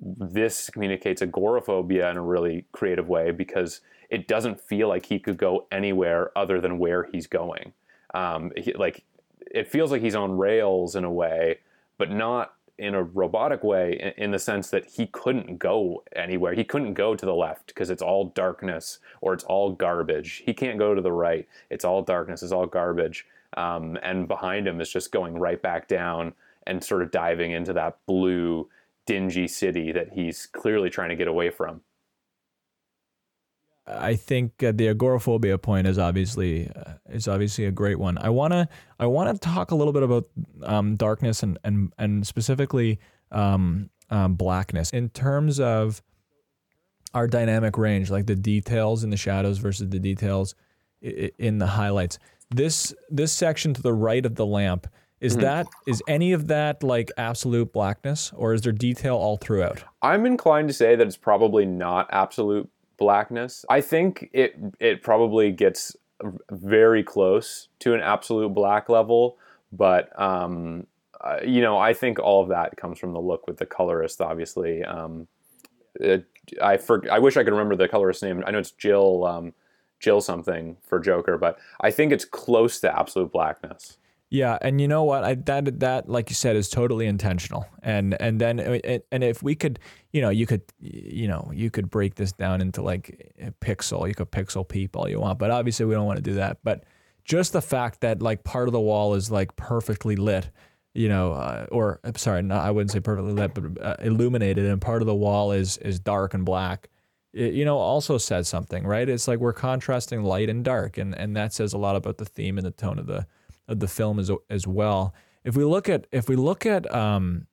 this 0.00 0.70
communicates 0.70 1.22
agoraphobia 1.22 2.10
in 2.10 2.16
a 2.16 2.22
really 2.22 2.66
creative 2.72 3.08
way 3.08 3.30
because 3.30 3.80
it 4.10 4.28
doesn't 4.28 4.60
feel 4.60 4.88
like 4.88 5.06
he 5.06 5.18
could 5.18 5.36
go 5.36 5.66
anywhere 5.70 6.30
other 6.36 6.60
than 6.60 6.78
where 6.78 7.04
he's 7.12 7.26
going. 7.26 7.72
Um, 8.14 8.52
he, 8.56 8.72
like 8.72 9.04
it 9.50 9.68
feels 9.68 9.90
like 9.90 10.02
he's 10.02 10.14
on 10.14 10.38
rails 10.38 10.96
in 10.96 11.04
a 11.04 11.10
way, 11.10 11.58
but 11.98 12.10
not 12.10 12.54
in 12.78 12.94
a 12.94 13.02
robotic 13.02 13.64
way 13.64 14.14
in 14.16 14.30
the 14.30 14.38
sense 14.38 14.70
that 14.70 14.86
he 14.86 15.06
couldn't 15.06 15.58
go 15.58 16.04
anywhere. 16.14 16.54
He 16.54 16.62
couldn't 16.62 16.94
go 16.94 17.16
to 17.16 17.26
the 17.26 17.34
left 17.34 17.66
because 17.66 17.90
it's 17.90 18.02
all 18.02 18.26
darkness 18.26 19.00
or 19.20 19.34
it's 19.34 19.42
all 19.44 19.72
garbage. 19.72 20.42
He 20.46 20.54
can't 20.54 20.78
go 20.78 20.94
to 20.94 21.00
the 21.00 21.12
right. 21.12 21.48
It's 21.70 21.84
all 21.84 22.02
darkness. 22.02 22.42
It's 22.42 22.52
all 22.52 22.66
garbage. 22.66 23.26
Um, 23.56 23.98
and 24.02 24.28
behind 24.28 24.68
him 24.68 24.80
is 24.80 24.90
just 24.90 25.10
going 25.10 25.38
right 25.38 25.60
back 25.60 25.88
down 25.88 26.34
and 26.68 26.84
sort 26.84 27.02
of 27.02 27.10
diving 27.10 27.50
into 27.50 27.72
that 27.72 27.98
blue, 28.06 28.68
dingy 29.06 29.48
city 29.48 29.90
that 29.90 30.12
he's 30.12 30.46
clearly 30.46 30.90
trying 30.90 31.08
to 31.08 31.16
get 31.16 31.26
away 31.26 31.50
from. 31.50 31.80
I 33.86 34.16
think 34.16 34.62
uh, 34.62 34.72
the 34.74 34.88
agoraphobia 34.88 35.56
point 35.56 35.86
is 35.86 35.98
obviously 35.98 36.70
uh, 36.70 36.94
is 37.08 37.26
obviously 37.26 37.64
a 37.64 37.70
great 37.70 37.98
one. 37.98 38.18
I 38.18 38.28
wanna 38.28 38.68
I 39.00 39.06
wanna 39.06 39.38
talk 39.38 39.70
a 39.70 39.74
little 39.74 39.94
bit 39.94 40.02
about 40.02 40.28
um, 40.62 40.96
darkness 40.96 41.42
and 41.42 41.58
and 41.64 41.92
and 41.98 42.26
specifically 42.26 43.00
um, 43.32 43.88
um, 44.10 44.34
blackness 44.34 44.90
in 44.90 45.08
terms 45.08 45.58
of 45.58 46.02
our 47.14 47.26
dynamic 47.26 47.78
range, 47.78 48.10
like 48.10 48.26
the 48.26 48.36
details 48.36 49.04
in 49.04 49.10
the 49.10 49.16
shadows 49.16 49.56
versus 49.56 49.88
the 49.88 49.98
details 49.98 50.54
in 51.00 51.56
the 51.56 51.66
highlights. 51.66 52.18
This 52.50 52.94
this 53.08 53.32
section 53.32 53.72
to 53.72 53.80
the 53.80 53.94
right 53.94 54.26
of 54.26 54.34
the 54.34 54.44
lamp 54.44 54.86
is 55.20 55.32
mm-hmm. 55.32 55.42
that 55.42 55.66
is 55.86 56.02
any 56.08 56.32
of 56.32 56.46
that 56.48 56.82
like 56.82 57.10
absolute 57.16 57.72
blackness 57.72 58.32
or 58.34 58.54
is 58.54 58.62
there 58.62 58.72
detail 58.72 59.16
all 59.16 59.36
throughout? 59.36 59.84
I'm 60.02 60.26
inclined 60.26 60.68
to 60.68 60.74
say 60.74 60.96
that 60.96 61.06
it's 61.06 61.16
probably 61.16 61.66
not 61.66 62.08
absolute 62.10 62.68
blackness. 62.96 63.64
I 63.68 63.80
think 63.80 64.30
it 64.32 64.56
it 64.80 65.02
probably 65.02 65.50
gets 65.50 65.96
very 66.50 67.02
close 67.02 67.68
to 67.80 67.94
an 67.94 68.00
absolute 68.00 68.50
black 68.50 68.88
level, 68.88 69.38
but 69.72 70.18
um, 70.20 70.86
uh, 71.20 71.38
you 71.44 71.60
know, 71.60 71.78
I 71.78 71.94
think 71.94 72.18
all 72.18 72.42
of 72.42 72.48
that 72.48 72.76
comes 72.76 72.98
from 72.98 73.12
the 73.12 73.20
look 73.20 73.46
with 73.46 73.56
the 73.56 73.66
colorist. 73.66 74.20
Obviously, 74.20 74.84
um, 74.84 75.26
it, 75.94 76.26
I 76.62 76.76
for, 76.76 77.04
I 77.10 77.18
wish 77.18 77.36
I 77.36 77.44
could 77.44 77.52
remember 77.52 77.76
the 77.76 77.88
colorist's 77.88 78.22
name. 78.22 78.42
I 78.46 78.50
know 78.50 78.58
it's 78.58 78.70
Jill 78.70 79.24
um, 79.24 79.54
Jill 80.00 80.20
something 80.20 80.76
for 80.82 81.00
Joker, 81.00 81.38
but 81.38 81.58
I 81.80 81.90
think 81.90 82.12
it's 82.12 82.24
close 82.24 82.80
to 82.80 82.98
absolute 82.98 83.32
blackness. 83.32 83.98
Yeah, 84.30 84.58
and 84.60 84.78
you 84.78 84.88
know 84.88 85.04
what? 85.04 85.24
I 85.24 85.34
that 85.34 85.80
that 85.80 86.08
like 86.08 86.28
you 86.28 86.34
said 86.34 86.54
is 86.54 86.68
totally 86.68 87.06
intentional. 87.06 87.66
And 87.82 88.14
and 88.20 88.38
then 88.38 88.60
uh, 88.60 88.98
and 89.10 89.24
if 89.24 89.42
we 89.42 89.54
could, 89.54 89.78
you 90.12 90.20
know, 90.20 90.28
you 90.28 90.46
could 90.46 90.62
you 90.78 91.26
know, 91.28 91.50
you 91.54 91.70
could 91.70 91.90
break 91.90 92.16
this 92.16 92.32
down 92.32 92.60
into 92.60 92.82
like 92.82 93.32
a 93.40 93.52
pixel. 93.52 94.06
You 94.06 94.14
could 94.14 94.30
pixel 94.30 94.68
peep 94.68 94.96
all 94.96 95.08
you 95.08 95.18
want, 95.20 95.38
but 95.38 95.50
obviously 95.50 95.86
we 95.86 95.94
don't 95.94 96.04
want 96.04 96.18
to 96.18 96.22
do 96.22 96.34
that. 96.34 96.58
But 96.62 96.84
just 97.24 97.52
the 97.54 97.62
fact 97.62 98.02
that 98.02 98.20
like 98.20 98.44
part 98.44 98.68
of 98.68 98.72
the 98.72 98.80
wall 98.80 99.14
is 99.14 99.30
like 99.30 99.56
perfectly 99.56 100.16
lit, 100.16 100.50
you 100.94 101.08
know, 101.08 101.32
uh, 101.32 101.66
or 101.72 102.00
I'm 102.04 102.16
sorry, 102.16 102.42
not, 102.42 102.64
I 102.66 102.70
wouldn't 102.70 102.90
say 102.90 103.00
perfectly 103.00 103.32
lit, 103.32 103.54
but 103.54 103.82
uh, 103.82 103.96
illuminated, 104.00 104.66
and 104.66 104.80
part 104.80 105.00
of 105.02 105.06
the 105.06 105.14
wall 105.14 105.52
is 105.52 105.78
is 105.78 105.98
dark 106.00 106.34
and 106.34 106.44
black. 106.44 106.90
it, 107.32 107.54
you 107.54 107.64
know, 107.64 107.78
also 107.78 108.18
says 108.18 108.48
something, 108.48 108.86
right? 108.86 109.08
It's 109.08 109.28
like 109.28 109.38
we're 109.38 109.52
contrasting 109.54 110.22
light 110.22 110.50
and 110.50 110.64
dark, 110.64 110.98
and 110.98 111.14
and 111.14 111.36
that 111.36 111.52
says 111.54 111.72
a 111.72 111.78
lot 111.78 111.96
about 111.96 112.18
the 112.18 112.24
theme 112.26 112.58
and 112.58 112.66
the 112.66 112.70
tone 112.72 112.98
of 112.98 113.06
the 113.06 113.26
of 113.68 113.80
the 113.80 113.88
film 113.88 114.18
as 114.18 114.30
as 114.50 114.66
well. 114.66 115.14
If 115.44 115.56
we 115.56 115.64
look 115.64 115.88
at 115.88 116.06
if 116.12 116.28
we 116.28 116.36
look 116.36 116.66
at 116.66 116.92
um, 116.94 117.46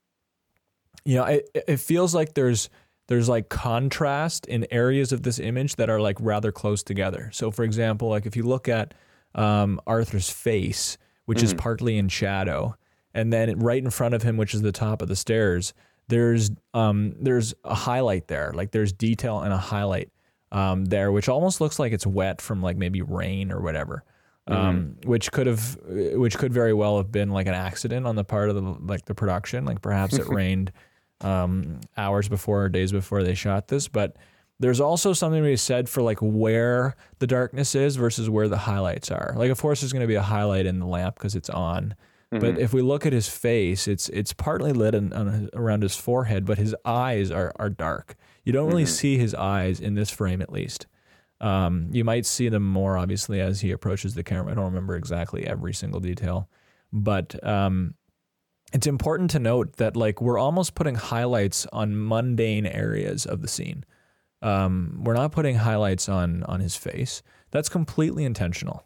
you 1.04 1.16
know, 1.16 1.26
it 1.26 1.50
it 1.68 1.78
feels 1.78 2.16
like 2.16 2.34
there's 2.34 2.70
there's 3.08 3.30
like 3.30 3.50
contrast 3.50 4.48
in 4.48 4.66
areas 4.72 5.12
of 5.12 5.24
this 5.24 5.40
image 5.40 5.76
that 5.76 5.90
are 5.90 6.02
like 6.02 6.18
rather 6.20 6.52
close 6.52 6.82
together. 6.82 7.30
So, 7.34 7.52
for 7.52 7.64
example, 7.64 8.10
like 8.10 8.26
if 8.26 8.36
you 8.36 8.44
look 8.44 8.68
at 8.68 8.94
um, 9.36 9.80
Arthur's 9.86 10.30
face, 10.30 10.98
which 11.26 11.44
is 11.44 11.54
partly 11.54 11.98
in 11.98 12.10
shadow, 12.10 12.76
and 13.14 13.32
then 13.32 13.60
right 13.60 13.84
in 13.84 13.90
front 13.92 14.16
of 14.16 14.24
him, 14.24 14.38
which 14.38 14.54
is 14.54 14.62
the 14.62 14.72
top 14.72 15.02
of 15.02 15.08
the 15.08 15.16
stairs, 15.16 15.74
there's 16.08 16.52
um, 16.74 17.16
there's 17.20 17.54
a 17.64 17.76
highlight 17.76 18.28
there, 18.28 18.52
like 18.56 18.72
there's 18.72 18.92
detail 18.92 19.42
and 19.42 19.54
a 19.54 19.58
highlight 19.58 20.10
um, 20.52 20.86
there, 20.86 21.12
which 21.12 21.30
almost 21.30 21.62
looks 21.62 21.78
like 21.78 21.94
it's 21.94 22.08
wet 22.08 22.42
from 22.42 22.62
like 22.62 22.78
maybe 22.78 23.02
rain 23.02 23.52
or 23.52 23.62
whatever. 23.62 24.04
Um, 24.48 24.98
which 25.04 25.32
could 25.32 25.48
have, 25.48 25.78
which 25.86 26.38
could 26.38 26.54
very 26.54 26.74
well 26.74 26.98
have 26.98 27.12
been 27.12 27.30
like 27.30 27.48
an 27.48 27.56
accident 27.56 28.06
on 28.06 28.16
the 28.16 28.24
part 28.24 28.50
of 28.50 28.56
the 28.56 28.62
like 28.62 29.06
the 29.06 29.16
production. 29.16 29.66
Like 29.66 29.82
perhaps 29.82 30.16
it 30.18 30.28
rained 30.30 30.72
um, 31.22 31.82
hours 31.98 32.30
before 32.30 32.66
or 32.66 32.70
days 32.70 32.92
before 32.92 33.24
they 33.24 33.34
shot 33.34 33.70
this. 33.70 33.88
But 33.88 34.18
there's 34.60 34.80
also 34.80 35.14
something 35.14 35.42
to 35.42 35.50
be 35.50 35.58
said 35.58 35.90
for 35.90 36.02
like 36.02 36.20
where 36.22 36.96
the 37.20 37.28
darkness 37.28 37.76
is 37.76 37.96
versus 37.96 38.30
where 38.30 38.48
the 38.48 38.58
highlights 38.58 39.12
are. 39.12 39.34
Like, 39.36 39.50
of 39.50 39.60
course, 39.60 39.82
there's 39.82 39.92
going 39.92 40.02
to 40.02 40.08
be 40.08 40.16
a 40.16 40.22
highlight 40.22 40.66
in 40.66 40.80
the 40.80 40.86
lamp 40.86 41.16
because 41.16 41.36
it's 41.36 41.50
on. 41.50 41.96
But 42.32 42.60
if 42.60 42.74
we 42.74 42.82
look 42.82 43.06
at 43.06 43.14
his 43.14 43.30
face, 43.30 43.88
it's 43.88 44.10
it's 44.10 44.34
partly 44.34 44.74
lit 44.74 44.94
in, 44.94 45.14
on, 45.14 45.50
around 45.54 45.84
his 45.84 45.96
forehead, 45.96 46.46
but 46.46 46.58
his 46.58 46.76
eyes 46.84 47.32
are 47.32 47.54
are 47.58 47.70
dark. 47.70 48.16
You 48.44 48.52
don't 48.52 48.68
really 48.68 48.86
see 48.86 49.18
his 49.18 49.34
eyes 49.34 49.80
in 49.80 49.96
this 49.96 50.10
frame, 50.10 50.42
at 50.42 50.52
least. 50.52 50.86
Um, 51.42 51.90
you 51.92 52.04
might 52.04 52.26
see 52.26 52.50
them 52.50 52.64
more 52.64 52.98
obviously 52.98 53.42
as 53.42 53.62
he 53.62 53.72
approaches 53.72 54.16
the 54.16 54.24
camera. 54.24 54.52
I 54.52 54.56
don't 54.56 54.66
remember 54.66 54.96
exactly 54.96 55.46
every 55.46 55.74
single 55.74 56.00
detail, 56.00 56.50
but 56.94 57.44
um, 57.46 57.96
it's 58.74 58.88
important 58.88 59.32
to 59.32 59.40
note 59.40 59.78
that 59.78 59.96
like 59.96 60.22
we're 60.22 60.40
almost 60.40 60.76
putting 60.76 60.96
highlights 60.96 61.66
on 61.74 62.08
mundane 62.08 62.66
areas 62.66 63.26
of 63.26 63.42
the 63.42 63.48
scene. 63.48 63.84
Um, 64.42 65.02
we're 65.04 65.14
not 65.14 65.32
putting 65.32 65.56
highlights 65.56 66.08
on 66.08 66.44
on 66.44 66.60
his 66.62 66.76
face. 66.76 67.22
That's 67.52 67.70
completely 67.70 68.24
intentional. 68.24 68.84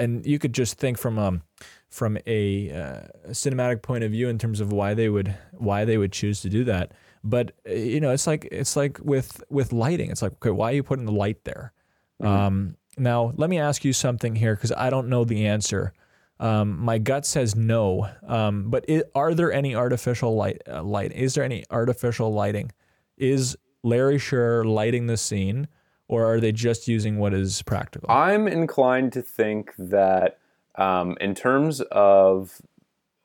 And 0.00 0.24
you 0.24 0.38
could 0.38 0.52
just 0.52 0.78
think 0.78 0.98
from 0.98 1.18
um 1.18 1.42
from 1.88 2.18
a, 2.26 2.70
uh, 2.70 3.30
cinematic 3.30 3.80
point 3.82 4.04
of 4.04 4.10
view 4.10 4.28
in 4.28 4.38
terms 4.38 4.60
of 4.60 4.72
why 4.72 4.94
they 4.94 5.08
would 5.08 5.34
why 5.52 5.84
they 5.84 5.98
would 5.98 6.12
choose 6.12 6.40
to 6.42 6.48
do 6.48 6.64
that. 6.64 6.92
But 7.26 7.52
uh, 7.68 7.72
you 7.72 8.00
know, 8.00 8.12
it's 8.12 8.26
like 8.26 8.48
it's 8.52 8.76
like 8.76 8.98
with 9.02 9.42
with 9.50 9.72
lighting. 9.72 10.10
It's 10.10 10.22
like 10.22 10.32
okay, 10.34 10.50
why 10.50 10.70
are 10.70 10.74
you 10.74 10.82
putting 10.82 11.06
the 11.06 11.12
light 11.12 11.44
there? 11.44 11.72
Um, 12.20 12.76
now, 12.96 13.32
let 13.36 13.50
me 13.50 13.58
ask 13.58 13.84
you 13.84 13.92
something 13.92 14.34
here 14.36 14.54
because 14.54 14.72
I 14.72 14.88
don't 14.88 15.08
know 15.08 15.24
the 15.24 15.46
answer. 15.46 15.92
Um, 16.38 16.78
my 16.80 16.98
gut 16.98 17.26
says 17.26 17.56
no. 17.56 18.08
Um, 18.26 18.70
but 18.70 18.84
i 18.88 19.02
are 19.14 19.34
there 19.34 19.52
any 19.52 19.74
artificial 19.74 20.34
light? 20.34 20.62
Uh, 20.68 20.82
light? 20.82 21.12
Is 21.12 21.34
there 21.34 21.44
any 21.44 21.64
artificial 21.70 22.32
lighting? 22.32 22.72
Is 23.16 23.56
Larry 23.82 24.18
Sher 24.18 24.64
lighting 24.64 25.08
the 25.08 25.16
scene, 25.16 25.68
or 26.08 26.24
are 26.24 26.40
they 26.40 26.52
just 26.52 26.86
using 26.86 27.18
what 27.18 27.34
is 27.34 27.60
practical? 27.62 28.10
I'm 28.10 28.46
inclined 28.46 29.12
to 29.14 29.22
think 29.22 29.72
that 29.78 30.38
um, 30.76 31.16
in 31.20 31.34
terms 31.34 31.80
of 31.90 32.60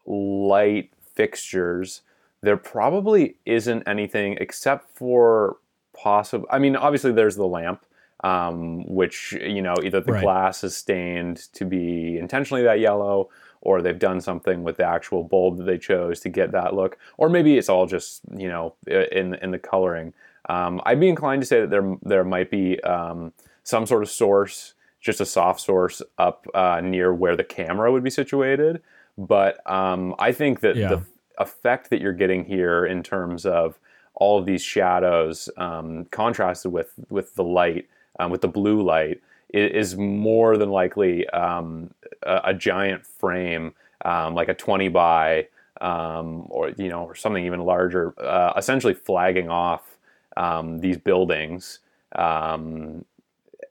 light 0.06 0.92
fixtures, 1.14 2.02
there 2.42 2.58
probably 2.58 3.36
isn't 3.46 3.84
anything 3.88 4.38
except 4.40 4.96
for 4.98 5.58
possible. 5.94 6.48
I 6.50 6.60
mean, 6.60 6.76
obviously 6.76 7.12
there's 7.12 7.36
the 7.36 7.46
lamp, 7.48 7.86
um, 8.24 8.84
which 8.88 9.34
you 9.34 9.62
know 9.62 9.76
either 9.84 10.02
the 10.02 10.12
Right. 10.14 10.24
glass 10.24 10.64
is 10.64 10.76
stained 10.76 11.38
to 11.54 11.66
be 11.66 12.18
intentionally 12.18 12.64
that 12.64 12.80
yellow, 12.80 13.30
or 13.62 13.82
they've 13.82 13.98
done 14.00 14.22
something 14.22 14.64
with 14.64 14.78
the 14.78 14.86
actual 14.86 15.24
bulb 15.24 15.58
that 15.58 15.66
they 15.66 15.78
chose 15.78 16.20
to 16.22 16.30
get 16.30 16.52
that 16.52 16.74
look, 16.74 16.98
or 17.18 17.30
maybe 17.30 17.58
it's 17.58 17.70
all 17.70 17.86
just 17.86 18.22
you 18.36 18.48
know 18.48 18.74
in 18.88 19.36
in 19.36 19.52
the 19.52 19.60
coloring. 19.60 20.14
Um, 20.50 20.82
I'd 20.86 21.00
be 21.00 21.10
inclined 21.10 21.42
to 21.44 21.46
say 21.46 21.62
that 21.62 21.70
there 21.70 21.96
there 22.02 22.24
might 22.24 22.50
be 22.50 22.80
um, 22.82 23.34
some 23.64 23.86
sort 23.86 24.02
of 24.02 24.10
source, 24.10 24.74
just 25.00 25.22
a 25.22 25.26
soft 25.26 25.60
source 25.62 26.02
up 26.18 26.48
uh, 26.56 26.82
near 26.84 27.14
where 27.14 27.36
the 27.36 27.44
camera 27.44 27.92
would 27.92 28.04
be 28.04 28.10
situated. 28.10 28.82
But 29.18 29.60
um, 29.70 30.16
I 30.18 30.32
think 30.32 30.62
that 30.62 30.76
Yeah. 30.76 30.90
the 30.90 31.02
effect 31.42 31.90
that 31.90 32.02
you're 32.02 32.14
getting 32.14 32.46
here 32.46 32.86
in 32.86 33.04
terms 33.04 33.46
of 33.46 33.80
all 34.16 34.38
of 34.38 34.46
these 34.46 34.62
shadows 34.62 35.50
um, 35.58 36.06
contrasted 36.06 36.72
with 36.72 36.94
with 37.10 37.36
the 37.36 37.44
light, 37.44 37.88
um, 38.20 38.32
with 38.32 38.42
the 38.42 38.48
blue 38.48 38.82
light, 38.82 39.22
is 39.54 39.98
more 39.98 40.58
than 40.58 40.70
likely 40.70 41.28
um, 41.30 41.94
a, 42.24 42.42
a 42.46 42.54
giant 42.54 43.06
frame, 43.06 43.74
um, 44.06 44.36
like 44.36 44.48
a 44.48 44.54
20 44.54 44.90
by, 44.90 45.48
um, 45.82 46.46
or 46.50 46.70
you 46.70 46.90
know, 46.90 47.04
or 47.04 47.16
something 47.16 47.46
even 47.46 47.60
larger, 47.60 48.14
uh, 48.22 48.54
essentially 48.56 48.94
flagging 48.94 49.50
off 49.50 49.98
um, 50.38 50.80
these 50.80 50.98
buildings. 50.98 51.80
Um, 52.16 53.06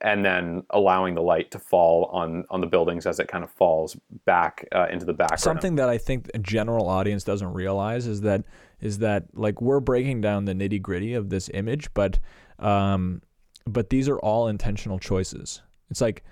and 0.01 0.25
then 0.25 0.63
allowing 0.71 1.15
the 1.15 1.21
light 1.21 1.51
to 1.51 1.59
fall 1.59 2.05
on 2.05 2.45
on 2.49 2.61
the 2.61 2.67
buildings 2.67 3.05
as 3.05 3.19
it 3.19 3.27
kind 3.27 3.43
of 3.43 3.51
falls 3.51 3.95
back 4.25 4.67
uh, 4.73 4.87
into 4.91 5.05
the 5.05 5.13
background. 5.13 5.39
Something 5.39 5.75
that 5.75 5.89
I 5.89 5.97
think 5.97 6.29
a 6.33 6.39
general 6.39 6.87
audience 6.89 7.23
doesn't 7.23 7.53
realize 7.53 8.07
is 8.07 8.21
that 8.21 8.43
is 8.79 8.99
that 8.99 9.25
like 9.33 9.61
we're 9.61 9.79
breaking 9.79 10.21
down 10.21 10.45
the 10.45 10.53
nitty 10.53 10.81
gritty 10.81 11.13
of 11.13 11.29
this 11.29 11.49
image, 11.53 11.93
but 11.93 12.19
um, 12.59 13.21
but 13.67 13.89
these 13.89 14.09
are 14.09 14.19
all 14.19 14.47
intentional 14.47 14.99
choices. 14.99 15.61
It's 15.89 16.01
like 16.01 16.23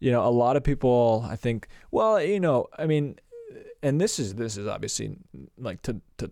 you 0.00 0.10
know 0.10 0.26
a 0.26 0.30
lot 0.30 0.56
of 0.56 0.64
people 0.64 1.26
I 1.28 1.36
think 1.36 1.68
well 1.90 2.22
you 2.22 2.40
know 2.40 2.66
I 2.78 2.86
mean, 2.86 3.18
and 3.82 4.00
this 4.00 4.18
is 4.18 4.34
this 4.34 4.56
is 4.56 4.66
obviously 4.66 5.16
like 5.58 5.82
to 5.82 6.00
to 6.18 6.30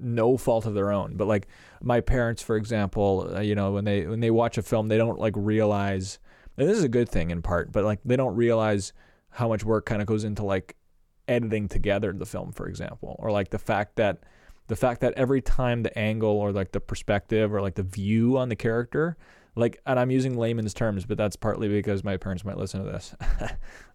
no 0.00 0.36
fault 0.36 0.66
of 0.66 0.74
their 0.74 0.90
own. 0.90 1.16
But 1.16 1.28
like 1.28 1.46
my 1.82 2.00
parents 2.00 2.42
for 2.42 2.56
example 2.56 3.30
uh, 3.34 3.40
you 3.40 3.54
know 3.54 3.72
when 3.72 3.84
they 3.84 4.06
when 4.06 4.20
they 4.20 4.30
watch 4.30 4.58
a 4.58 4.62
film 4.62 4.88
they 4.88 4.98
don't 4.98 5.18
like 5.18 5.34
realize 5.36 6.18
and 6.56 6.68
this 6.68 6.76
is 6.76 6.84
a 6.84 6.88
good 6.88 7.08
thing 7.08 7.30
in 7.30 7.42
part 7.42 7.72
but 7.72 7.84
like 7.84 8.00
they 8.04 8.16
don't 8.16 8.36
realize 8.36 8.92
how 9.30 9.48
much 9.48 9.64
work 9.64 9.86
kind 9.86 10.02
of 10.02 10.06
goes 10.06 10.24
into 10.24 10.44
like 10.44 10.76
editing 11.28 11.68
together 11.68 12.12
the 12.12 12.26
film 12.26 12.52
for 12.52 12.68
example 12.68 13.16
or 13.18 13.30
like 13.30 13.50
the 13.50 13.58
fact 13.58 13.96
that 13.96 14.18
the 14.66 14.76
fact 14.76 15.00
that 15.00 15.14
every 15.14 15.40
time 15.40 15.82
the 15.82 15.98
angle 15.98 16.30
or 16.30 16.52
like 16.52 16.72
the 16.72 16.80
perspective 16.80 17.52
or 17.52 17.60
like 17.60 17.74
the 17.74 17.82
view 17.82 18.36
on 18.36 18.48
the 18.48 18.56
character 18.56 19.16
like 19.56 19.80
and 19.86 19.98
i'm 19.98 20.10
using 20.10 20.36
layman's 20.36 20.74
terms 20.74 21.06
but 21.06 21.16
that's 21.16 21.36
partly 21.36 21.68
because 21.68 22.04
my 22.04 22.16
parents 22.16 22.44
might 22.44 22.56
listen 22.56 22.84
to 22.84 22.90
this. 22.90 23.14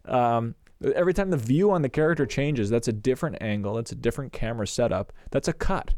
Um, 0.06 0.54
every 0.94 1.14
time 1.14 1.30
the 1.30 1.36
view 1.36 1.70
on 1.70 1.82
the 1.82 1.88
character 1.88 2.26
changes 2.26 2.68
that's 2.68 2.88
a 2.88 2.92
different 2.92 3.38
angle 3.40 3.74
that's 3.74 3.92
a 3.92 3.96
different 3.96 4.32
camera 4.32 4.66
setup 4.66 5.12
that's 5.30 5.48
a 5.48 5.52
cut. 5.52 5.94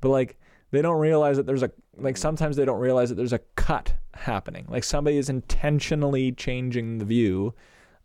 But 0.00 0.10
like 0.10 0.38
they 0.70 0.82
don't 0.82 1.00
realize 1.00 1.36
that 1.36 1.46
there's 1.46 1.62
a 1.62 1.70
like 1.96 2.16
sometimes 2.16 2.56
they 2.56 2.64
don't 2.64 2.80
realize 2.80 3.08
that 3.08 3.16
there's 3.16 3.32
a 3.32 3.40
cut 3.56 3.94
happening. 4.14 4.66
Like 4.68 4.84
somebody 4.84 5.16
is 5.16 5.28
intentionally 5.28 6.32
changing 6.32 6.98
the 6.98 7.04
view 7.04 7.54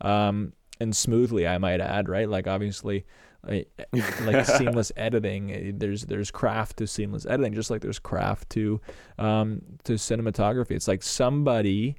um, 0.01 0.53
and 0.81 0.93
smoothly 0.93 1.47
i 1.47 1.57
might 1.57 1.79
add 1.79 2.09
right? 2.09 2.29
Like 2.29 2.47
obviously 2.47 3.05
like 3.47 3.69
like 4.21 4.45
seamless 4.45 4.91
editing 4.97 5.51
eh, 5.51 5.71
there's 5.75 6.05
there's 6.05 6.31
craft 6.31 6.77
to 6.77 6.87
seamless 6.87 7.25
editing 7.25 7.53
just 7.53 7.69
like 7.69 7.81
there's 7.81 7.99
craft 7.99 8.49
to 8.51 8.81
um 9.19 9.61
to 9.83 9.93
cinematography. 9.93 10.71
It's 10.71 10.87
like 10.87 11.03
somebody 11.03 11.95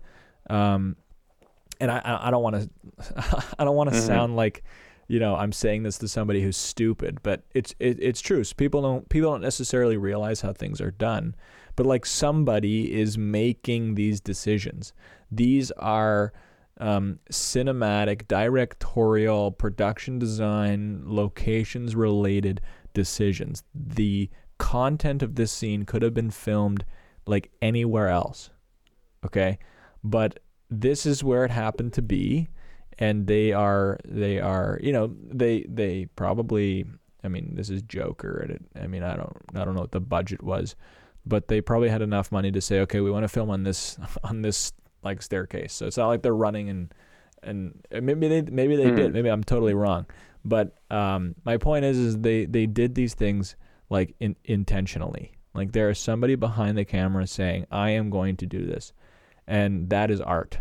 um 0.51 0.97
and 1.81 1.91
i 1.91 2.01
i 2.22 2.31
don't 2.31 2.43
want 2.43 2.57
to 2.57 3.45
i 3.59 3.64
don't 3.64 3.77
want 3.77 3.91
to 3.93 4.01
sound 4.01 4.37
like 4.37 4.62
you 5.09 5.18
know 5.18 5.37
i'm 5.37 5.53
saying 5.53 5.83
this 5.83 5.99
to 5.99 6.09
somebody 6.09 6.43
who's 6.43 6.57
stupid 6.57 7.20
but 7.22 7.43
it's 7.55 7.74
it, 7.79 7.99
it's 8.01 8.20
true 8.20 8.45
So 8.45 8.55
people 8.57 8.83
don't 8.83 9.09
people 9.09 9.31
don't 9.31 9.43
necessarily 9.43 9.97
realize 9.97 10.41
how 10.41 10.53
things 10.53 10.81
are 10.81 10.91
done 10.91 11.35
but 11.77 11.87
like 11.87 12.07
somebody 12.07 12.93
is 12.93 13.18
making 13.18 13.95
these 13.95 14.20
decisions 14.20 14.93
these 15.31 15.70
are 15.72 16.33
um, 16.79 17.18
cinematic, 17.31 18.29
directorial, 18.29 19.51
production 19.51 20.18
design, 20.18 21.03
locations 21.07 21.97
related 21.97 22.61
decisions. 22.93 23.62
The 23.74 24.31
content 24.59 25.22
of 25.22 25.35
this 25.35 25.53
scene 25.53 25.85
could 25.85 26.03
have 26.03 26.14
been 26.14 26.31
filmed 26.31 26.85
like 27.27 27.51
anywhere 27.62 28.09
else. 28.09 28.51
Okay? 29.24 29.59
But 30.05 30.39
this 30.70 31.06
is 31.06 31.22
where 31.22 31.44
it 31.44 31.50
happened 31.50 31.92
to 31.94 32.02
be 32.02 32.48
and 32.98 33.26
they 33.26 33.52
are 33.52 33.98
they 34.04 34.40
are, 34.40 34.78
you 34.82 34.92
know, 34.92 35.14
they 35.22 35.64
they 35.68 36.06
probably 36.16 36.84
I 37.22 37.28
mean, 37.28 37.54
this 37.54 37.70
is 37.70 37.82
Joker 37.82 38.38
and 38.38 38.50
it, 38.52 38.62
I 38.80 38.86
mean, 38.86 39.02
I 39.02 39.16
don't 39.16 39.36
I 39.54 39.64
don't 39.64 39.74
know 39.74 39.80
what 39.80 39.92
the 39.92 40.00
budget 40.00 40.42
was, 40.42 40.76
but 41.24 41.48
they 41.48 41.60
probably 41.60 41.88
had 41.88 42.02
enough 42.02 42.30
money 42.30 42.52
to 42.52 42.60
say, 42.60 42.80
"Okay, 42.80 43.00
we 43.00 43.10
want 43.10 43.24
to 43.24 43.28
film 43.28 43.50
on 43.50 43.64
this 43.64 43.98
on 44.24 44.42
this 44.42 44.72
like 45.02 45.22
staircase." 45.22 45.72
So 45.72 45.86
it's 45.86 45.96
not 45.96 46.08
like 46.08 46.22
they're 46.22 46.34
running 46.34 46.68
and 46.68 46.94
and 47.42 47.82
maybe 47.90 48.28
they 48.28 48.42
maybe 48.42 48.76
they 48.76 48.90
did. 48.90 49.12
Maybe 49.12 49.28
I'm 49.28 49.44
totally 49.44 49.74
wrong. 49.74 50.06
But 50.44 50.76
um, 50.90 51.34
my 51.44 51.56
point 51.56 51.84
is, 51.84 51.98
is 51.98 52.18
they 52.18 52.46
they 52.46 52.66
did 52.66 52.94
these 52.94 53.14
things 53.14 53.56
like 53.90 54.14
in, 54.20 54.36
intentionally. 54.44 55.32
Like 55.54 55.72
there 55.72 55.90
is 55.90 55.98
somebody 55.98 56.34
behind 56.34 56.78
the 56.78 56.84
camera 56.84 57.26
saying, 57.26 57.66
"I 57.70 57.90
am 57.90 58.10
going 58.10 58.36
to 58.38 58.46
do 58.46 58.64
this," 58.64 58.92
and 59.47 59.90
that 59.90 60.11
is 60.11 60.20
art. 60.20 60.59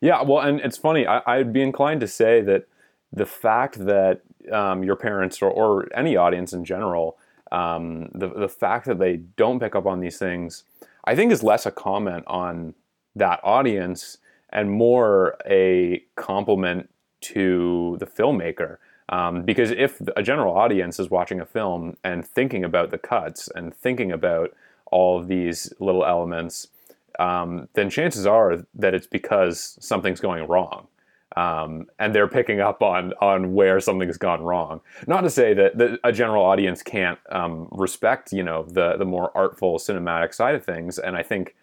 Yeah, 0.00 0.22
well, 0.22 0.40
and 0.40 0.60
it's 0.60 0.76
funny. 0.76 1.06
I, 1.06 1.22
I'd 1.26 1.52
be 1.52 1.62
inclined 1.62 2.00
to 2.00 2.08
say 2.08 2.40
that 2.42 2.66
the 3.12 3.26
fact 3.26 3.86
that 3.86 4.20
um, 4.52 4.82
your 4.82 4.96
parents 4.96 5.40
or, 5.40 5.50
or 5.50 5.88
any 5.96 6.16
audience 6.16 6.52
in 6.52 6.64
general, 6.64 7.16
um, 7.52 8.10
the 8.12 8.28
the 8.28 8.48
fact 8.48 8.86
that 8.86 8.98
they 8.98 9.16
don't 9.16 9.60
pick 9.60 9.74
up 9.74 9.86
on 9.86 10.00
these 10.00 10.18
things, 10.18 10.64
I 11.04 11.14
think 11.14 11.32
is 11.32 11.42
less 11.42 11.66
a 11.66 11.70
comment 11.70 12.24
on 12.26 12.74
that 13.16 13.40
audience 13.44 14.18
and 14.50 14.70
more 14.70 15.36
a 15.48 16.02
compliment 16.16 16.90
to 17.20 17.96
the 18.00 18.06
filmmaker. 18.06 18.78
Um, 19.08 19.42
because 19.42 19.70
if 19.70 20.00
a 20.16 20.22
general 20.22 20.56
audience 20.56 20.98
is 20.98 21.10
watching 21.10 21.40
a 21.40 21.46
film 21.46 21.96
and 22.02 22.26
thinking 22.26 22.64
about 22.64 22.90
the 22.90 22.98
cuts 22.98 23.48
and 23.54 23.74
thinking 23.74 24.10
about 24.10 24.54
all 24.90 25.18
of 25.18 25.28
these 25.28 25.72
little 25.78 26.06
elements, 26.06 26.68
um, 27.18 27.68
then 27.74 27.90
chances 27.90 28.26
are 28.26 28.64
that 28.74 28.94
it's 28.94 29.06
because 29.06 29.76
something's 29.80 30.20
going 30.20 30.46
wrong. 30.48 30.88
Um, 31.36 31.86
and 31.98 32.14
they're 32.14 32.28
picking 32.28 32.60
up 32.60 32.80
on 32.80 33.12
on 33.20 33.54
where 33.54 33.80
something's 33.80 34.18
gone 34.18 34.42
wrong. 34.42 34.80
Not 35.08 35.22
to 35.22 35.30
say 35.30 35.52
that, 35.54 35.78
that 35.78 35.98
a 36.04 36.12
general 36.12 36.44
audience 36.44 36.82
can't 36.82 37.18
um, 37.30 37.68
respect, 37.72 38.32
you 38.32 38.44
know, 38.44 38.64
the 38.64 38.96
the 38.96 39.04
more 39.04 39.36
artful 39.36 39.78
cinematic 39.78 40.32
side 40.32 40.54
of 40.54 40.64
things. 40.64 40.98
And 40.98 41.16
I 41.16 41.24
think 41.24 41.56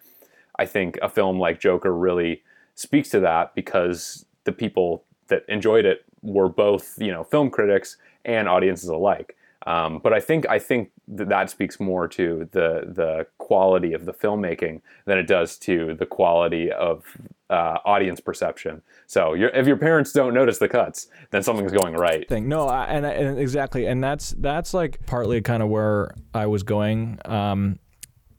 I 0.58 0.66
think 0.66 0.98
a 1.00 1.08
film 1.08 1.38
like 1.38 1.58
Joker 1.58 1.94
really 1.96 2.42
speaks 2.74 3.08
to 3.10 3.20
that 3.20 3.54
because 3.54 4.26
the 4.44 4.52
people 4.52 5.04
that 5.28 5.44
enjoyed 5.48 5.86
it 5.86 6.04
were 6.20 6.48
both 6.48 6.94
you 6.98 7.10
know 7.10 7.24
film 7.24 7.50
critics 7.50 7.96
and 8.24 8.48
audiences 8.48 8.90
alike. 8.90 9.36
Um, 9.66 10.00
but 10.02 10.12
I 10.12 10.20
think 10.20 10.48
I 10.48 10.58
think 10.58 10.90
that, 11.08 11.28
that 11.28 11.50
speaks 11.50 11.78
more 11.78 12.08
to 12.08 12.48
the 12.52 12.84
the 12.86 13.26
quality 13.38 13.92
of 13.92 14.04
the 14.04 14.12
filmmaking 14.12 14.80
than 15.04 15.18
it 15.18 15.26
does 15.26 15.56
to 15.58 15.94
the 15.94 16.06
quality 16.06 16.70
of 16.72 17.04
uh, 17.50 17.78
audience 17.84 18.20
perception. 18.20 18.82
So 19.06 19.34
if 19.34 19.66
your 19.66 19.76
parents 19.76 20.12
don't 20.12 20.34
notice 20.34 20.58
the 20.58 20.68
cuts, 20.68 21.08
then 21.30 21.42
something's 21.42 21.72
going 21.72 21.94
right. 21.94 22.28
Thing. 22.28 22.48
No, 22.48 22.66
I, 22.66 22.86
and, 22.86 23.04
and 23.06 23.38
exactly, 23.38 23.86
and 23.86 24.02
that's 24.02 24.30
that's 24.38 24.74
like 24.74 25.04
partly 25.06 25.40
kind 25.42 25.62
of 25.62 25.68
where 25.68 26.14
I 26.34 26.46
was 26.46 26.62
going. 26.62 27.18
Um, 27.24 27.78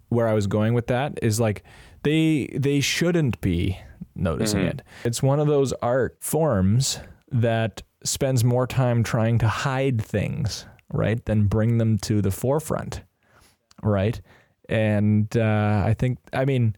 where 0.09 0.27
I 0.27 0.33
was 0.33 0.47
going 0.47 0.73
with 0.75 0.87
that 0.87 1.17
is 1.21 1.39
like 1.39 1.63
they 2.03 2.47
they 2.55 2.79
shouldn't 2.79 3.41
be 3.41 3.79
noticing 4.15 4.59
mm-hmm. 4.59 4.69
it. 4.69 4.81
It's 5.03 5.23
one 5.23 5.39
of 5.39 5.47
those 5.47 5.73
art 5.73 6.17
forms 6.21 6.99
that 7.31 7.81
spends 8.03 8.43
more 8.43 8.67
time 8.67 9.03
trying 9.03 9.39
to 9.39 9.47
hide 9.47 10.01
things, 10.01 10.65
right, 10.93 11.23
Then 11.25 11.47
bring 11.47 11.77
them 11.79 11.97
to 11.99 12.21
the 12.21 12.31
forefront, 12.31 13.01
right? 13.81 14.21
And 14.69 15.35
uh, 15.35 15.83
I 15.85 15.93
think, 15.97 16.19
I 16.31 16.45
mean, 16.45 16.75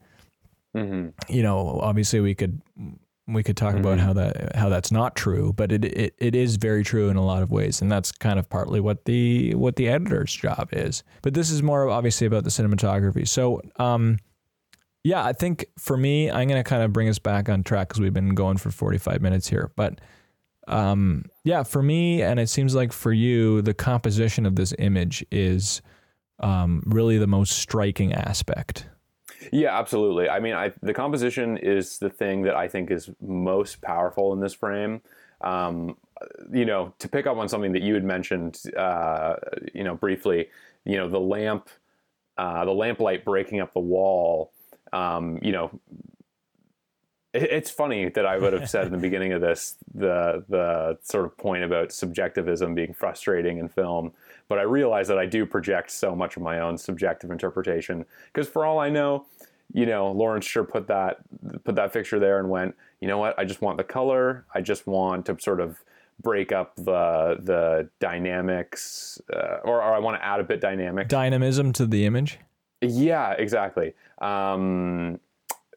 mm-hmm. 0.76 1.10
you 1.32 1.44
know, 1.44 1.80
obviously 1.82 2.20
we 2.20 2.34
could 2.34 2.62
we 3.28 3.42
could 3.42 3.58
talk 3.58 3.72
mm-hmm. 3.72 3.80
about 3.80 4.00
how 4.00 4.14
that 4.14 4.56
how 4.56 4.70
that's 4.70 4.92
not 4.92 5.16
true, 5.16 5.54
but 5.54 5.72
it, 5.72 5.86
it 5.86 6.16
it 6.18 6.36
is 6.36 6.58
very 6.58 6.84
true 6.84 7.10
in 7.10 7.18
a 7.18 7.26
lot 7.26 7.42
of 7.42 7.52
ways, 7.52 7.82
and 7.82 7.92
that's 7.92 8.12
kind 8.12 8.38
of 8.38 8.50
partly 8.50 8.80
what 8.80 9.06
the 9.06 9.56
what 9.56 9.76
the 9.76 9.88
editor's 9.90 10.34
job 10.34 10.70
is. 10.72 11.04
But 11.22 11.34
this 11.34 11.50
is 11.50 11.64
more 11.64 11.90
obviously 11.90 12.28
about 12.28 12.44
the 12.44 12.50
cinematography. 12.50 13.28
So, 13.28 13.62
um, 13.78 14.20
yeah, 15.04 15.24
I 15.24 15.34
think 15.34 15.66
for 15.80 15.98
me, 15.98 16.30
I'm 16.30 16.48
gonna 16.48 16.64
kind 16.64 16.84
of 16.84 16.94
bring 16.94 17.10
us 17.10 17.20
back 17.20 17.50
on 17.50 17.64
track 17.64 17.90
because 17.90 18.02
we've 18.02 18.14
been 18.14 18.36
going 18.36 18.58
for 18.58 18.70
45 18.70 19.22
minutes 19.22 19.48
here, 19.48 19.72
but 19.76 20.00
um, 20.68 21.26
yeah, 21.44 21.64
for 21.64 21.82
me, 21.82 22.22
and 22.22 22.40
it 22.40 22.50
seems 22.50 22.76
like 22.76 22.92
for 22.92 23.14
you, 23.14 23.62
the 23.62 23.74
composition 23.74 24.46
of 24.46 24.56
this 24.56 24.74
image 24.80 25.26
is 25.32 25.82
um, 26.40 26.84
really 26.86 27.18
the 27.18 27.28
most 27.28 27.54
striking 27.54 28.14
aspect. 28.14 28.88
Yeah, 29.52 29.78
absolutely. 29.78 30.30
I 30.30 30.40
mean, 30.40 30.54
I, 30.54 30.72
the 30.82 30.94
composition 30.94 31.58
is 31.58 32.00
the 32.00 32.10
thing 32.10 32.44
that 32.44 32.56
I 32.56 32.68
think 32.68 32.90
is 32.92 33.10
most 33.22 33.82
powerful 33.82 34.34
in 34.34 34.40
this 34.40 34.54
frame. 34.54 35.02
Um, 35.42 35.98
you 36.52 36.66
know, 36.66 36.94
to 37.00 37.08
pick 37.08 37.28
up 37.28 37.38
on 37.38 37.50
something 37.50 37.74
that 37.74 37.82
you 37.82 37.94
had 37.94 38.04
mentioned, 38.04 38.62
uh, 38.78 39.36
you 39.74 39.84
know, 39.84 39.96
briefly, 39.96 40.48
you 40.86 40.98
know, 40.98 41.10
the 41.10 41.20
lamp, 41.20 41.70
uh, 42.38 42.66
the 42.66 42.72
lamplight 42.72 43.26
breaking 43.26 43.60
up 43.60 43.74
the 43.74 43.80
wall. 43.80 44.52
Um, 44.94 45.40
you 45.42 45.52
know, 45.52 45.80
it's 47.36 47.70
funny 47.70 48.10
that 48.10 48.26
I 48.26 48.38
would 48.38 48.54
have 48.54 48.70
said 48.70 48.86
in 48.86 48.92
the 48.92 48.98
beginning 49.10 49.34
of 49.34 49.42
this 49.42 49.76
the 49.94 50.44
the 50.50 50.98
sort 51.04 51.26
of 51.26 51.38
point 51.38 51.64
about 51.64 51.92
subjectivism 51.92 52.74
being 52.74 52.94
frustrating 52.94 53.58
in 53.58 53.68
film, 53.68 54.14
but 54.48 54.58
I 54.58 54.64
realize 54.64 55.08
that 55.10 55.18
I 55.18 55.26
do 55.26 55.46
project 55.46 55.92
so 55.92 56.16
much 56.16 56.38
of 56.38 56.44
my 56.44 56.60
own 56.60 56.78
subjective 56.78 57.32
interpretation 57.32 58.06
because 58.34 58.48
for 58.48 58.66
all 58.66 58.80
I 58.80 58.90
know, 58.90 59.26
you 59.74 59.86
know, 59.86 60.12
Lawrence 60.12 60.46
Sher 60.46 60.64
put 60.64 60.88
that 60.88 61.20
put 61.64 61.76
that 61.76 61.92
fixture 61.92 62.20
there 62.20 62.40
and 62.40 62.50
went, 62.50 62.76
you 63.02 63.08
know 63.08 63.18
what? 63.18 63.38
I 63.38 63.46
just 63.46 63.62
want 63.62 63.78
the 63.78 63.84
color. 63.84 64.46
I 64.54 64.62
just 64.62 64.88
want 64.88 65.26
to 65.28 65.38
sort 65.40 65.60
of 65.60 65.84
break 66.22 66.52
up 66.52 66.76
the 66.76 67.38
the 67.42 67.90
dynamics, 68.00 69.22
uh, 69.34 69.58
or, 69.64 69.82
or 69.82 69.94
I 69.94 70.00
want 70.00 70.20
to 70.20 70.26
add 70.26 70.40
a 70.40 70.44
bit 70.44 70.62
dynamic 70.62 71.08
dynamism 71.10 71.74
to 71.74 71.86
the 71.86 72.06
image. 72.06 72.40
Yeah, 72.82 73.32
exactly. 73.32 73.94
Um, 74.20 75.20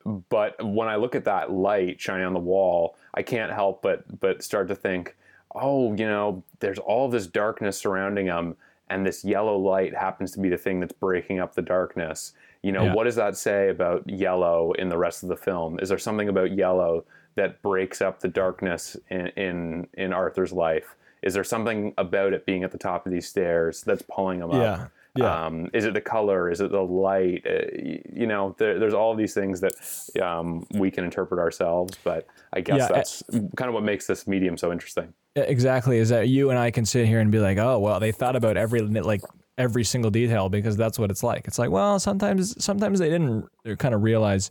but 0.08 0.64
when 0.64 0.88
I 0.88 0.96
look 0.96 1.14
at 1.14 1.24
that 1.24 1.52
light 1.52 2.00
shining 2.00 2.26
on 2.26 2.32
the 2.32 2.40
wall, 2.40 2.96
I 3.14 3.22
can't 3.22 3.52
help 3.52 3.82
but 3.82 4.20
but 4.20 4.42
start 4.42 4.68
to 4.68 4.74
think, 4.74 5.16
oh, 5.54 5.94
you 5.94 6.06
know, 6.06 6.42
there's 6.60 6.78
all 6.78 7.08
this 7.08 7.26
darkness 7.26 7.78
surrounding 7.78 8.26
him, 8.26 8.56
and 8.90 9.06
this 9.06 9.24
yellow 9.24 9.56
light 9.56 9.94
happens 9.94 10.32
to 10.32 10.40
be 10.40 10.48
the 10.48 10.56
thing 10.56 10.80
that's 10.80 10.92
breaking 10.92 11.40
up 11.40 11.54
the 11.54 11.62
darkness. 11.62 12.32
You 12.62 12.72
know, 12.72 12.84
yeah. 12.84 12.94
what 12.94 13.04
does 13.04 13.16
that 13.16 13.36
say 13.36 13.68
about 13.68 14.08
yellow 14.08 14.72
in 14.72 14.88
the 14.88 14.98
rest 14.98 15.22
of 15.22 15.28
the 15.28 15.36
film? 15.36 15.78
Is 15.80 15.88
there 15.88 15.98
something 15.98 16.28
about 16.28 16.52
yellow 16.52 17.04
that 17.34 17.62
breaks 17.62 18.02
up 18.02 18.20
the 18.20 18.28
darkness 18.28 18.96
in 19.10 19.28
in, 19.28 19.86
in 19.94 20.12
Arthur's 20.12 20.52
life? 20.52 20.96
Is 21.22 21.34
there 21.34 21.44
something 21.44 21.94
about 21.98 22.32
it 22.32 22.46
being 22.46 22.62
at 22.62 22.70
the 22.70 22.78
top 22.78 23.06
of 23.06 23.12
these 23.12 23.28
stairs 23.28 23.82
that's 23.82 24.02
pulling 24.02 24.40
him 24.40 24.50
yeah. 24.52 24.72
up? 24.72 24.92
Yeah. 25.18 25.46
Um, 25.46 25.68
is 25.74 25.84
it 25.84 25.94
the 25.94 26.00
color? 26.00 26.50
Is 26.50 26.60
it 26.60 26.70
the 26.70 26.80
light? 26.80 27.44
Uh, 27.44 27.66
you 28.12 28.26
know, 28.26 28.54
there, 28.58 28.78
there's 28.78 28.94
all 28.94 29.14
these 29.14 29.34
things 29.34 29.60
that 29.60 29.74
um, 30.22 30.66
we 30.70 30.90
can 30.90 31.04
interpret 31.04 31.40
ourselves, 31.40 31.98
but 32.04 32.26
I 32.52 32.60
guess 32.60 32.78
yeah, 32.78 32.88
that's 32.88 33.22
kind 33.56 33.68
of 33.68 33.74
what 33.74 33.82
makes 33.82 34.06
this 34.06 34.26
medium 34.26 34.56
so 34.56 34.70
interesting. 34.70 35.12
Exactly. 35.34 35.98
Is 35.98 36.08
that 36.10 36.28
you 36.28 36.50
and 36.50 36.58
I 36.58 36.70
can 36.70 36.84
sit 36.84 37.06
here 37.06 37.20
and 37.20 37.32
be 37.32 37.40
like, 37.40 37.58
oh, 37.58 37.78
well, 37.78 37.98
they 38.00 38.12
thought 38.12 38.36
about 38.36 38.56
every 38.56 38.80
like 38.80 39.22
every 39.56 39.84
single 39.84 40.10
detail 40.10 40.48
because 40.48 40.76
that's 40.76 40.98
what 40.98 41.10
it's 41.10 41.22
like. 41.22 41.48
It's 41.48 41.58
like, 41.58 41.70
well, 41.70 41.98
sometimes 41.98 42.62
sometimes 42.62 43.00
they 43.00 43.08
didn't 43.08 43.48
kind 43.78 43.94
of 43.94 44.02
realize 44.02 44.50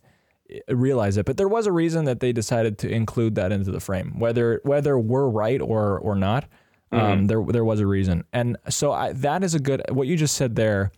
realize 0.70 1.18
it, 1.18 1.26
but 1.26 1.38
there 1.38 1.48
was 1.48 1.66
a 1.68 1.72
reason 1.72 2.06
that 2.06 2.20
they 2.20 2.32
decided 2.32 2.78
to 2.80 2.90
include 2.90 3.36
that 3.36 3.52
into 3.52 3.72
the 3.72 3.80
frame, 3.80 4.20
whether 4.20 4.62
whether 4.64 4.98
we're 5.00 5.30
right 5.30 5.62
or 5.62 5.98
or 6.00 6.16
not. 6.16 6.46
Mm-hmm. 6.92 7.06
Um, 7.06 7.26
there 7.26 7.44
there 7.44 7.66
was 7.66 7.80
a 7.80 7.88
reason, 7.88 8.24
and 8.32 8.58
so 8.70 8.94
I, 8.94 9.12
that 9.14 9.44
is 9.44 9.56
a 9.56 9.60
good. 9.60 9.82
What 9.90 10.08
you 10.08 10.16
just 10.16 10.36
said 10.36 10.56
there 10.56 10.92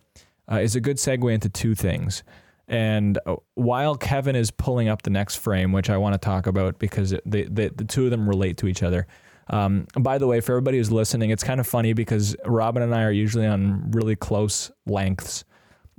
uh, 0.50 0.58
is 0.58 0.76
a 0.76 0.80
good 0.80 0.98
segue 0.98 1.32
into 1.32 1.48
two 1.48 1.74
things. 1.74 2.22
And 2.68 3.18
uh, 3.26 3.36
while 3.54 3.96
Kevin 3.96 4.36
is 4.36 4.52
pulling 4.52 4.88
up 4.88 5.02
the 5.02 5.10
next 5.10 5.36
frame, 5.36 5.72
which 5.72 5.90
I 5.90 5.96
want 5.96 6.14
to 6.14 6.18
talk 6.18 6.46
about 6.46 6.78
because 6.78 7.10
it, 7.12 7.22
the 7.26 7.44
the 7.44 7.84
two 7.84 8.04
of 8.04 8.10
them 8.10 8.28
relate 8.28 8.56
to 8.58 8.68
each 8.68 8.82
other. 8.82 9.06
Um, 9.48 9.88
by 9.98 10.18
the 10.18 10.28
way, 10.28 10.40
for 10.40 10.52
everybody 10.52 10.78
who's 10.78 10.92
listening, 10.92 11.30
it's 11.30 11.42
kind 11.42 11.58
of 11.58 11.66
funny 11.66 11.92
because 11.92 12.36
Robin 12.46 12.82
and 12.82 12.94
I 12.94 13.02
are 13.02 13.10
usually 13.10 13.46
on 13.46 13.90
really 13.90 14.14
close 14.14 14.70
lengths, 14.86 15.44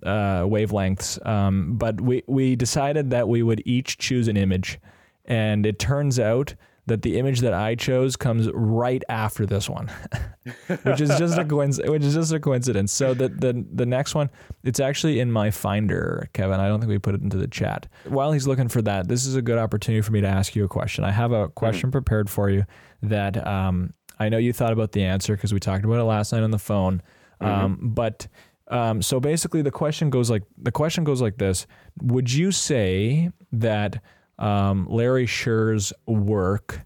uh, 0.04 0.44
wavelengths. 0.44 1.24
Um, 1.28 1.76
but 1.76 2.00
we 2.00 2.24
we 2.28 2.56
decided 2.56 3.10
that 3.10 3.28
we 3.28 3.44
would 3.44 3.62
each 3.66 3.98
choose 3.98 4.30
an 4.30 4.38
image, 4.38 4.80
and 5.26 5.66
it 5.66 5.80
turns 5.80 6.18
out 6.18 6.56
that 6.88 7.04
the 7.04 7.20
image 7.20 7.42
that 7.42 7.54
I 7.54 7.76
chose 7.76 8.16
comes 8.16 8.50
right 8.54 9.04
after 9.08 9.46
this 9.46 9.70
one, 9.70 9.90
which 10.84 11.02
is 11.02 11.10
just 11.18 11.38
a 11.38 11.46
coincidence. 11.46 11.90
Which 11.92 12.04
is 12.04 12.16
just 12.16 12.34
a 12.34 12.40
coincidence. 12.40 12.92
So 12.92 13.14
the 13.14 13.30
the 13.30 13.66
the 13.72 13.86
next 13.86 14.16
one, 14.16 14.30
it's 14.64 14.80
actually 14.80 15.20
in 15.20 15.32
my 15.32 15.52
Finder, 15.52 16.30
Kevin. 16.34 16.60
I 16.60 16.68
don't 16.68 16.80
think 16.80 16.90
we 16.90 17.00
put 17.00 17.16
it 17.16 17.22
into 17.22 17.38
the 17.38 17.48
chat. 17.48 17.88
While 18.06 18.32
he's 18.32 18.48
looking 18.48 18.68
for 18.68 18.82
that, 18.82 19.08
this 19.08 19.26
is 19.26 19.36
a 19.36 19.42
good 19.42 19.58
opportunity 19.58 20.02
for 20.02 20.12
me 20.12 20.22
to 20.22 20.28
ask 20.28 20.56
you 20.56 20.64
a 20.64 20.68
question. 20.68 21.04
I 21.04 21.12
have 21.12 21.32
a 21.32 21.50
question 21.50 21.88
mm-hmm. 21.88 21.92
prepared 21.92 22.30
for 22.30 22.50
you 22.50 22.66
that 23.04 23.46
um, 23.46 23.94
I 24.20 24.30
know 24.30 24.38
you 24.38 24.54
thought 24.54 24.74
about 24.74 24.92
the 24.92 25.04
answer 25.04 25.36
because 25.36 25.54
we 25.54 25.60
talked 25.60 25.86
about 25.86 26.00
it 26.00 26.04
last 26.04 26.32
night 26.34 26.44
on 26.44 26.52
the 26.52 26.60
phone. 26.60 27.02
Mm-hmm. 27.42 27.66
Um, 27.66 27.80
but 27.82 28.28
um, 28.70 29.02
so 29.02 29.20
basically, 29.20 29.62
the 29.62 29.72
question 29.72 30.10
goes 30.10 30.32
like 30.32 30.44
the 30.58 30.72
question 30.72 31.04
goes 31.04 31.22
like 31.22 31.38
this: 31.38 31.68
Would 32.02 32.32
you 32.32 32.52
say 32.52 33.32
that 33.52 34.02
um, 34.42 34.88
Larry 34.90 35.28
Sher's 35.28 35.94
work 36.06 36.82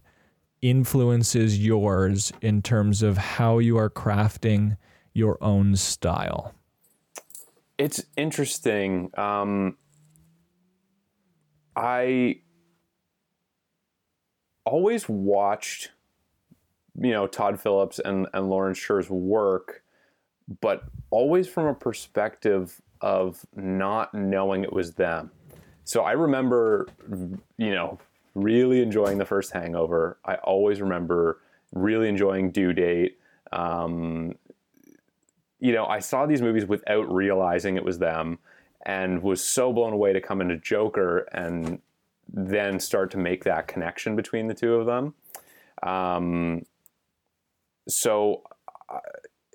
influences 0.61 1.57
yours 1.57 2.31
in 2.41 2.61
terms 2.61 3.01
of 3.01 3.17
how 3.17 3.59
you 3.59 3.77
are 3.77 3.89
crafting 3.89 4.77
your 5.13 5.37
own 5.41 5.75
style? 5.75 6.53
It's 7.77 8.03
interesting. 8.17 9.11
Um, 9.17 9.77
I 11.75 12.41
always 14.65 15.07
watched, 15.07 15.91
you 16.99 17.11
know, 17.11 17.27
Todd 17.27 17.59
Phillips 17.59 17.99
and, 17.99 18.27
and 18.33 18.49
Lawrence 18.49 18.77
Sher's 18.77 19.09
work, 19.09 19.83
but 20.61 20.83
always 21.09 21.47
from 21.47 21.67
a 21.67 21.73
perspective 21.73 22.81
of 23.01 23.45
not 23.55 24.13
knowing 24.13 24.63
it 24.63 24.73
was 24.73 24.95
them. 24.95 25.31
So 25.85 26.01
I 26.01 26.13
remember, 26.13 26.87
you 27.57 27.73
know, 27.73 27.99
really 28.33 28.81
enjoying 28.81 29.19
the 29.19 29.25
first 29.25 29.53
Hangover. 29.53 30.17
I 30.25 30.35
always 30.35 30.81
remember 30.81 31.39
really 31.73 32.09
enjoying 32.09 32.51
Due 32.51 32.73
Date. 32.73 33.19
Um, 33.53 34.35
you 35.59 35.73
know, 35.73 35.85
I 35.85 35.99
saw 35.99 36.25
these 36.25 36.41
movies 36.41 36.65
without 36.65 37.09
realizing 37.11 37.75
it 37.75 37.85
was 37.85 37.99
them 37.99 38.39
and 38.85 39.21
was 39.21 39.43
so 39.43 39.71
blown 39.71 39.93
away 39.93 40.11
to 40.11 40.19
come 40.19 40.41
into 40.41 40.57
Joker 40.57 41.27
and 41.31 41.79
then 42.33 42.79
start 42.79 43.11
to 43.11 43.17
make 43.17 43.43
that 43.43 43.67
connection 43.67 44.15
between 44.15 44.47
the 44.47 44.53
two 44.55 44.75
of 44.75 44.87
them. 44.87 45.13
Um, 45.83 46.65
so 47.87 48.41
uh, 48.89 48.99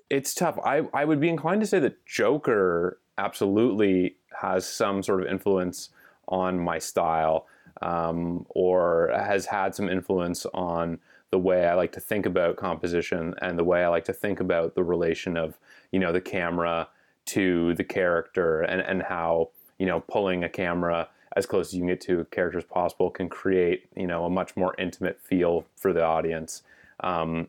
it's 0.09 0.33
tough. 0.33 0.57
I, 0.63 0.83
I 0.93 1.03
would 1.03 1.19
be 1.19 1.29
inclined 1.29 1.59
to 1.61 1.67
say 1.67 1.79
that 1.79 2.05
Joker 2.05 2.99
absolutely 3.17 4.15
has 4.41 4.65
some 4.65 5.03
sort 5.03 5.21
of 5.21 5.27
influence 5.27 5.89
on 6.31 6.59
my 6.59 6.79
style 6.79 7.45
um, 7.81 8.45
or 8.49 9.11
has 9.13 9.45
had 9.45 9.75
some 9.75 9.89
influence 9.89 10.45
on 10.53 10.99
the 11.31 11.39
way 11.39 11.65
I 11.65 11.75
like 11.75 11.91
to 11.93 11.99
think 11.99 12.25
about 12.25 12.57
composition 12.57 13.33
and 13.41 13.57
the 13.57 13.63
way 13.63 13.83
I 13.83 13.87
like 13.87 14.05
to 14.05 14.13
think 14.13 14.39
about 14.39 14.75
the 14.75 14.83
relation 14.83 15.37
of, 15.37 15.57
you 15.91 15.99
know, 15.99 16.11
the 16.11 16.21
camera 16.21 16.89
to 17.27 17.73
the 17.75 17.83
character 17.83 18.61
and, 18.61 18.81
and 18.81 19.03
how, 19.03 19.49
you 19.77 19.85
know, 19.85 20.01
pulling 20.01 20.43
a 20.43 20.49
camera 20.49 21.09
as 21.35 21.45
close 21.45 21.69
as 21.69 21.73
you 21.73 21.79
can 21.79 21.87
get 21.87 22.01
to 22.01 22.19
a 22.19 22.25
character 22.25 22.57
as 22.57 22.65
possible 22.65 23.09
can 23.09 23.29
create, 23.29 23.87
you 23.95 24.07
know, 24.07 24.25
a 24.25 24.29
much 24.29 24.57
more 24.57 24.75
intimate 24.77 25.19
feel 25.21 25.65
for 25.77 25.93
the 25.93 26.03
audience. 26.03 26.63
Um, 26.99 27.47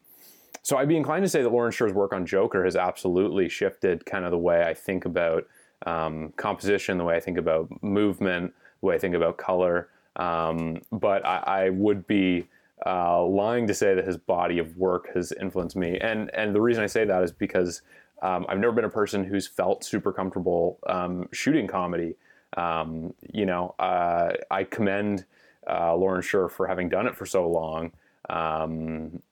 so 0.63 0.77
I'd 0.77 0.89
be 0.89 0.97
inclined 0.97 1.25
to 1.25 1.29
say 1.29 1.43
that 1.43 1.51
Lawrence 1.51 1.75
Sher's 1.75 1.93
work 1.93 2.13
on 2.13 2.25
Joker 2.25 2.65
has 2.65 2.77
absolutely 2.77 3.49
shifted 3.49 4.07
kind 4.07 4.25
of 4.25 4.31
the 4.31 4.39
way 4.39 4.63
I 4.63 4.75
think 4.75 5.05
about 5.05 5.49
um, 5.85 6.33
composition, 6.37 6.99
the 6.99 7.05
way 7.05 7.17
I 7.17 7.21
think 7.21 7.39
about 7.39 7.83
movement, 7.83 8.55
the 8.83 8.89
way 8.89 8.97
I 8.97 8.99
think 8.99 9.15
about 9.15 9.39
color. 9.39 9.89
Um, 10.17 10.83
but 10.91 11.25
I, 11.25 11.37
I, 11.47 11.71
would 11.71 12.07
be 12.07 12.49
uh, 12.85 13.25
lying 13.25 13.67
to 13.69 13.73
say 13.73 13.95
that 13.95 14.07
his 14.07 14.19
body 14.19 14.59
of 14.59 14.77
work 14.77 15.15
has 15.15 15.33
influenced 15.33 15.75
me. 15.75 15.99
And 15.99 16.31
and 16.35 16.55
the 16.55 16.61
reason 16.61 16.85
I 16.85 16.87
say 16.87 17.07
that 17.07 17.23
is 17.23 17.33
because 17.33 17.81
um, 18.21 18.45
I've 18.47 18.59
never 18.59 18.73
been 18.73 18.85
a 18.85 18.91
person 18.91 19.25
who's 19.25 19.49
felt 19.49 19.85
super 19.85 20.13
comfortable 20.13 20.79
um, 20.87 21.29
shooting 21.33 21.67
comedy. 21.67 22.17
Um, 22.59 23.15
you 23.33 23.47
know, 23.47 23.75
uh, 23.79 24.33
I 24.51 24.65
commend 24.65 25.25
uh, 25.69 25.97
Lawrence 25.97 26.27
Sher 26.27 26.49
for 26.51 26.67
having 26.67 26.91
done 26.91 27.07
it 27.07 27.17
for 27.17 27.25
so 27.25 27.49
long. 27.49 27.93
Um, 28.29 29.23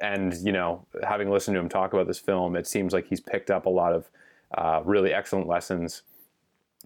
and 0.00 0.34
you 0.42 0.52
know, 0.52 0.86
having 1.06 1.30
listened 1.30 1.54
to 1.56 1.60
him 1.60 1.68
talk 1.68 1.92
about 1.92 2.06
this 2.06 2.18
film, 2.18 2.56
it 2.56 2.66
seems 2.66 2.94
like 2.94 3.08
he's 3.08 3.20
picked 3.20 3.50
up 3.50 3.66
a 3.66 3.70
lot 3.70 3.92
of 3.92 4.08
uh, 4.56 4.80
really 4.84 5.12
excellent 5.12 5.48
lessons 5.48 6.02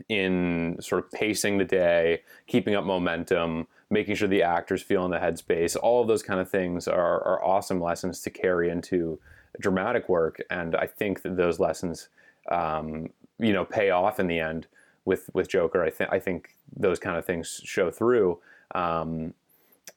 in 0.08 0.76
sort 0.80 1.04
of 1.04 1.10
pacing 1.12 1.58
the 1.58 1.64
day, 1.64 2.22
keeping 2.46 2.74
up 2.74 2.84
momentum, 2.84 3.66
making 3.90 4.14
sure 4.14 4.28
the 4.28 4.42
actors 4.42 4.82
feel 4.82 5.04
in 5.04 5.10
the 5.10 5.18
headspace. 5.18 5.76
All 5.80 6.02
of 6.02 6.08
those 6.08 6.22
kind 6.22 6.40
of 6.40 6.50
things 6.50 6.88
are, 6.88 7.22
are 7.24 7.44
awesome 7.44 7.80
lessons 7.80 8.20
to 8.22 8.30
carry 8.30 8.70
into 8.70 9.18
dramatic 9.60 10.08
work, 10.08 10.42
and 10.50 10.74
I 10.76 10.86
think 10.86 11.22
that 11.22 11.36
those 11.36 11.58
lessons, 11.58 12.08
um, 12.50 13.10
you 13.38 13.52
know, 13.52 13.64
pay 13.64 13.90
off 13.90 14.20
in 14.20 14.26
the 14.26 14.38
end 14.38 14.66
with 15.04 15.30
with 15.32 15.48
Joker. 15.48 15.82
I 15.82 15.90
think 15.90 16.12
I 16.12 16.18
think 16.18 16.50
those 16.76 16.98
kind 16.98 17.16
of 17.16 17.24
things 17.24 17.60
show 17.64 17.90
through. 17.90 18.38
Um, 18.74 19.34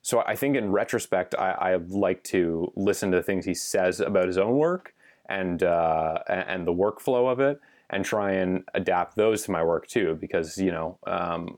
so 0.02 0.24
I 0.26 0.36
think 0.36 0.56
in 0.56 0.72
retrospect, 0.72 1.36
I, 1.38 1.52
I, 1.52 1.76
like 1.76 2.24
to 2.26 2.72
listen 2.76 3.12
to 3.12 3.18
the 3.18 3.24
things 3.24 3.46
he 3.46 3.54
says 3.54 4.00
about 4.00 4.28
his 4.28 4.38
own 4.38 4.56
work 4.56 4.94
and 5.28 5.62
uh, 5.62 6.20
and 6.28 6.66
the 6.66 6.74
workflow 6.74 7.30
of 7.30 7.40
it, 7.40 7.60
and 7.90 8.06
try 8.06 8.34
and 8.34 8.64
adapt 8.74 9.16
those 9.16 9.44
to 9.44 9.52
my 9.52 9.64
work 9.64 9.88
too. 9.88 10.18
Because 10.20 10.58
you 10.58 10.72
know, 10.72 10.98
um, 11.08 11.58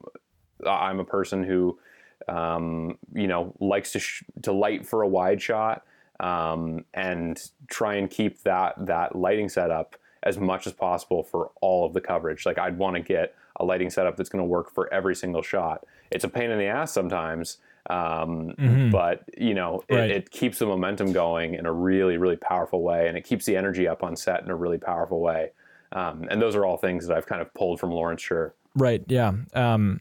I'm 0.66 1.00
a 1.00 1.06
person 1.06 1.44
who 1.44 1.80
um, 2.28 2.98
you 3.14 3.28
know 3.28 3.56
likes 3.60 3.92
to 3.94 4.00
sh- 4.00 4.24
to 4.44 4.52
light 4.52 4.86
for 4.86 5.02
a 5.02 5.08
wide 5.08 5.42
shot 5.42 5.84
um, 6.20 6.86
and 6.94 7.42
try 7.68 7.96
and 7.96 8.10
keep 8.10 8.44
that 8.44 8.76
that 8.86 9.16
lighting 9.16 9.50
setup 9.50 9.96
as 10.24 10.38
much 10.38 10.68
as 10.68 10.74
possible 10.74 11.24
for 11.24 11.52
all 11.62 11.86
of 11.86 11.94
the 11.94 12.02
coverage. 12.02 12.46
Like 12.46 12.58
I'd 12.58 12.78
want 12.78 12.96
to 12.96 13.02
get 13.02 13.36
a 13.58 13.66
lighting 13.66 13.90
setup 13.90 14.18
that's 14.18 14.30
going 14.30 14.44
to 14.44 14.48
work 14.48 14.72
for 14.72 14.92
every 14.94 15.16
single 15.16 15.42
shot. 15.42 15.86
It's 16.12 16.24
a 16.24 16.30
pain 16.30 16.52
in 16.52 16.60
the 16.60 16.66
ass 16.66 16.92
sometimes, 16.92 17.58
um, 17.90 18.54
mm-hmm. 18.58 18.92
but 18.92 19.24
you 19.38 19.54
know 19.54 19.84
it, 19.90 19.96
right. 19.96 20.12
it, 20.12 20.32
keeps 20.32 20.60
the 20.60 20.68
momentum 20.68 21.12
going 21.12 21.56
in 21.56 21.66
a 21.66 21.74
really 21.74 22.18
really 22.18 22.38
powerful 22.38 22.84
way, 22.84 23.08
and 23.08 23.18
it 23.18 23.24
keeps 23.24 23.46
the 23.46 23.58
energy 23.58 23.88
up 23.88 24.04
on 24.04 24.16
set 24.16 24.44
in 24.44 24.50
a 24.50 24.56
really 24.56 24.78
powerful 24.78 25.20
way. 25.20 25.52
Um, 25.94 26.28
and 26.30 26.42
those 26.42 26.56
are 26.56 26.66
all 26.66 26.78
things 26.78 27.08
that 27.08 27.18
I've 27.18 27.26
kind 27.26 27.42
of 27.42 27.54
pulled 27.54 27.80
from 27.80 27.92
Lawrence 27.92 28.22
Sher. 28.22 28.56
Right. 28.76 29.04
Yeah. 29.08 29.34
Um, 29.54 30.00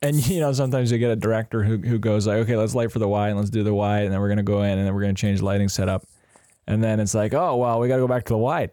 and 0.00 0.26
you 0.28 0.40
know 0.40 0.52
sometimes 0.52 0.90
you 0.90 0.98
get 0.98 1.10
a 1.10 1.16
director 1.16 1.62
who 1.62 1.78
who 1.78 1.98
goes 1.98 2.26
like, 2.26 2.38
okay, 2.38 2.56
let's 2.56 2.74
light 2.74 2.90
for 2.90 2.98
the 2.98 3.08
wide, 3.08 3.28
and 3.28 3.38
let's 3.38 3.50
do 3.50 3.62
the 3.62 3.74
wide, 3.74 4.04
and 4.04 4.12
then 4.12 4.20
we're 4.20 4.28
gonna 4.28 4.42
go 4.42 4.62
in, 4.62 4.78
and 4.78 4.86
then 4.86 4.94
we're 4.94 5.02
gonna 5.02 5.14
change 5.14 5.40
lighting 5.40 5.68
setup, 5.68 6.04
and 6.66 6.82
then 6.82 7.00
it's 7.00 7.14
like, 7.14 7.34
oh 7.34 7.56
well, 7.56 7.78
we 7.78 7.88
got 7.88 7.96
to 7.96 8.02
go 8.02 8.08
back 8.08 8.24
to 8.24 8.32
the 8.32 8.38
wide. 8.38 8.70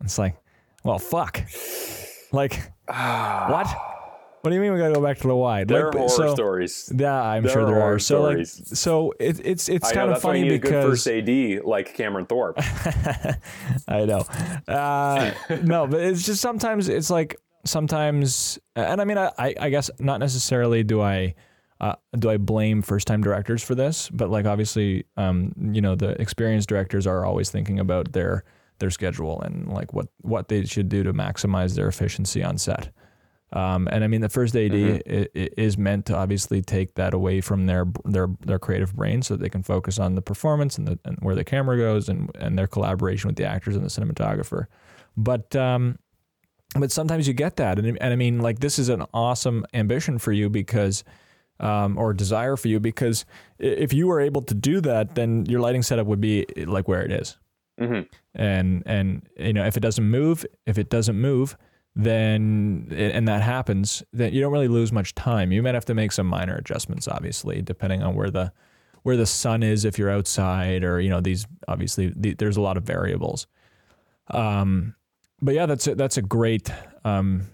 It's 0.00 0.18
like, 0.18 0.36
well, 0.82 0.98
fuck. 0.98 1.40
Like, 2.32 2.72
what? 2.86 3.93
What 4.44 4.50
do 4.50 4.56
you 4.56 4.60
mean 4.60 4.74
we 4.74 4.78
got 4.78 4.88
to 4.88 4.94
go 4.94 5.00
back 5.00 5.16
to 5.20 5.26
the 5.26 5.34
wide? 5.34 5.68
There 5.68 5.86
like, 5.86 5.94
are 5.94 5.98
horror 6.00 6.10
so, 6.10 6.34
stories. 6.34 6.92
Yeah, 6.94 7.14
I'm 7.14 7.44
there 7.44 7.52
sure 7.54 7.64
there 7.64 7.80
are. 7.80 7.98
So 7.98 8.20
like, 8.20 8.44
so 8.44 9.14
it, 9.18 9.40
it's 9.42 9.70
it's 9.70 9.90
kind 9.90 10.10
of 10.10 10.20
funny 10.20 10.46
because 10.46 10.84
first 10.84 11.08
AD 11.08 11.64
like 11.64 11.94
Cameron 11.94 12.26
Thorpe. 12.26 12.58
I 13.88 14.04
know. 14.04 14.18
Uh, 14.68 15.32
no, 15.62 15.86
but 15.86 16.02
it's 16.02 16.26
just 16.26 16.42
sometimes 16.42 16.90
it's 16.90 17.08
like 17.08 17.36
sometimes, 17.64 18.58
and 18.76 19.00
I 19.00 19.06
mean, 19.06 19.16
I 19.16 19.32
I 19.38 19.70
guess 19.70 19.90
not 19.98 20.20
necessarily 20.20 20.84
do 20.84 21.00
I. 21.00 21.34
Uh, 21.80 21.94
do 22.18 22.28
I 22.30 22.36
blame 22.36 22.82
first 22.82 23.06
time 23.06 23.22
directors 23.22 23.62
for 23.62 23.74
this? 23.74 24.10
But 24.10 24.28
like 24.28 24.44
obviously, 24.44 25.06
um, 25.16 25.52
you 25.72 25.80
know, 25.80 25.94
the 25.94 26.20
experienced 26.20 26.68
directors 26.68 27.06
are 27.06 27.24
always 27.24 27.50
thinking 27.50 27.78
about 27.78 28.12
their 28.12 28.44
their 28.78 28.90
schedule 28.90 29.40
and 29.40 29.68
like 29.68 29.94
what 29.94 30.08
what 30.20 30.48
they 30.48 30.66
should 30.66 30.90
do 30.90 31.02
to 31.02 31.14
maximize 31.14 31.74
their 31.74 31.88
efficiency 31.88 32.44
on 32.44 32.58
set. 32.58 32.92
Um, 33.54 33.88
and 33.92 34.02
I 34.02 34.08
mean, 34.08 34.20
the 34.20 34.28
first 34.28 34.56
AD 34.56 34.72
mm-hmm. 34.72 35.24
is 35.34 35.78
meant 35.78 36.06
to 36.06 36.16
obviously 36.16 36.60
take 36.60 36.96
that 36.96 37.14
away 37.14 37.40
from 37.40 37.66
their 37.66 37.86
their 38.04 38.28
their 38.44 38.58
creative 38.58 38.94
brain, 38.96 39.22
so 39.22 39.34
that 39.34 39.40
they 39.40 39.48
can 39.48 39.62
focus 39.62 40.00
on 40.00 40.16
the 40.16 40.22
performance 40.22 40.76
and, 40.76 40.88
the, 40.88 40.98
and 41.04 41.16
where 41.20 41.36
the 41.36 41.44
camera 41.44 41.76
goes, 41.76 42.08
and 42.08 42.30
and 42.34 42.58
their 42.58 42.66
collaboration 42.66 43.28
with 43.28 43.36
the 43.36 43.44
actors 43.44 43.76
and 43.76 43.84
the 43.84 43.88
cinematographer. 43.88 44.66
But 45.16 45.54
um, 45.54 46.00
but 46.76 46.90
sometimes 46.90 47.28
you 47.28 47.32
get 47.32 47.54
that, 47.56 47.78
and 47.78 47.96
and 48.00 48.12
I 48.12 48.16
mean, 48.16 48.40
like 48.40 48.58
this 48.58 48.76
is 48.78 48.88
an 48.88 49.04
awesome 49.14 49.64
ambition 49.72 50.18
for 50.18 50.32
you 50.32 50.50
because. 50.50 51.04
Um, 51.60 51.96
or 51.96 52.12
desire 52.12 52.56
for 52.56 52.66
you 52.66 52.80
because 52.80 53.24
if 53.60 53.92
you 53.92 54.08
were 54.08 54.20
able 54.20 54.42
to 54.42 54.54
do 54.54 54.80
that, 54.80 55.14
then 55.14 55.46
your 55.46 55.60
lighting 55.60 55.84
setup 55.84 56.08
would 56.08 56.20
be 56.20 56.44
like 56.66 56.88
where 56.88 57.00
it 57.00 57.12
is. 57.12 57.38
Mm-hmm. 57.80 58.02
And 58.34 58.82
and 58.86 59.22
you 59.38 59.52
know 59.52 59.64
if 59.64 59.76
it 59.76 59.80
doesn't 59.80 60.04
move, 60.04 60.44
if 60.66 60.78
it 60.78 60.90
doesn't 60.90 61.16
move, 61.16 61.56
then 61.96 62.88
and 62.90 63.28
that 63.28 63.42
happens, 63.42 64.02
then 64.12 64.32
you 64.32 64.40
don't 64.40 64.52
really 64.52 64.68
lose 64.68 64.90
much 64.90 65.14
time. 65.14 65.52
You 65.52 65.62
might 65.62 65.74
have 65.74 65.84
to 65.86 65.94
make 65.94 66.12
some 66.12 66.26
minor 66.26 66.56
adjustments, 66.56 67.06
obviously, 67.06 67.62
depending 67.62 68.02
on 68.02 68.14
where 68.14 68.30
the 68.30 68.52
where 69.02 69.16
the 69.16 69.26
sun 69.26 69.62
is 69.62 69.84
if 69.84 69.98
you're 69.98 70.10
outside, 70.10 70.82
or 70.82 71.00
you 71.00 71.10
know 71.10 71.20
these 71.20 71.46
obviously 71.68 72.12
the, 72.16 72.34
there's 72.34 72.56
a 72.56 72.60
lot 72.60 72.76
of 72.76 72.82
variables. 72.82 73.46
Um, 74.30 74.94
but 75.40 75.54
yeah, 75.54 75.66
that's 75.66 75.86
a, 75.86 75.94
that's 75.94 76.16
a 76.16 76.22
great 76.22 76.70
um, 77.04 77.46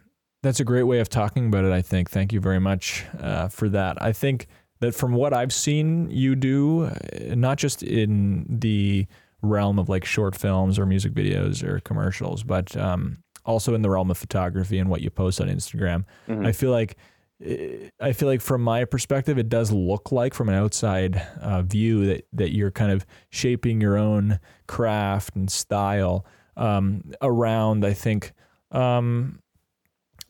that's 0.43 0.61
a 0.61 0.65
great 0.65 0.85
way 0.85 1.01
of 1.01 1.11
talking 1.11 1.49
about 1.49 1.65
it. 1.65 1.73
I 1.73 1.83
think. 1.83 2.09
Thank 2.11 2.33
you 2.33 2.41
very 2.41 2.61
much 2.61 3.05
uh, 3.21 3.49
for 3.49 3.69
that. 3.69 4.01
I 4.03 4.13
think 4.13 4.47
that 4.79 4.95
from 4.95 5.13
what 5.13 5.35
I've 5.35 5.53
seen 5.53 6.11
you 6.11 6.35
do, 6.35 6.85
uh, 6.85 7.35
not 7.35 7.59
just 7.59 7.83
in 7.83 8.47
the 8.49 9.07
realm 9.43 9.79
of 9.79 9.91
like 9.91 10.05
short 10.05 10.35
films 10.35 10.79
or 10.79 10.87
music 10.87 11.13
videos 11.13 11.63
or 11.63 11.81
commercials, 11.81 12.43
but 12.43 12.75
um, 12.77 13.19
also 13.45 13.75
in 13.75 13.83
the 13.83 13.91
realm 13.91 14.11
of 14.11 14.19
photography 14.19 14.79
and 14.79 14.89
what 14.89 15.01
you 15.01 15.11
post 15.11 15.41
on 15.41 15.49
Instagram. 15.49 16.05
Mm-hmm. 16.29 16.47
I 16.47 16.53
feel 16.53 16.71
like 16.71 16.97
eh, 17.45 17.89
I 18.01 18.13
feel 18.13 18.29
like 18.29 18.41
from 18.41 18.63
my 18.63 18.85
perspective, 18.85 19.39
it 19.39 19.49
does 19.49 19.73
look 19.73 20.13
like 20.13 20.35
from 20.35 20.49
an 20.49 20.55
outside 20.55 21.17
uh, 21.41 21.63
view 21.63 22.07
that 22.07 22.27
that 22.33 22.55
you're 22.55 22.71
kind 22.71 22.93
of 22.93 23.07
shaping 23.31 23.81
your 23.81 23.97
own 23.97 24.41
craft 24.67 25.37
and 25.37 25.51
style 25.51 26.27
um, 26.57 27.03
around. 27.23 27.85
I 27.85 27.93
think. 27.93 28.33
Um, 28.71 29.41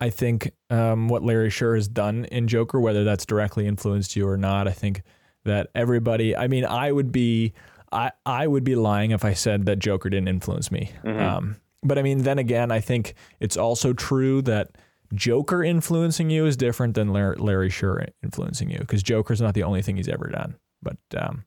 I 0.02 0.08
think 0.08 0.52
um, 0.70 1.08
what 1.08 1.22
Larry 1.22 1.50
Sher 1.50 1.74
has 1.74 1.86
done 1.86 2.24
in 2.32 2.48
Joker, 2.48 2.80
whether 2.80 3.04
that's 3.04 3.26
directly 3.26 3.66
influenced 3.66 4.16
you 4.16 4.26
or 4.26 4.38
not, 4.38 4.66
I 4.66 4.72
think 4.72 5.02
that 5.44 5.68
everybody. 5.74 6.34
I 6.34 6.48
mean, 6.48 6.64
I 6.64 6.90
would 6.90 7.12
be 7.12 7.52
I, 7.92 8.12
I 8.24 8.46
would 8.46 8.64
be 8.64 8.76
lying 8.76 9.10
if 9.10 9.24
I 9.24 9.34
said 9.34 9.66
that 9.66 9.78
Joker 9.78 10.10
didn't 10.10 10.28
influence 10.28 10.70
me. 10.70 10.92
Mm-hmm. 11.04 11.20
Um, 11.20 11.56
but 11.82 11.98
I 11.98 12.02
mean, 12.02 12.22
then 12.22 12.38
again, 12.38 12.70
I 12.70 12.80
think 12.80 13.14
it's 13.40 13.56
also 13.56 13.92
true 13.92 14.42
that 14.42 14.70
Joker 15.14 15.64
influencing 15.64 16.30
you 16.30 16.46
is 16.46 16.56
different 16.56 16.94
than 16.94 17.12
Larry, 17.12 17.70
Sher 17.70 18.06
influencing 18.22 18.70
you 18.70 18.78
because 18.78 19.02
Joker's 19.02 19.40
not 19.40 19.54
the 19.54 19.62
only 19.62 19.82
thing 19.82 19.96
he's 19.96 20.08
ever 20.08 20.28
done. 20.28 20.56
But, 20.82 20.98
um, 21.16 21.44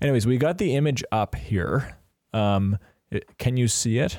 anyways, 0.00 0.26
we 0.26 0.36
got 0.36 0.58
the 0.58 0.74
image 0.76 1.02
up 1.10 1.34
here. 1.34 1.96
Um, 2.32 2.78
it, 3.10 3.38
can 3.38 3.56
you 3.56 3.68
see 3.68 3.98
it? 3.98 4.18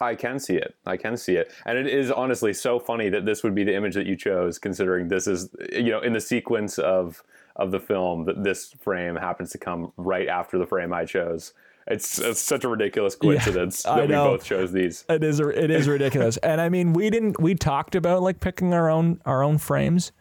I 0.00 0.14
can 0.14 0.38
see 0.38 0.54
it. 0.54 0.74
I 0.86 0.96
can 0.96 1.16
see 1.16 1.34
it. 1.34 1.52
And 1.66 1.76
it 1.76 1.86
is 1.86 2.10
honestly 2.10 2.52
so 2.52 2.78
funny 2.78 3.08
that 3.08 3.26
this 3.26 3.42
would 3.42 3.54
be 3.54 3.64
the 3.64 3.74
image 3.74 3.94
that 3.94 4.06
you 4.06 4.16
chose, 4.16 4.58
considering 4.58 5.08
this 5.08 5.26
is, 5.26 5.50
you 5.72 5.90
know, 5.90 6.00
in 6.00 6.12
the 6.12 6.20
sequence 6.20 6.78
of 6.78 7.22
of 7.56 7.72
the 7.72 7.80
film 7.80 8.24
that 8.24 8.44
this 8.44 8.72
frame 8.78 9.16
happens 9.16 9.50
to 9.50 9.58
come 9.58 9.92
right 9.96 10.28
after 10.28 10.58
the 10.58 10.66
frame 10.66 10.92
I 10.92 11.04
chose. 11.04 11.52
It's, 11.90 12.18
it's 12.18 12.40
such 12.40 12.64
a 12.64 12.68
ridiculous 12.68 13.14
coincidence 13.16 13.86
I 13.86 14.00
that 14.00 14.08
we 14.08 14.14
both 14.14 14.44
chose 14.44 14.72
these. 14.72 15.04
It 15.08 15.24
is 15.24 15.40
it 15.40 15.70
is 15.70 15.88
ridiculous. 15.88 16.36
and 16.42 16.60
I 16.60 16.68
mean, 16.68 16.92
we 16.92 17.08
didn't 17.08 17.40
we 17.40 17.54
talked 17.54 17.94
about 17.94 18.22
like 18.22 18.40
picking 18.40 18.74
our 18.74 18.90
own 18.90 19.20
our 19.24 19.42
own 19.42 19.58
frames. 19.58 20.12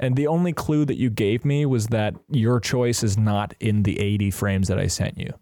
And 0.00 0.16
the 0.16 0.26
only 0.26 0.52
clue 0.52 0.84
that 0.86 0.96
you 0.96 1.10
gave 1.10 1.44
me 1.44 1.64
was 1.64 1.86
that 1.88 2.16
your 2.28 2.58
choice 2.58 3.04
is 3.04 3.16
not 3.16 3.54
in 3.60 3.84
the 3.84 4.00
80 4.00 4.32
frames 4.32 4.66
that 4.66 4.80
I 4.80 4.88
sent 4.88 5.16
you. 5.16 5.32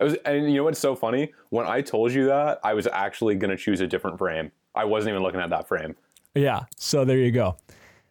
It 0.00 0.04
was, 0.04 0.14
and 0.24 0.48
you 0.48 0.58
know 0.58 0.64
what's 0.64 0.78
so 0.78 0.94
funny? 0.94 1.32
When 1.50 1.66
I 1.66 1.80
told 1.80 2.12
you 2.12 2.26
that, 2.26 2.60
I 2.62 2.72
was 2.74 2.86
actually 2.86 3.34
going 3.34 3.50
to 3.50 3.56
choose 3.56 3.80
a 3.80 3.88
different 3.88 4.16
frame. 4.16 4.52
I 4.76 4.84
wasn't 4.84 5.10
even 5.10 5.24
looking 5.24 5.40
at 5.40 5.50
that 5.50 5.66
frame. 5.66 5.96
Yeah. 6.36 6.64
So 6.76 7.04
there 7.04 7.18
you 7.18 7.32
go. 7.32 7.56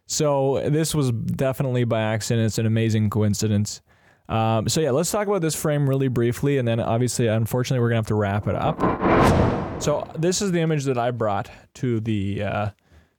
So 0.06 0.68
this 0.68 0.94
was 0.94 1.12
definitely 1.12 1.84
by 1.84 2.02
accident. 2.02 2.46
It's 2.46 2.58
an 2.58 2.66
amazing 2.66 3.08
coincidence. 3.08 3.80
Um, 4.28 4.68
so 4.68 4.80
yeah, 4.80 4.90
let's 4.90 5.10
talk 5.10 5.26
about 5.26 5.42
this 5.42 5.54
frame 5.54 5.88
really 5.88 6.08
briefly, 6.08 6.58
and 6.58 6.66
then 6.66 6.80
obviously, 6.80 7.26
unfortunately, 7.26 7.80
we're 7.82 7.90
gonna 7.90 7.98
have 7.98 8.06
to 8.06 8.14
wrap 8.14 8.46
it 8.46 8.54
up. 8.54 9.82
So 9.82 10.08
this 10.18 10.40
is 10.40 10.52
the 10.52 10.60
image 10.60 10.84
that 10.84 10.96
I 10.96 11.10
brought 11.10 11.50
to 11.74 12.00
the 12.00 12.42
uh, 12.42 12.70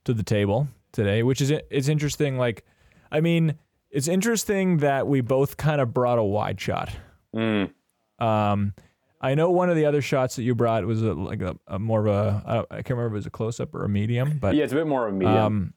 to 0.06 0.14
the 0.14 0.24
table 0.24 0.68
today, 0.92 1.22
which 1.22 1.42
is 1.42 1.52
it's 1.52 1.88
interesting. 1.88 2.38
Like, 2.38 2.66
I 3.12 3.22
mean, 3.22 3.56
it's 3.92 4.08
interesting 4.08 4.78
that 4.78 5.06
we 5.08 5.22
both 5.22 5.58
kind 5.58 5.80
of 5.80 5.94
brought 5.94 6.18
a 6.18 6.24
wide 6.24 6.60
shot. 6.60 6.90
Mm. 7.36 7.72
Um, 8.20 8.74
I 9.22 9.36
know 9.36 9.52
one 9.52 9.70
of 9.70 9.76
the 9.76 9.86
other 9.86 10.02
shots 10.02 10.36
that 10.38 10.44
you 10.44 10.56
brought 10.56 10.86
was 10.86 11.02
a, 11.04 11.14
like 11.14 11.42
a, 11.42 11.56
a 11.68 11.78
more 11.80 12.00
of 12.00 12.08
a 12.08 12.44
I 12.46 12.54
don't- 12.56 12.68
I 12.72 12.76
can't 12.78 12.92
remember 12.92 13.08
if 13.08 13.12
it 13.14 13.16
was 13.18 13.26
a 13.28 13.32
close 13.32 13.60
up 13.60 13.76
or 13.76 13.84
a 13.86 13.90
medium, 13.90 14.38
but 14.40 14.56
Yeah, 14.56 14.64
it's 14.64 14.74
a 14.74 14.76
bit 14.76 14.88
more 14.88 15.08
of 15.08 15.14
a 15.14 15.18
medium. 15.18 15.38
um, 15.38 15.74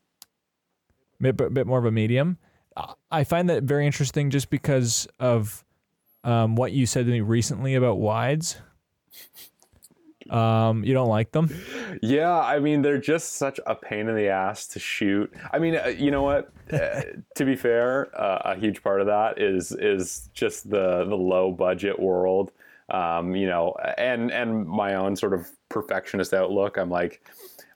bit, 1.20 1.36
bit 1.52 1.66
more 1.66 1.78
of 1.78 1.84
a 1.84 1.90
medium. 1.90 2.38
I 3.10 3.24
find 3.24 3.50
that 3.50 3.64
very 3.64 3.86
interesting 3.86 4.30
just 4.30 4.50
because 4.50 5.08
of 5.18 5.64
um, 6.24 6.56
what 6.56 6.72
you 6.72 6.86
said 6.86 7.06
to 7.06 7.12
me 7.12 7.20
recently 7.20 7.74
about 7.74 7.98
wides. 7.98 8.56
Um, 10.30 10.84
you 10.84 10.92
don't 10.92 11.08
like 11.08 11.32
them? 11.32 11.48
Yeah, 12.02 12.38
I 12.38 12.58
mean 12.58 12.82
they're 12.82 12.98
just 12.98 13.34
such 13.34 13.58
a 13.66 13.74
pain 13.74 14.08
in 14.08 14.14
the 14.14 14.28
ass 14.28 14.66
to 14.68 14.78
shoot. 14.78 15.32
I 15.52 15.58
mean, 15.58 15.76
uh, 15.76 15.86
you 15.86 16.10
know 16.10 16.22
what? 16.22 16.50
Uh, 16.68 17.00
to 17.34 17.46
be 17.46 17.56
fair, 17.56 18.14
uh, 18.14 18.52
a 18.52 18.54
huge 18.54 18.82
part 18.82 19.00
of 19.00 19.06
that 19.06 19.40
is 19.40 19.72
is 19.72 20.28
just 20.34 20.68
the 20.68 21.02
the 21.04 21.16
low 21.16 21.50
budget 21.50 21.98
world. 21.98 22.52
Um, 22.90 23.34
you 23.34 23.46
know, 23.46 23.74
and 23.96 24.30
and 24.30 24.66
my 24.66 24.96
own 24.96 25.16
sort 25.16 25.32
of 25.32 25.48
perfectionist 25.70 26.34
outlook. 26.34 26.76
I'm 26.76 26.90
like, 26.90 27.26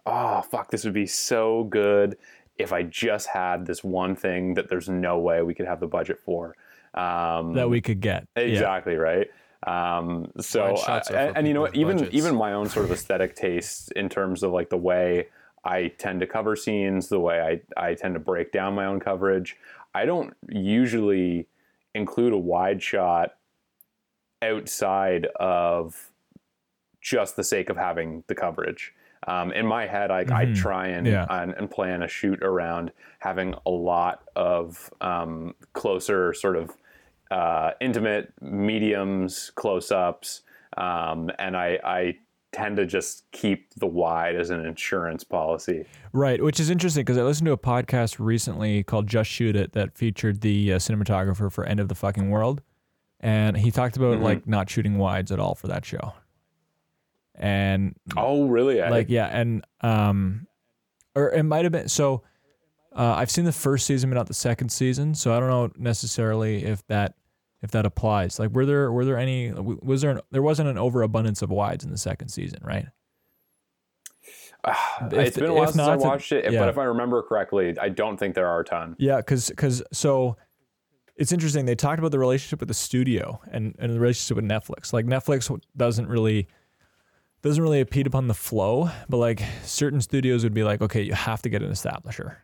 oh 0.05 0.43
fuck, 0.43 0.71
this 0.71 0.85
would 0.85 0.93
be 0.93 1.07
so 1.07 1.65
good 1.65 2.19
if 2.59 2.73
I 2.73 2.83
just 2.83 3.29
had 3.29 3.67
this 3.67 3.83
one 3.83 4.15
thing 4.15 4.55
that 4.55 4.69
there's 4.69 4.89
no 4.89 5.19
way 5.19 5.43
we 5.43 5.55
could 5.55 5.67
have 5.67 5.81
the 5.81 5.87
budget 5.87 6.21
for. 6.21 6.57
Um, 6.95 7.55
That 7.55 7.71
we 7.71 7.81
could 7.81 8.01
get. 8.01 8.27
Yeah. 8.37 8.43
Exactly 8.43 8.97
right. 8.97 9.29
Um, 9.67 10.33
so 10.41 10.77
and, 11.11 11.37
and 11.37 11.49
you 11.49 11.55
know 11.55 11.69
even 11.73 11.99
budgets. 11.99 12.15
even 12.15 12.35
my 12.35 12.53
own 12.53 12.69
sort 12.69 12.85
of 12.85 12.93
aesthetic 12.93 13.37
tastes 13.37 13.91
in 13.95 14.09
terms 14.09 14.43
of 14.43 14.51
like 14.51 14.71
the 14.71 14.77
way 14.77 15.29
I 15.65 15.89
tend 15.99 16.21
to 16.21 16.27
cover 16.27 16.57
scenes, 16.57 17.09
the 17.09 17.21
way 17.21 17.61
I 17.77 17.81
I 17.81 17.95
tend 17.95 18.15
to 18.15 18.21
break 18.21 18.51
down 18.51 18.75
my 18.75 18.87
own 18.87 18.99
coverage. 18.99 19.57
I 19.95 20.05
don't 20.05 20.35
usually 20.49 21.47
include 21.95 22.33
a 22.33 22.39
wide 22.39 22.83
shot 22.83 23.35
outside 24.43 25.27
of 25.37 26.11
just 27.01 27.37
the 27.37 27.45
sake 27.45 27.71
of 27.71 27.77
having 27.77 28.25
the 28.27 28.35
coverage. 28.35 28.93
Um, 29.27 29.53
in 29.53 29.67
my 29.67 29.87
head, 29.87 30.11
I, 30.11 30.21
I 30.21 30.47
Mhm. 30.47 30.57
try 30.57 30.89
and, 30.89 31.07
Yeah. 31.07 31.27
and 31.31 31.53
and 31.53 31.71
plan 31.71 32.03
a 32.03 32.09
shoot 32.09 32.43
around 32.43 32.91
having 33.21 33.55
a 33.65 33.71
lot 33.71 34.23
of 34.35 34.91
um, 35.01 35.55
closer 35.75 36.33
sort 36.35 36.57
of 36.57 36.71
uh, 37.31 37.71
intimate 37.81 38.33
mediums, 38.43 39.51
close 39.55 39.91
ups, 39.91 40.43
um, 40.77 41.31
and 41.39 41.57
I, 41.57 41.79
I 41.83 42.17
tend 42.53 42.77
to 42.77 42.85
just 42.85 43.25
keep 43.33 43.73
the 43.77 43.87
wide 43.87 44.37
as 44.37 44.51
an 44.51 44.67
insurance 44.67 45.25
policy. 45.25 45.87
Right, 46.13 46.43
which 46.43 46.61
is 46.61 46.69
interesting 46.69 47.03
because 47.03 47.17
I 47.17 47.23
listened 47.23 47.47
to 47.47 47.53
a 47.53 47.57
podcast 47.57 48.17
recently 48.19 48.83
called 48.83 49.07
Just 49.07 49.31
Shoot 49.31 49.57
It 49.57 49.73
that 49.73 49.97
featured 49.97 50.43
the 50.43 50.75
uh, 50.75 50.77
cinematographer 50.77 51.51
for 51.51 51.65
End 51.65 51.81
of 51.81 51.89
the 51.89 51.95
Fucking 51.95 52.29
World. 52.29 52.61
And 53.21 53.57
he 53.57 53.71
talked 53.71 53.97
about 53.97 54.19
Mhm. 54.19 54.23
like 54.23 54.47
not 54.47 54.69
shooting 54.69 54.99
wides 54.99 55.33
at 55.33 55.39
all 55.41 55.55
for 55.55 55.69
that 55.69 55.87
show. 55.87 56.13
And 57.35 57.95
Oh, 58.17 58.47
really? 58.47 58.81
I- 58.83 58.91
like 58.91 59.09
yeah 59.09 59.27
and 59.27 59.65
um 59.81 60.47
or 61.15 61.31
it 61.33 61.43
might 61.43 61.65
have 61.65 61.73
been 61.73 61.89
so 61.89 62.23
uh, 62.95 63.15
i've 63.17 63.31
seen 63.31 63.45
the 63.47 63.53
first 63.53 63.87
season 63.87 64.11
but 64.11 64.17
not 64.17 64.27
the 64.27 64.35
second 64.35 64.69
season 64.71 65.15
so 65.15 65.35
i 65.35 65.41
don't 65.41 65.49
know 65.49 65.71
necessarily 65.79 66.65
if 66.65 66.87
that 66.89 67.15
if 67.63 67.71
that 67.71 67.87
applies 67.87 68.39
like 68.39 68.51
were 68.51 68.67
there 68.67 68.93
were 68.93 69.05
there 69.05 69.17
any 69.19 69.51
was 69.53 70.03
there 70.03 70.11
an, 70.13 70.21
there 70.31 70.43
wasn't 70.43 70.69
an 70.69 70.77
overabundance 70.79 71.41
of 71.43 71.51
wides 71.51 71.85
in 71.85 71.91
the 71.91 71.97
second 71.99 72.29
season 72.29 72.59
right 72.63 72.87
it's 75.11 75.29
if- 75.29 75.35
been 75.37 75.47
a 75.51 75.55
while 75.55 75.67
since 75.67 75.77
not, 75.77 75.91
I 75.91 75.97
watched 75.97 76.33
it, 76.33 76.51
yeah. 76.53 76.61
but 76.61 76.69
if 76.69 76.79
I 76.79 76.85
remember 76.85 77.23
correctly, 77.23 77.77
I 77.81 77.89
don't 77.89 78.17
think 78.17 78.35
there 78.35 78.47
are 78.47 78.61
a 78.61 78.65
ton. 78.65 78.95
yeah 78.99 79.17
because 79.17 79.49
because 79.49 79.83
so 79.93 80.37
it's 81.17 81.33
interesting 81.33 81.65
they 81.67 81.75
talked 81.75 81.99
about 81.99 82.11
the 82.13 82.19
relationship 82.19 82.61
with 82.61 82.69
the 82.69 82.75
studio 82.75 83.41
and 83.51 83.75
and 83.79 83.93
the 83.93 84.01
relationship 84.01 84.37
with 84.37 84.45
netflix 84.45 84.93
like 84.93 85.05
netflix 85.07 85.51
doesn't 85.77 86.09
really 86.09 86.47
doesn't 87.43 87.63
really 87.63 87.81
impede 87.81 88.07
upon 88.07 88.29
the 88.29 88.35
flow 88.35 88.91
but 89.09 89.17
like 89.17 89.43
certain 89.65 90.01
studios 90.01 90.45
would 90.45 90.55
be 90.55 90.65
like 90.65 90.81
okay 90.81 91.03
you 91.03 91.15
have 91.15 91.43
to 91.43 91.49
get 91.49 91.63
an 91.63 91.71
establisher 91.71 92.37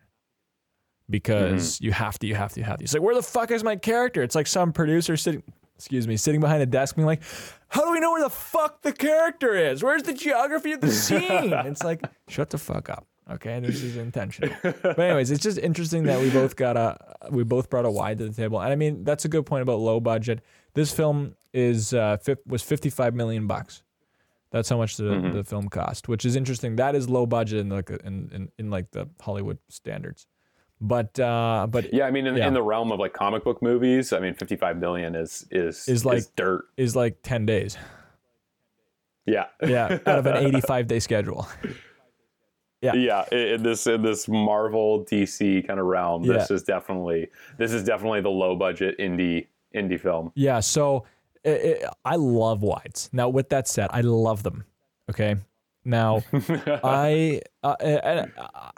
because 1.10 1.80
you 1.80 1.92
have 1.92 2.18
to 2.18 2.26
you 2.26 2.34
have 2.34 2.52
to 2.52 2.60
you 2.60 2.64
have 2.64 2.78
to. 2.78 2.84
It's 2.84 2.94
like 2.94 3.02
where 3.02 3.14
the 3.14 3.22
fuck 3.22 3.50
is 3.50 3.64
my 3.64 3.76
character? 3.76 4.22
It's 4.22 4.34
like 4.34 4.46
some 4.46 4.72
producer 4.72 5.16
sitting 5.16 5.42
excuse 5.76 6.08
me 6.08 6.16
sitting 6.16 6.40
behind 6.40 6.60
a 6.60 6.66
desk 6.66 6.96
being 6.96 7.06
like 7.06 7.22
how 7.68 7.84
do 7.84 7.92
we 7.92 8.00
know 8.00 8.12
where 8.12 8.22
the 8.22 8.30
fuck 8.30 8.82
the 8.82 8.92
character 8.92 9.54
is? 9.54 9.82
Where's 9.82 10.02
the 10.02 10.14
geography 10.14 10.72
of 10.72 10.80
the 10.80 10.90
scene? 10.90 11.52
It's 11.52 11.82
like 11.82 12.04
shut 12.28 12.50
the 12.50 12.58
fuck 12.58 12.90
up 12.90 13.06
okay? 13.30 13.60
This 13.60 13.82
is 13.82 13.96
intentional. 13.96 14.54
But 14.62 14.98
anyways 14.98 15.30
it's 15.30 15.42
just 15.42 15.58
interesting 15.58 16.04
that 16.04 16.20
we 16.20 16.30
both 16.30 16.56
got 16.56 16.76
a 16.76 16.98
we 17.30 17.44
both 17.44 17.70
brought 17.70 17.84
a 17.84 17.90
wide 17.90 18.18
to 18.18 18.28
the 18.28 18.34
table. 18.34 18.60
And 18.60 18.72
i 18.72 18.76
mean 18.76 19.04
that's 19.04 19.24
a 19.24 19.28
good 19.28 19.46
point 19.46 19.62
about 19.62 19.78
low 19.78 20.00
budget. 20.00 20.40
This 20.74 20.92
film 20.92 21.36
is 21.54 21.94
uh 21.94 22.18
was 22.46 22.62
55 22.62 23.14
million 23.14 23.46
bucks 23.46 23.82
that's 24.50 24.68
how 24.68 24.76
much 24.78 24.96
the, 24.96 25.04
Mhm. 25.04 25.32
the 25.34 25.44
film 25.44 25.68
cost 25.68 26.08
which 26.08 26.24
is 26.24 26.36
interesting 26.36 26.76
that 26.76 26.94
is 26.94 27.08
low 27.08 27.26
budget 27.26 27.60
in 27.60 27.68
like 27.68 27.90
in, 27.90 28.30
in, 28.32 28.48
in 28.58 28.70
like 28.70 28.90
the 28.92 29.08
hollywood 29.20 29.58
standards 29.68 30.26
but 30.80 31.18
uh 31.18 31.66
but 31.68 31.92
Yeah, 31.92 32.04
I 32.06 32.12
mean, 32.12 32.26
in, 32.28 32.36
Yeah. 32.36 32.46
in 32.46 32.54
the 32.54 32.62
realm 32.62 32.92
of 32.92 33.00
like 33.00 33.12
comic 33.12 33.42
book 33.42 33.60
movies, 33.60 34.12
I 34.12 34.20
mean, 34.20 34.34
55 34.34 34.76
million 34.78 35.16
is 35.16 35.44
is 35.50 35.88
Is 35.88 36.04
like- 36.04 36.22
dirt. 36.36 36.66
is 36.76 36.94
like 36.94 37.18
10 37.22 37.46
days 37.46 37.76
Yeah, 39.26 39.46
yeah 39.66 39.98
out 40.06 40.18
of 40.20 40.26
an 40.26 40.36
85 40.46 40.86
day 40.86 41.00
schedule 41.00 41.48
Yeah. 42.80 42.94
yeah. 42.94 43.24
In 43.32 43.64
this 43.64 43.86
in 43.88 44.02
this 44.02 44.28
Marvel 44.28 45.04
DC 45.04 45.66
kind 45.66 45.80
of 45.80 45.86
realm, 45.86 46.22
this 46.22 46.48
Yeah. 46.48 46.54
is 46.54 46.62
definitely 46.62 47.28
this 47.58 47.72
is 47.72 47.82
definitely 47.82 48.20
the 48.20 48.30
low 48.30 48.54
budget 48.54 48.96
indie 48.98 49.48
indie 49.74 49.98
film. 50.00 50.30
Yeah, 50.36 50.60
so 50.60 51.04
i 51.44 51.50
i 51.84 51.90
I 52.12 52.16
love 52.16 52.62
wides. 52.62 53.10
Now, 53.12 53.28
with 53.28 53.48
that 53.50 53.68
said, 53.68 53.88
I 53.90 54.00
love 54.02 54.42
them. 54.42 54.64
Okay. 55.10 55.36
Now, 55.84 56.22
I 56.84 57.40
uh, 57.62 57.76
and, 57.80 58.32
uh, 58.36 58.70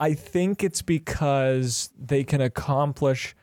I 0.00 0.14
think 0.14 0.62
it's 0.62 0.82
because 0.82 1.90
they 1.98 2.22
can 2.22 2.40
accomplish, 2.40 3.34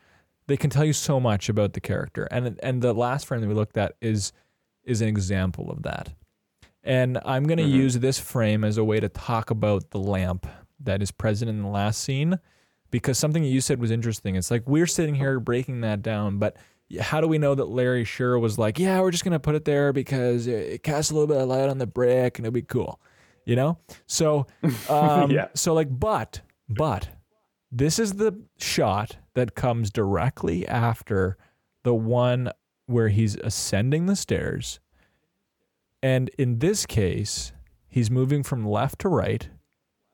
they 0.46 0.56
can 0.56 0.70
tell 0.70 0.84
you 0.84 0.92
so 0.94 1.20
much 1.20 1.48
about 1.48 1.74
the 1.74 1.80
character, 1.80 2.26
and 2.30 2.58
and 2.62 2.80
the 2.82 2.94
last 2.94 3.26
frame 3.26 3.40
that 3.42 3.48
we 3.48 3.54
looked 3.54 3.76
at 3.76 3.92
is 4.00 4.32
is 4.84 5.00
an 5.02 5.08
example 5.08 5.70
of 5.70 5.82
that. 5.82 6.12
And 6.82 7.18
I'm 7.24 7.44
going 7.44 7.58
to 7.58 7.64
Mhm. 7.64 7.70
use 7.72 7.98
this 7.98 8.18
frame 8.20 8.62
as 8.62 8.78
a 8.78 8.84
way 8.84 9.00
to 9.00 9.08
talk 9.08 9.50
about 9.50 9.90
the 9.90 9.98
lamp 9.98 10.46
that 10.78 11.02
is 11.02 11.10
present 11.10 11.48
in 11.48 11.60
the 11.62 11.68
last 11.68 12.00
scene, 12.00 12.38
because 12.92 13.18
something 13.18 13.42
that 13.42 13.48
you 13.48 13.60
said 13.60 13.80
was 13.80 13.90
interesting. 13.90 14.36
It's 14.36 14.50
like 14.50 14.62
we're 14.68 14.86
sitting 14.86 15.16
here 15.16 15.40
breaking 15.40 15.80
that 15.80 16.00
down, 16.02 16.38
but 16.38 16.56
how 17.00 17.20
do 17.20 17.26
we 17.28 17.38
know 17.38 17.54
that 17.54 17.64
Larry 17.66 18.04
Sher 18.04 18.38
was 18.38 18.58
like, 18.58 18.78
yeah, 18.78 19.00
we're 19.00 19.10
just 19.10 19.24
gonna 19.24 19.40
put 19.40 19.54
it 19.54 19.64
there 19.64 19.92
because 19.92 20.46
it, 20.46 20.72
it 20.74 20.82
casts 20.82 21.10
a 21.10 21.14
little 21.14 21.26
bit 21.26 21.36
of 21.38 21.48
light 21.48 21.68
on 21.68 21.78
the 21.78 21.86
brick 21.86 22.38
and 22.38 22.46
it'll 22.46 22.54
be 22.54 22.62
cool, 22.62 23.00
you 23.44 23.56
know? 23.56 23.78
So, 24.06 24.46
um, 24.88 25.30
Yeah. 25.30 25.48
so 25.54 25.74
like, 25.74 25.88
but, 25.90 26.40
but 26.68 27.08
this 27.72 27.98
is 27.98 28.14
the 28.14 28.40
shot 28.58 29.16
that 29.34 29.54
comes 29.54 29.90
directly 29.90 30.66
after 30.66 31.36
the 31.82 31.94
one 31.94 32.50
where 32.86 33.08
he's 33.08 33.34
ascending 33.36 34.06
the 34.06 34.16
stairs. 34.16 34.78
And 36.02 36.28
in 36.38 36.60
this 36.60 36.86
case, 36.86 37.52
he's 37.88 38.10
moving 38.10 38.42
from 38.44 38.64
left 38.66 39.00
to 39.00 39.08
right. 39.08 39.48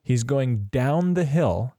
He's 0.02 0.24
going 0.24 0.64
down 0.72 1.14
the 1.14 1.24
hill, 1.26 1.74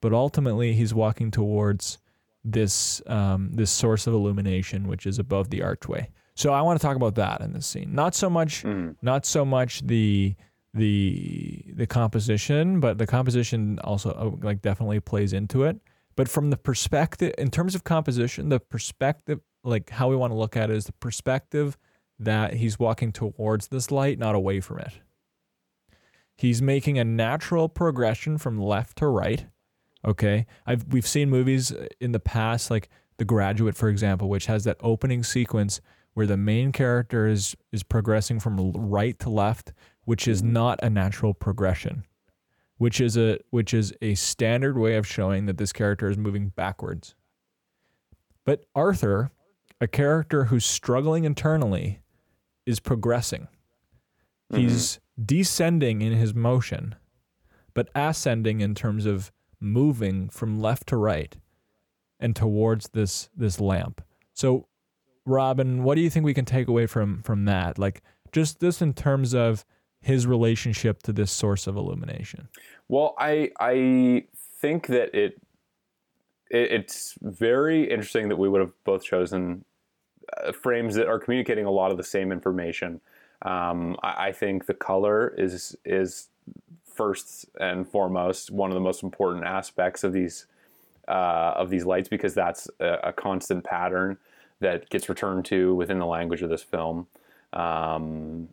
but 0.00 0.12
ultimately 0.12 0.72
he's 0.74 0.94
walking 0.94 1.30
towards 1.30 1.98
this 2.44 3.00
um, 3.06 3.50
this 3.52 3.70
source 3.70 4.06
of 4.06 4.14
illumination, 4.14 4.86
which 4.86 5.06
is 5.06 5.18
above 5.18 5.50
the 5.50 5.62
archway. 5.62 6.10
So 6.36 6.52
I 6.52 6.62
want 6.62 6.80
to 6.80 6.86
talk 6.86 6.96
about 6.96 7.14
that 7.14 7.40
in 7.40 7.52
this 7.52 7.66
scene. 7.66 7.94
Not 7.94 8.14
so 8.14 8.28
much, 8.28 8.64
not 9.02 9.24
so 9.24 9.44
much 9.44 9.86
the 9.86 10.34
the 10.74 11.64
the 11.74 11.86
composition, 11.86 12.80
but 12.80 12.98
the 12.98 13.06
composition 13.06 13.78
also 13.80 14.10
uh, 14.10 14.44
like 14.44 14.60
definitely 14.60 15.00
plays 15.00 15.32
into 15.32 15.64
it. 15.64 15.78
But 16.16 16.28
from 16.28 16.50
the 16.50 16.56
perspective, 16.56 17.34
in 17.38 17.50
terms 17.50 17.74
of 17.74 17.84
composition, 17.84 18.48
the 18.48 18.60
perspective, 18.60 19.40
like 19.62 19.90
how 19.90 20.08
we 20.08 20.16
want 20.16 20.32
to 20.32 20.36
look 20.36 20.56
at 20.56 20.70
it, 20.70 20.76
is 20.76 20.86
the 20.86 20.92
perspective 20.92 21.76
that 22.18 22.54
he's 22.54 22.78
walking 22.78 23.12
towards 23.12 23.68
this 23.68 23.90
light, 23.90 24.18
not 24.18 24.34
away 24.34 24.60
from 24.60 24.80
it. 24.80 24.92
He's 26.36 26.60
making 26.60 26.98
a 26.98 27.04
natural 27.04 27.68
progression 27.68 28.38
from 28.38 28.60
left 28.60 28.98
to 28.98 29.06
right. 29.06 29.46
Okay, 30.04 30.46
I've 30.66 30.84
we've 30.92 31.06
seen 31.06 31.30
movies 31.30 31.72
uh, 31.72 31.86
in 32.00 32.12
the 32.12 32.20
past, 32.20 32.70
like 32.70 32.90
The 33.16 33.24
Graduate, 33.24 33.76
for 33.76 33.88
example, 33.88 34.28
which 34.28 34.46
has 34.46 34.64
that 34.64 34.76
opening 34.80 35.22
sequence 35.22 35.80
where 36.14 36.26
the 36.26 36.36
main 36.36 36.72
character 36.72 37.26
is 37.26 37.56
is 37.72 37.82
progressing 37.82 38.40
from 38.40 38.72
right 38.72 39.18
to 39.20 39.30
left, 39.30 39.72
which 40.04 40.26
is 40.26 40.42
mm-hmm. 40.42 40.52
not 40.52 40.80
a 40.82 40.90
natural 40.90 41.34
progression, 41.34 42.04
which 42.78 43.00
is 43.00 43.16
a 43.16 43.38
which 43.50 43.74
is 43.74 43.92
a 44.00 44.14
standard 44.14 44.78
way 44.78 44.96
of 44.96 45.06
showing 45.06 45.46
that 45.46 45.58
this 45.58 45.72
character 45.72 46.08
is 46.08 46.16
moving 46.16 46.48
backwards. 46.48 47.14
But 48.44 48.64
Arthur, 48.74 49.32
a 49.80 49.86
character 49.86 50.44
who's 50.44 50.66
struggling 50.66 51.24
internally, 51.24 52.00
is 52.66 52.78
progressing. 52.78 53.48
Mm-hmm. 54.52 54.62
He's 54.62 55.00
descending 55.22 56.02
in 56.02 56.12
his 56.12 56.34
motion, 56.34 56.94
but 57.72 57.88
ascending 57.94 58.60
in 58.60 58.74
terms 58.74 59.06
of 59.06 59.32
moving 59.64 60.28
from 60.28 60.60
left 60.60 60.86
to 60.88 60.96
right 60.96 61.36
and 62.20 62.36
towards 62.36 62.90
this 62.90 63.28
this 63.36 63.60
lamp. 63.60 64.02
So 64.34 64.66
Robin, 65.26 65.82
what 65.82 65.94
do 65.94 66.02
you 66.02 66.10
think 66.10 66.24
we 66.24 66.34
can 66.34 66.44
take 66.44 66.68
away 66.68 66.86
from 66.86 67.22
from 67.22 67.46
that? 67.46 67.78
Like 67.78 68.02
just 68.32 68.60
this 68.60 68.82
in 68.82 68.92
terms 68.92 69.34
of 69.34 69.64
his 70.00 70.26
relationship 70.26 71.02
to 71.02 71.12
this 71.12 71.32
source 71.32 71.66
of 71.66 71.76
illumination. 71.76 72.48
Well, 72.88 73.14
I 73.18 73.50
I 73.58 74.24
think 74.60 74.88
that 74.88 75.14
it, 75.14 75.40
it 76.50 76.72
it's 76.72 77.16
very 77.22 77.90
interesting 77.90 78.28
that 78.28 78.36
we 78.36 78.48
would 78.48 78.60
have 78.60 78.72
both 78.84 79.02
chosen 79.02 79.64
uh, 80.36 80.52
frames 80.52 80.94
that 80.96 81.06
are 81.06 81.18
communicating 81.18 81.64
a 81.64 81.70
lot 81.70 81.90
of 81.90 81.96
the 81.96 82.04
same 82.04 82.32
information. 82.32 83.00
Um, 83.42 83.96
I, 84.02 84.28
I 84.28 84.32
think 84.32 84.66
the 84.66 84.74
color 84.74 85.34
is 85.38 85.74
is 85.84 86.28
first 86.94 87.46
and 87.60 87.88
foremost 87.88 88.50
one 88.50 88.70
of 88.70 88.74
the 88.74 88.80
most 88.80 89.02
important 89.02 89.44
aspects 89.44 90.04
of 90.04 90.12
these 90.12 90.46
uh, 91.08 91.52
of 91.56 91.68
these 91.68 91.84
lights 91.84 92.08
because 92.08 92.34
that's 92.34 92.68
a, 92.80 92.98
a 93.04 93.12
constant 93.12 93.64
pattern 93.64 94.16
that 94.60 94.88
gets 94.88 95.08
returned 95.08 95.44
to 95.44 95.74
within 95.74 95.98
the 95.98 96.06
language 96.06 96.40
of 96.40 96.48
this 96.48 96.62
film. 96.62 97.06
Um, 97.52 98.48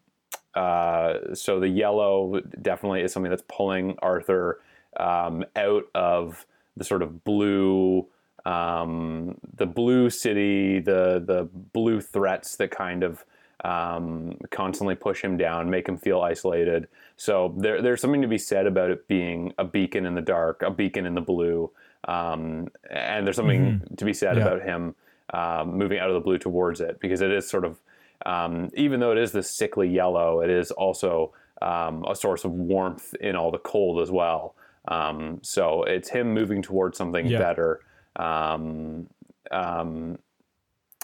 uh, 0.53 1.33
so 1.33 1.59
the 1.59 1.69
yellow 1.69 2.41
definitely 2.61 3.01
is 3.01 3.13
something 3.13 3.29
that's 3.29 3.43
pulling 3.47 3.95
Arthur 4.01 4.59
um, 4.99 5.45
out 5.55 5.83
of 5.95 6.45
the 6.75 6.83
sort 6.83 7.01
of 7.01 7.23
blue, 7.23 8.05
um, 8.45 9.37
the 9.55 9.65
blue 9.65 10.09
city, 10.09 10.79
the 10.79 11.23
the 11.25 11.47
blue 11.53 12.01
threats 12.01 12.57
that 12.57 12.71
kind 12.71 13.03
of 13.03 13.23
um, 13.63 14.37
constantly 14.49 14.95
push 14.95 15.21
him 15.23 15.37
down, 15.37 15.69
make 15.69 15.87
him 15.87 15.97
feel 15.97 16.21
isolated. 16.21 16.87
So 17.17 17.53
there, 17.57 17.81
there's 17.81 18.01
something 18.01 18.21
to 18.21 18.27
be 18.27 18.37
said 18.37 18.65
about 18.65 18.89
it 18.89 19.07
being 19.07 19.53
a 19.57 19.63
beacon 19.65 20.05
in 20.05 20.15
the 20.15 20.21
dark, 20.21 20.61
a 20.63 20.71
beacon 20.71 21.05
in 21.05 21.13
the 21.13 21.21
blue, 21.21 21.71
um, 22.07 22.67
and 22.89 23.25
there's 23.25 23.35
something 23.35 23.81
to 23.97 24.05
be 24.05 24.13
said 24.13 24.37
Yeah. 24.37 24.43
about 24.47 24.63
him 24.63 24.95
um, 25.33 25.77
moving 25.77 25.99
out 25.99 26.09
of 26.09 26.15
the 26.15 26.19
blue 26.19 26.37
towards 26.39 26.81
it 26.81 26.99
because 26.99 27.21
it 27.21 27.31
is 27.31 27.47
sort 27.47 27.63
of 27.65 27.79
um, 28.25 28.69
even 28.75 28.99
though 28.99 29.11
it 29.11 29.17
is 29.17 29.31
this 29.31 29.49
sickly 29.49 29.87
yellow, 29.89 30.41
it 30.41 30.49
is 30.49 30.71
also 30.71 31.33
um, 31.61 32.03
a 32.07 32.15
source 32.15 32.43
of 32.43 32.51
warmth 32.51 33.13
in 33.15 33.35
all 33.35 33.51
the 33.51 33.57
cold 33.59 34.01
as 34.01 34.11
well. 34.11 34.55
Um, 34.87 35.39
so 35.41 35.83
it's 35.83 36.09
him 36.09 36.33
moving 36.33 36.61
towards 36.61 36.97
something 36.97 37.27
Yeah. 37.27 37.39
better. 37.39 37.79
Um, 38.15 39.07
um, 39.51 40.19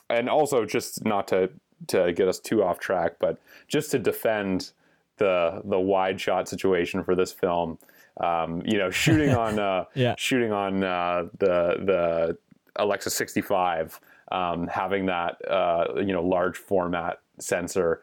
and 0.09 0.29
also, 0.29 0.65
just 0.65 1.05
not 1.05 1.27
to 1.29 1.49
to 1.87 2.11
get 2.13 2.27
us 2.27 2.39
too 2.39 2.63
off 2.63 2.79
track, 2.79 3.13
but 3.19 3.39
just 3.67 3.91
to 3.91 3.99
defend 3.99 4.71
the 5.17 5.61
the 5.65 5.79
wide 5.79 6.19
shot 6.19 6.47
situation 6.49 7.03
for 7.03 7.15
this 7.15 7.31
film. 7.31 7.77
Um, 8.19 8.61
you 8.65 8.77
know, 8.77 8.89
shooting 8.89 9.29
on 9.45 9.59
uh, 9.59 9.85
Yeah. 9.95 10.15
shooting 10.17 10.51
on 10.51 10.83
uh, 10.83 11.27
the 11.37 11.75
the 11.85 12.37
Alexa 12.75 13.09
65, 13.11 13.99
um, 14.31 14.67
having 14.67 15.05
that 15.07 15.37
uh, 15.49 15.95
you 15.97 16.13
know 16.13 16.23
large 16.23 16.57
format 16.57 17.19
sensor 17.39 18.01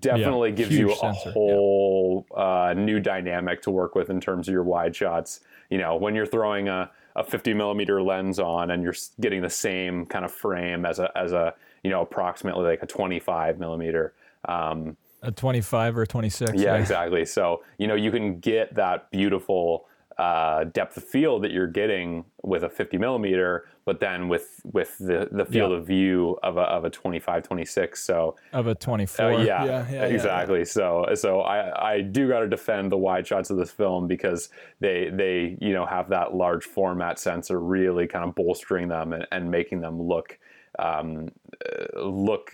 definitely 0.00 0.50
Yeah, 0.50 0.56
gives 0.56 0.76
you 0.76 0.90
a 0.90 0.94
sensor, 0.94 1.30
yeah. 1.30 1.32
whole 1.32 2.26
uh, 2.36 2.74
new 2.76 3.00
dynamic 3.00 3.62
to 3.62 3.70
work 3.70 3.94
with 3.94 4.10
in 4.10 4.20
terms 4.20 4.48
of 4.48 4.52
your 4.52 4.62
wide 4.64 4.94
shots. 4.94 5.40
You 5.70 5.78
know, 5.78 5.96
when 5.96 6.14
you're 6.14 6.26
throwing 6.26 6.68
a, 6.68 6.90
a 7.16 7.24
50 7.24 7.54
millimeter 7.54 8.02
lens 8.02 8.38
on 8.38 8.70
and 8.70 8.82
you're 8.82 8.94
getting 9.20 9.40
the 9.42 9.50
same 9.50 10.04
kind 10.06 10.24
of 10.24 10.32
frame 10.32 10.84
as 10.84 10.98
a 10.98 11.10
as 11.16 11.32
a 11.32 11.54
you 11.84 11.90
know 11.90 12.02
approximately 12.02 12.64
like 12.64 12.82
a 12.82 12.86
25 12.86 13.58
millimeter. 13.58 14.14
Um, 14.46 14.96
A 15.22 15.30
25 15.32 15.96
or 15.98 16.02
a 16.02 16.06
26. 16.06 16.52
yeah, 16.54 16.76
exactly. 16.76 17.24
So 17.24 17.62
you 17.78 17.86
know 17.86 17.94
you 17.94 18.10
can 18.10 18.38
get 18.40 18.74
that 18.76 19.10
beautiful 19.10 19.86
uh, 20.18 20.64
depth 20.64 20.96
of 20.96 21.04
field 21.04 21.44
that 21.44 21.52
you're 21.52 21.68
getting 21.68 22.24
with 22.42 22.64
a 22.64 22.68
50 22.68 22.98
millimeter, 22.98 23.68
but 23.84 24.00
then 24.00 24.26
with 24.28 24.60
with 24.64 24.98
the, 24.98 25.28
the 25.30 25.44
field 25.44 25.70
Yeah. 25.70 25.76
of 25.78 25.86
view 25.86 26.36
of 26.42 26.56
a 26.56 26.62
of 26.62 26.84
a 26.84 26.90
25, 26.90 27.44
26. 27.44 28.02
So 28.02 28.34
Of 28.52 28.66
a 28.66 28.74
24. 28.74 29.24
uh, 29.24 29.30
yeah, 29.30 29.44
yeah, 29.44 29.64
yeah, 29.64 29.86
yeah. 29.92 30.04
exactly. 30.06 30.64
So 30.64 31.06
so 31.14 31.42
I 31.42 31.92
I 31.94 32.00
do 32.00 32.26
got 32.28 32.40
to 32.40 32.48
defend 32.48 32.90
the 32.90 32.96
wide 32.98 33.28
shots 33.28 33.50
of 33.50 33.58
this 33.58 33.70
film 33.70 34.08
because 34.08 34.48
they 34.80 35.08
they 35.12 35.56
you 35.60 35.72
know 35.72 35.86
have 35.86 36.08
that 36.08 36.34
large 36.34 36.64
format 36.64 37.20
sensor 37.20 37.60
really 37.60 38.08
kind 38.08 38.24
of 38.28 38.34
bolstering 38.34 38.88
them 38.88 39.12
and, 39.12 39.24
and 39.30 39.48
making 39.50 39.80
them 39.82 40.02
look 40.02 40.36
um, 40.78 41.28
uh, 41.64 42.00
look 42.00 42.52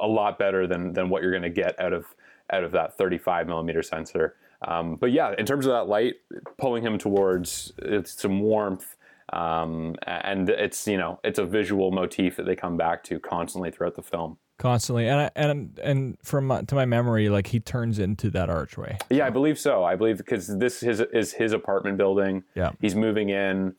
a 0.00 0.06
lot 0.06 0.38
better 0.38 0.66
than 0.66 0.92
than 0.92 1.08
what 1.08 1.22
you're 1.22 1.30
going 1.30 1.42
to 1.42 1.50
get 1.50 1.78
out 1.80 1.92
of 1.92 2.06
out 2.52 2.64
of 2.64 2.72
that 2.72 2.96
35 2.98 3.46
millimeter 3.46 3.82
sensor. 3.82 4.36
Um, 4.66 4.96
but 4.96 5.12
yeah, 5.12 5.34
in 5.38 5.46
terms 5.46 5.66
of 5.66 5.72
that 5.72 5.88
light, 5.88 6.14
pulling 6.58 6.82
him 6.82 6.98
towards 6.98 7.72
it's 7.78 8.20
some 8.20 8.40
warmth, 8.40 8.96
um, 9.32 9.96
and 10.06 10.48
it's 10.48 10.86
you 10.86 10.96
know 10.96 11.20
it's 11.24 11.38
a 11.38 11.44
visual 11.44 11.90
motif 11.90 12.36
that 12.36 12.46
they 12.46 12.56
come 12.56 12.76
back 12.76 13.04
to 13.04 13.18
constantly 13.18 13.70
throughout 13.70 13.94
the 13.94 14.02
film. 14.02 14.38
Constantly. 14.56 15.08
And 15.08 15.20
I, 15.20 15.30
and 15.34 15.78
and 15.82 16.16
from 16.22 16.46
my, 16.46 16.62
to 16.62 16.74
my 16.76 16.84
memory 16.84 17.28
like 17.28 17.48
he 17.48 17.58
turns 17.58 17.98
into 17.98 18.30
that 18.30 18.48
archway. 18.48 18.98
Yeah, 19.10 19.26
I 19.26 19.30
believe 19.30 19.58
so. 19.58 19.82
I 19.82 19.96
believe 19.96 20.18
because 20.18 20.46
this 20.58 20.82
is 20.82 21.00
is 21.00 21.32
his 21.32 21.52
apartment 21.52 21.98
building. 21.98 22.44
Yeah. 22.54 22.70
he's 22.80 22.94
moving 22.94 23.30
in, 23.30 23.74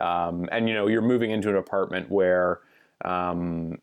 um, 0.00 0.48
and 0.52 0.68
you 0.68 0.74
know 0.74 0.86
you're 0.86 1.02
moving 1.02 1.30
into 1.30 1.48
an 1.48 1.56
apartment 1.56 2.10
where, 2.10 2.60
um, 3.04 3.78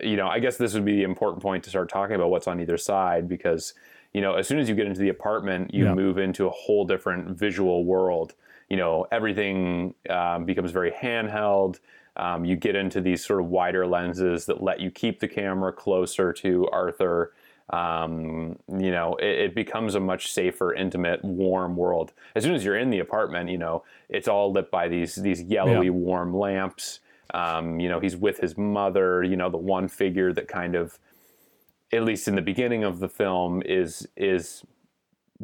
you 0.00 0.16
know, 0.16 0.28
I 0.28 0.38
guess 0.38 0.56
this 0.56 0.74
would 0.74 0.84
be 0.84 0.96
the 0.96 1.02
important 1.04 1.42
point 1.42 1.64
to 1.64 1.70
start 1.70 1.88
talking 1.88 2.16
about 2.16 2.30
what's 2.30 2.46
on 2.46 2.60
either 2.60 2.76
side 2.76 3.28
because 3.28 3.74
you 4.12 4.20
know 4.20 4.34
as 4.34 4.46
soon 4.46 4.58
as 4.58 4.68
you 4.68 4.74
get 4.74 4.86
into 4.86 5.00
the 5.00 5.08
apartment, 5.08 5.72
you 5.72 5.84
Yeah. 5.84 5.94
move 5.94 6.18
into 6.18 6.46
a 6.46 6.50
whole 6.50 6.84
different 6.84 7.38
visual 7.38 7.84
world. 7.84 8.34
You 8.68 8.76
know, 8.76 9.06
everything 9.10 9.94
um, 10.08 10.44
becomes 10.44 10.70
very 10.70 10.92
handheld. 10.92 11.80
Um, 12.16 12.44
you 12.44 12.56
get 12.56 12.76
into 12.76 13.00
these 13.00 13.24
sort 13.24 13.40
of 13.40 13.46
wider 13.46 13.86
lenses 13.86 14.46
that 14.46 14.62
let 14.62 14.80
you 14.80 14.90
keep 14.90 15.20
the 15.20 15.28
camera 15.28 15.72
closer 15.72 16.32
to 16.34 16.68
Arthur 16.70 17.32
um, 17.72 18.58
you 18.68 18.90
know, 18.90 19.14
it, 19.16 19.38
it 19.38 19.54
becomes 19.54 19.94
a 19.94 20.00
much 20.00 20.32
safer, 20.32 20.74
intimate, 20.74 21.24
warm 21.24 21.76
world. 21.76 22.12
As 22.34 22.42
soon 22.44 22.54
as 22.54 22.64
you're 22.64 22.76
in 22.76 22.90
the 22.90 22.98
apartment, 22.98 23.48
you 23.48 23.58
know, 23.58 23.84
it's 24.08 24.28
all 24.28 24.52
lit 24.52 24.70
by 24.70 24.88
these 24.88 25.14
these 25.14 25.42
yellowy, 25.42 25.86
Yeah. 25.86 25.92
warm 25.92 26.36
lamps. 26.36 27.00
Um, 27.32 27.78
you 27.78 27.88
know, 27.88 28.00
he's 28.00 28.16
with 28.16 28.38
his 28.38 28.58
mother. 28.58 29.22
You 29.22 29.36
know, 29.36 29.48
the 29.50 29.56
one 29.56 29.86
figure 29.88 30.32
that 30.32 30.48
kind 30.48 30.74
of, 30.74 30.98
at 31.92 32.02
least 32.04 32.26
in 32.26 32.34
the 32.34 32.42
beginning 32.42 32.82
of 32.82 32.98
the 32.98 33.08
film, 33.08 33.62
is 33.64 34.06
is 34.16 34.64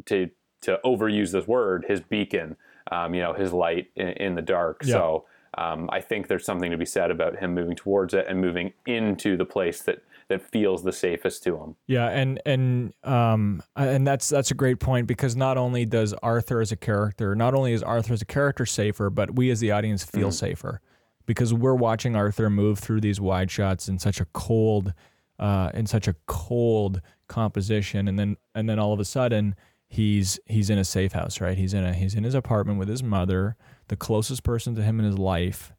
to 0.05 0.29
to 0.61 0.79
overuse 0.83 1.31
this 1.31 1.47
word, 1.47 1.85
his 1.87 2.01
beacon. 2.01 2.57
Um, 2.91 3.13
you 3.13 3.21
know, 3.21 3.33
his 3.33 3.53
light 3.53 3.89
in, 3.95 4.09
in 4.09 4.35
the 4.35 4.41
dark. 4.41 4.81
Yeah. 4.83 4.93
So. 4.93 5.25
Um, 5.57 5.89
I 5.91 6.01
think 6.01 6.27
there's 6.27 6.45
something 6.45 6.69
to 6.69 6.77
be 6.77 6.85
said 6.85 7.09
about 7.09 7.37
him 7.39 7.55
moving 7.55 7.75
towards 7.75 8.13
it 8.13 8.25
and 8.27 8.39
moving 8.39 8.73
into 8.85 9.35
the 9.37 9.45
place 9.45 9.81
that 9.83 10.03
that 10.29 10.41
feels 10.41 10.83
the 10.83 10.91
safest 10.91 11.43
to 11.43 11.57
him. 11.57 11.75
Yeah, 11.87 12.09
and 12.09 12.41
and 12.45 12.93
um 13.03 13.63
and 13.75 14.05
that's 14.05 14.29
that's 14.29 14.51
a 14.51 14.55
great 14.55 14.79
point 14.79 15.07
because 15.07 15.35
not 15.35 15.57
only 15.57 15.85
does 15.85 16.13
Arthur 16.13 16.61
as 16.61 16.71
a 16.71 16.75
character, 16.75 17.35
not 17.35 17.53
only 17.53 17.73
is 17.73 17.83
Arthur 17.83 18.13
as 18.13 18.21
a 18.21 18.25
character 18.25 18.65
safer, 18.65 19.09
but 19.09 19.35
we 19.35 19.49
as 19.51 19.59
the 19.59 19.71
audience 19.71 20.03
feel 20.03 20.31
safer 20.31 20.81
because 21.25 21.53
we're 21.53 21.75
watching 21.75 22.15
Arthur 22.15 22.49
move 22.49 22.79
through 22.79 23.01
these 23.01 23.21
wide 23.21 23.51
shots 23.51 23.87
in 23.87 23.99
such 23.99 24.19
a 24.19 24.25
cold 24.25 24.93
uh 25.39 25.69
in 25.73 25.85
such 25.85 26.07
a 26.07 26.15
cold 26.25 27.01
composition 27.27 28.07
and 28.07 28.17
then 28.17 28.35
and 28.55 28.69
then 28.69 28.79
all 28.79 28.93
of 28.93 28.99
a 28.99 29.05
sudden 29.05 29.55
he's 29.87 30.39
he's 30.45 30.69
in 30.69 30.77
a 30.77 30.83
safe 30.83 31.13
house, 31.13 31.39
right? 31.39 31.57
He's 31.57 31.73
in 31.73 31.83
a 31.83 31.93
he's 31.93 32.15
in 32.15 32.23
his 32.23 32.35
apartment 32.35 32.79
with 32.79 32.89
his 32.89 33.03
mother, 33.03 33.55
the 33.87 33.95
closest 33.95 34.43
person 34.43 34.75
to 34.75 34.83
him 34.83 34.99
in 34.99 35.05
his 35.05 35.17
life 35.17 35.73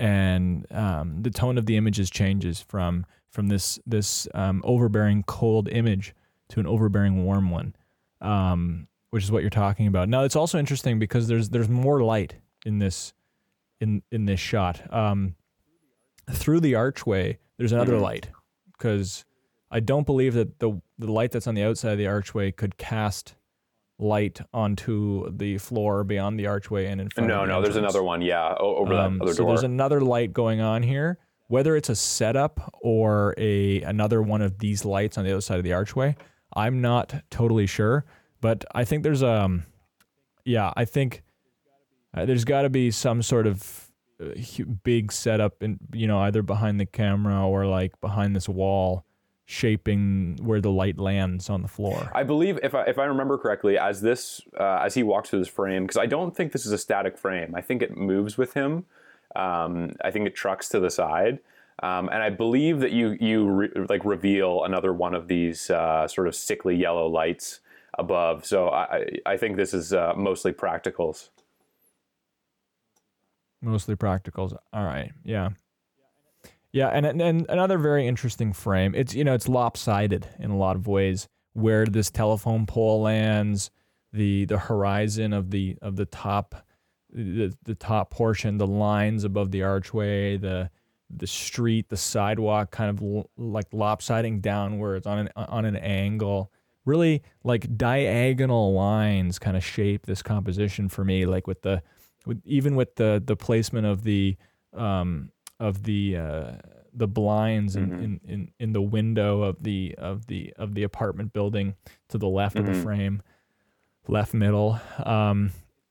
and 0.00 0.66
um, 0.72 1.22
the 1.22 1.30
tone 1.30 1.58
of 1.58 1.66
the 1.66 1.76
images 1.76 2.10
changes 2.10 2.60
from 2.60 3.04
from 3.30 3.48
this 3.48 3.78
this 3.86 4.26
um, 4.34 4.60
overbearing 4.64 5.22
cold 5.24 5.68
image 5.68 6.14
to 6.50 6.60
an 6.60 6.66
overbearing 6.66 7.24
warm 7.24 7.50
one, 7.50 7.74
um, 8.20 8.88
which 9.10 9.22
is 9.24 9.30
what 9.32 9.42
you're 9.42 9.50
talking 9.50 9.86
about. 9.86 10.08
Now 10.08 10.24
it's 10.24 10.36
also 10.36 10.58
interesting 10.58 10.98
because 10.98 11.28
there's 11.28 11.48
there's 11.50 11.68
more 11.68 12.02
light 12.02 12.36
in 12.66 12.78
this 12.78 13.12
in 13.80 14.02
in 14.10 14.26
this 14.26 14.40
shot. 14.40 14.92
Um, 14.92 15.36
through 16.30 16.60
the 16.60 16.74
archway, 16.74 17.38
there's 17.56 17.72
another 17.72 17.94
Mhm. 17.96 18.02
light 18.02 18.30
because 18.76 19.24
I 19.70 19.80
don't 19.80 20.06
believe 20.06 20.34
that 20.34 20.58
the 20.58 20.80
the 20.98 21.10
light 21.10 21.30
that's 21.30 21.46
on 21.46 21.54
the 21.54 21.62
outside 21.62 21.92
of 21.92 21.98
the 21.98 22.06
archway 22.06 22.50
could 22.52 22.76
cast 22.76 23.36
light 23.98 24.40
onto 24.54 25.30
the 25.30 25.58
floor 25.58 26.02
beyond 26.04 26.38
the 26.40 26.46
archway 26.46 26.86
and 26.86 27.00
in 27.00 27.10
front. 27.10 27.28
No, 27.28 27.42
of 27.42 27.46
the 27.48 27.52
no, 27.54 27.62
there's 27.62 27.76
another 27.76 28.02
one. 28.02 28.22
Yeah, 28.22 28.54
over 28.58 28.94
Um, 28.94 29.18
that 29.18 29.24
other 29.24 29.34
so 29.34 29.42
door. 29.42 29.48
there's 29.52 29.62
another 29.62 30.00
light 30.00 30.32
going 30.32 30.60
on 30.60 30.82
here. 30.82 31.18
Whether 31.50 31.74
it's 31.74 31.88
a 31.88 31.96
setup 31.96 32.72
or 32.80 33.34
a 33.36 33.82
another 33.82 34.22
one 34.22 34.40
of 34.40 34.60
these 34.60 34.84
lights 34.84 35.18
on 35.18 35.24
the 35.24 35.32
other 35.32 35.40
side 35.40 35.58
of 35.58 35.64
the 35.64 35.72
archway, 35.72 36.16
I'm 36.54 36.80
not 36.80 37.24
totally 37.28 37.66
sure. 37.66 38.04
But 38.40 38.64
I 38.72 38.84
think 38.84 39.02
there's 39.02 39.24
um, 39.24 39.64
yeah, 40.44 40.72
I 40.76 40.84
think 40.84 41.24
uh, 42.14 42.24
there's 42.24 42.44
got 42.44 42.62
to 42.62 42.70
be 42.70 42.92
some 42.92 43.20
sort 43.20 43.48
of 43.48 43.90
uh, 44.22 44.28
big 44.84 45.10
setup, 45.10 45.60
in 45.60 45.80
you 45.92 46.06
know, 46.06 46.20
either 46.20 46.42
behind 46.42 46.78
the 46.78 46.86
camera 46.86 47.44
or 47.44 47.66
like 47.66 48.00
behind 48.00 48.36
this 48.36 48.48
wall, 48.48 49.04
shaping 49.44 50.38
where 50.40 50.60
the 50.60 50.70
light 50.70 50.98
lands 50.98 51.50
on 51.50 51.62
the 51.62 51.68
floor. 51.68 52.12
I 52.14 52.22
believe, 52.22 52.60
if 52.62 52.76
I, 52.76 52.84
if 52.84 52.96
I 52.96 53.06
remember 53.06 53.36
correctly, 53.38 53.76
as 53.76 54.02
this 54.02 54.40
uh, 54.56 54.82
as 54.84 54.94
he 54.94 55.02
walks 55.02 55.30
through 55.30 55.40
this 55.40 55.48
frame, 55.48 55.82
because 55.82 55.96
I 55.96 56.06
don't 56.06 56.36
think 56.36 56.52
this 56.52 56.64
is 56.64 56.70
a 56.70 56.78
static 56.78 57.18
frame. 57.18 57.56
I 57.56 57.60
think 57.60 57.82
it 57.82 57.96
moves 57.96 58.38
with 58.38 58.54
him. 58.54 58.86
Um, 59.36 59.92
I 60.04 60.10
think 60.10 60.26
it 60.26 60.34
trucks 60.34 60.68
to 60.70 60.80
the 60.80 60.90
side, 60.90 61.38
um, 61.82 62.08
and 62.08 62.22
I 62.22 62.30
believe 62.30 62.80
that 62.80 62.92
you 62.92 63.16
you 63.20 63.48
re- 63.48 63.86
like 63.88 64.04
reveal 64.04 64.64
another 64.64 64.92
one 64.92 65.14
of 65.14 65.28
these 65.28 65.70
uh, 65.70 66.08
sort 66.08 66.28
of 66.28 66.34
sickly 66.34 66.76
yellow 66.76 67.06
lights 67.06 67.60
above. 67.98 68.44
So 68.44 68.68
I 68.70 69.06
I 69.26 69.36
think 69.36 69.56
this 69.56 69.72
is 69.74 69.92
uh, 69.92 70.14
mostly 70.16 70.52
practicals. 70.52 71.30
Mostly 73.62 73.94
practicals. 73.94 74.56
All 74.72 74.84
right. 74.84 75.12
Yeah. 75.24 75.50
Yeah, 76.72 76.88
and, 76.88 77.04
and 77.04 77.20
and 77.20 77.46
another 77.48 77.78
very 77.78 78.06
interesting 78.06 78.52
frame. 78.52 78.94
It's 78.94 79.12
you 79.14 79.24
know 79.24 79.34
it's 79.34 79.48
lopsided 79.48 80.28
in 80.38 80.50
a 80.50 80.56
lot 80.56 80.76
of 80.76 80.86
ways. 80.86 81.28
Where 81.52 81.84
this 81.84 82.10
telephone 82.10 82.64
pole 82.64 83.02
lands, 83.02 83.72
the 84.12 84.44
the 84.44 84.58
horizon 84.58 85.32
of 85.32 85.50
the 85.50 85.76
of 85.82 85.96
the 85.96 86.06
top, 86.06 86.54
the 87.12 87.52
the 87.64 87.74
top 87.74 88.10
portion, 88.10 88.58
the 88.58 88.66
lines 88.66 89.24
above 89.24 89.50
the 89.50 89.62
archway, 89.62 90.36
the 90.36 90.70
the 91.12 91.26
street, 91.26 91.88
the 91.88 91.96
sidewalk, 91.96 92.70
kind 92.70 92.90
of 92.90 93.02
l- 93.02 93.30
like 93.36 93.66
lopsiding 93.72 94.40
downwards 94.40 95.06
on 95.06 95.18
an 95.18 95.28
on 95.36 95.64
an 95.64 95.76
angle. 95.76 96.52
Really 96.86 97.22
like 97.44 97.76
diagonal 97.76 98.72
lines 98.72 99.38
kind 99.38 99.56
of 99.56 99.64
shape 99.64 100.06
this 100.06 100.22
composition 100.22 100.88
for 100.88 101.04
me. 101.04 101.26
Like 101.26 101.46
with 101.46 101.62
the 101.62 101.82
with 102.26 102.40
even 102.44 102.74
with 102.76 102.96
the 102.96 103.22
the 103.24 103.36
placement 103.36 103.86
of 103.86 104.02
the 104.04 104.36
um 104.72 105.30
of 105.58 105.82
the 105.82 106.16
uh 106.16 106.52
the 106.92 107.06
blinds 107.06 107.76
in, 107.76 107.90
Mhm. 107.90 108.02
in, 108.02 108.20
in, 108.24 108.50
in 108.58 108.72
the 108.72 108.82
window 108.82 109.42
of 109.42 109.62
the 109.62 109.94
of 109.98 110.26
the 110.26 110.52
of 110.56 110.74
the 110.74 110.82
apartment 110.84 111.32
building 111.32 111.74
to 112.08 112.18
the 112.18 112.28
left 112.28 112.56
of 112.58 112.66
the 112.66 112.72
Mhm. 112.72 112.82
frame 112.82 113.22
left 114.08 114.34
middle 114.34 114.80
um 115.04 115.50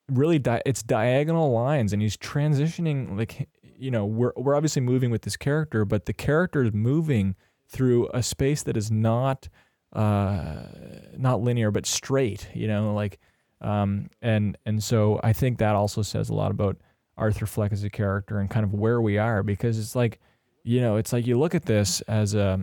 really 0.09 0.39
di- 0.39 0.61
it's 0.65 0.83
diagonal 0.83 1.51
lines 1.51 1.93
and 1.93 2.01
he's 2.01 2.17
transitioning 2.17 3.17
like 3.17 3.49
you 3.77 3.91
know 3.91 4.05
we're 4.05 4.33
we're 4.35 4.55
obviously 4.55 4.81
moving 4.81 5.11
with 5.11 5.21
this 5.21 5.37
character 5.37 5.85
but 5.85 6.05
the 6.05 6.13
character 6.13 6.63
is 6.63 6.73
moving 6.73 7.35
through 7.67 8.09
a 8.13 8.23
space 8.23 8.63
that 8.63 8.75
is 8.75 8.91
not 8.91 9.47
uh 9.93 10.63
not 11.17 11.41
linear 11.41 11.71
but 11.71 11.85
straight 11.85 12.47
you 12.53 12.67
know 12.67 12.93
like 12.93 13.19
um 13.61 14.09
and 14.21 14.57
and 14.65 14.83
so 14.83 15.19
i 15.23 15.33
think 15.33 15.57
that 15.57 15.75
also 15.75 16.01
says 16.01 16.29
a 16.29 16.33
lot 16.33 16.51
about 16.51 16.77
arthur 17.17 17.45
fleck 17.45 17.71
as 17.71 17.83
a 17.83 17.89
character 17.89 18.39
and 18.39 18.49
kind 18.49 18.63
of 18.63 18.73
where 18.73 19.01
we 19.01 19.17
are 19.17 19.43
because 19.43 19.79
it's 19.79 19.95
like 19.95 20.19
you 20.63 20.79
know 20.79 20.95
it's 20.95 21.11
like 21.11 21.25
you 21.25 21.37
look 21.37 21.55
at 21.55 21.65
this 21.65 22.01
as 22.01 22.35
a 22.35 22.59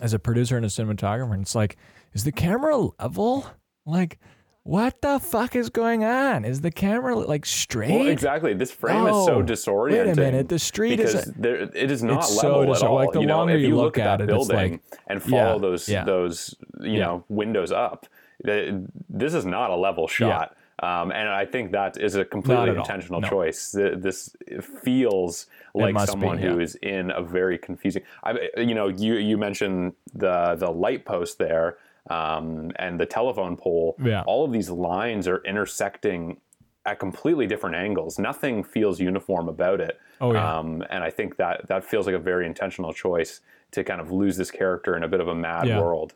as 0.00 0.12
a 0.12 0.18
producer 0.18 0.56
and 0.56 0.66
a 0.66 0.68
cinematographer 0.68 1.32
and 1.32 1.42
it's 1.42 1.54
like 1.54 1.76
is 2.14 2.24
the 2.24 2.32
camera 2.32 2.76
level? 3.00 3.46
Like 3.86 4.18
what 4.64 5.00
the 5.02 5.18
fuck 5.18 5.56
is 5.56 5.70
going 5.70 6.04
on 6.04 6.44
is 6.44 6.60
the 6.60 6.70
camera 6.70 7.16
like 7.16 7.44
straight 7.44 7.90
Well, 7.90 8.06
exactly. 8.06 8.54
This 8.54 8.70
frame 8.70 9.06
is 9.08 9.24
so 9.26 9.36
Oh, 9.36 9.42
disorienting. 9.42 10.06
wait 10.06 10.18
a 10.18 10.20
minute 10.20 10.48
the 10.48 10.58
street 10.58 11.00
is 11.00 11.24
there, 11.36 11.56
it 11.56 11.90
is 11.90 12.02
not 12.02 12.18
It's 12.18 12.40
so 12.40 12.58
level 12.60 12.74
at 12.76 12.82
all. 12.82 12.94
like, 12.94 13.12
the 13.12 13.20
you 13.20 13.26
know, 13.26 13.38
longer 13.38 13.54
if 13.54 13.60
you 13.60 13.68
you 13.68 13.76
look 13.76 13.96
look 13.96 13.98
at 13.98 14.20
at 14.20 14.26
that 14.26 14.32
it, 14.32 14.36
it's 14.36 14.48
building 14.48 14.72
like- 14.72 15.00
and 15.08 15.22
follow 15.22 15.54
Yeah, 15.54 15.58
those 15.58 15.88
yeah. 15.88 16.04
those 16.04 16.54
you 16.80 16.92
Yeah. 16.92 16.98
know 17.06 17.24
windows 17.28 17.72
up, 17.72 18.06
this 18.44 19.34
is 19.34 19.44
not 19.46 19.70
a 19.70 19.76
level 19.76 20.06
shot. 20.06 20.56
Um, 20.82 21.12
and 21.12 21.28
I 21.28 21.44
think 21.44 21.70
that 21.72 21.96
is 21.96 22.16
a 22.16 22.24
completely 22.24 22.70
intentional 22.76 23.20
No. 23.20 23.28
choice. 23.28 23.70
This 23.70 24.34
feels 24.82 25.46
like 25.74 25.94
must 25.94 26.06
be, 26.06 26.10
someone 26.10 26.38
who 26.38 26.56
yeah. 26.56 26.62
is 26.64 26.74
in 26.76 27.12
a 27.12 27.22
very 27.22 27.56
confusing. 27.56 28.02
I, 28.24 28.48
you 28.56 28.74
know, 28.74 28.88
you 28.88 29.14
you 29.14 29.38
mentioned 29.38 29.92
the 30.12 30.56
the 30.56 30.70
light 30.72 31.04
post 31.04 31.38
there 31.38 31.76
um, 32.10 32.72
and 32.76 32.98
the 32.98 33.06
telephone 33.06 33.56
pole. 33.56 33.96
Yeah. 34.02 34.22
All 34.26 34.44
of 34.44 34.52
these 34.52 34.70
lines 34.70 35.28
are 35.28 35.42
intersecting 35.44 36.40
at 36.84 36.98
completely 36.98 37.46
different 37.46 37.76
angles. 37.76 38.18
Nothing 38.18 38.64
feels 38.64 39.00
uniform 39.00 39.48
about 39.48 39.80
it. 39.80 39.98
Oh, 40.20 40.32
yeah. 40.32 40.58
Um, 40.58 40.82
and 40.90 41.04
I 41.04 41.10
think 41.10 41.36
that 41.36 41.68
that 41.68 41.84
feels 41.84 42.06
like 42.06 42.14
a 42.16 42.18
very 42.18 42.44
intentional 42.46 42.92
choice 42.92 43.40
to 43.70 43.84
kind 43.84 44.00
of 44.00 44.10
lose 44.10 44.36
this 44.36 44.50
character 44.50 44.96
in 44.96 45.02
a 45.04 45.08
bit 45.08 45.20
of 45.20 45.28
a 45.28 45.34
mad 45.34 45.68
Yeah. 45.68 45.80
world. 45.80 46.14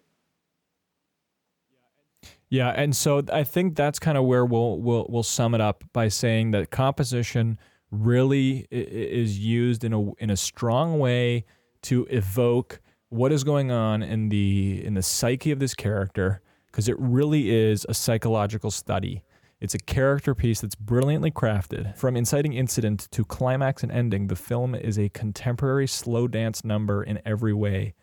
Yeah, 2.49 2.71
and 2.71 2.95
so 2.95 3.25
I 3.33 3.43
think 3.43 3.75
that's 3.75 3.99
kind 3.99 4.17
of 4.17 4.25
where 4.25 4.45
we'll 4.45 4.79
we'll 4.81 5.07
we'll 5.09 5.23
sum 5.25 5.55
it 5.55 5.61
up 5.61 5.83
by 5.93 6.07
saying 6.09 6.53
that 6.53 6.71
composition 6.71 7.59
really 7.91 8.69
is 8.71 9.39
used 9.39 9.83
in 9.83 9.93
a 9.93 10.13
in 10.15 10.31
a 10.31 10.37
strong 10.37 11.01
way 11.01 11.45
to 11.83 12.07
evoke 12.09 12.81
what 13.09 13.33
is 13.33 13.45
going 13.45 13.71
on 13.71 14.03
in 14.03 14.29
the 14.29 14.85
in 14.85 14.95
the 14.95 15.03
psyche 15.03 15.51
of 15.51 15.59
this 15.59 15.75
character 15.75 16.41
because 16.67 16.89
it 16.89 16.97
really 16.99 17.51
is 17.51 17.87
a 17.89 17.95
psychological 17.95 18.71
study. 18.71 19.23
It's 19.61 19.75
a 19.75 19.79
character 19.79 20.35
piece 20.35 20.61
that's 20.61 20.75
brilliantly 20.75 21.31
crafted. 21.31 21.97
From 21.97 22.15
inciting 22.17 22.53
incident 22.53 23.09
to 23.13 23.25
climax 23.25 23.83
and 23.83 23.91
ending, 23.91 24.27
the 24.27 24.37
film 24.37 24.75
is 24.75 24.99
a 24.99 25.09
contemporary 25.09 25.87
slow 25.87 26.29
dance 26.29 26.63
number 26.63 27.03
in 27.03 27.19
every 27.25 27.55
way 27.55 27.95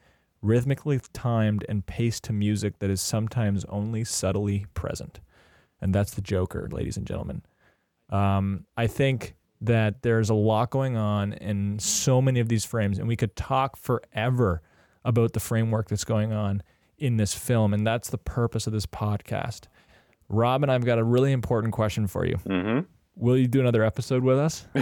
rhythmically 0.41 0.99
timed 1.13 1.65
and 1.69 1.85
paced 1.85 2.25
to 2.25 2.33
music 2.33 2.79
that 2.79 2.89
is 2.89 3.01
sometimes 3.01 3.65
only 3.65 4.03
subtly 4.03 4.65
present. 4.73 5.21
And 5.79 5.95
that's 5.95 6.13
the 6.13 6.21
Joker, 6.21 6.67
ladies 6.71 6.97
and 6.97 7.07
gentlemen. 7.07 7.43
Um, 8.09 8.65
I 8.75 8.87
think 8.87 9.35
that 9.61 10.01
there's 10.01 10.29
a 10.29 10.35
lot 10.35 10.69
going 10.69 10.97
on 10.97 11.33
in 11.33 11.79
so 11.79 12.21
many 12.21 12.41
of 12.41 12.49
these 12.49 12.65
frames, 12.65 12.99
and 12.99 13.07
we 13.07 13.15
could 13.15 13.35
talk 13.35 13.77
forever 13.77 14.61
about 15.05 15.33
the 15.33 15.39
framework 15.39 15.89
that's 15.89 16.03
going 16.03 16.31
on 16.33 16.63
in 16.97 17.17
this 17.17 17.33
film, 17.33 17.73
and 17.73 17.85
that's 17.85 18.09
the 18.09 18.17
purpose 18.17 18.67
of 18.67 18.73
this 18.73 18.85
podcast. 18.85 19.63
Rob 20.29 20.63
and 20.63 20.71
I've 20.71 20.85
got 20.85 20.99
a 20.99 21.03
really 21.03 21.31
important 21.31 21.73
question 21.73 22.07
for 22.07 22.25
you. 22.25 22.35
hmm 22.37 22.79
Will 23.15 23.37
you 23.37 23.45
do 23.45 23.59
another 23.59 23.83
episode 23.83 24.23
with 24.23 24.39
us? 24.39 24.65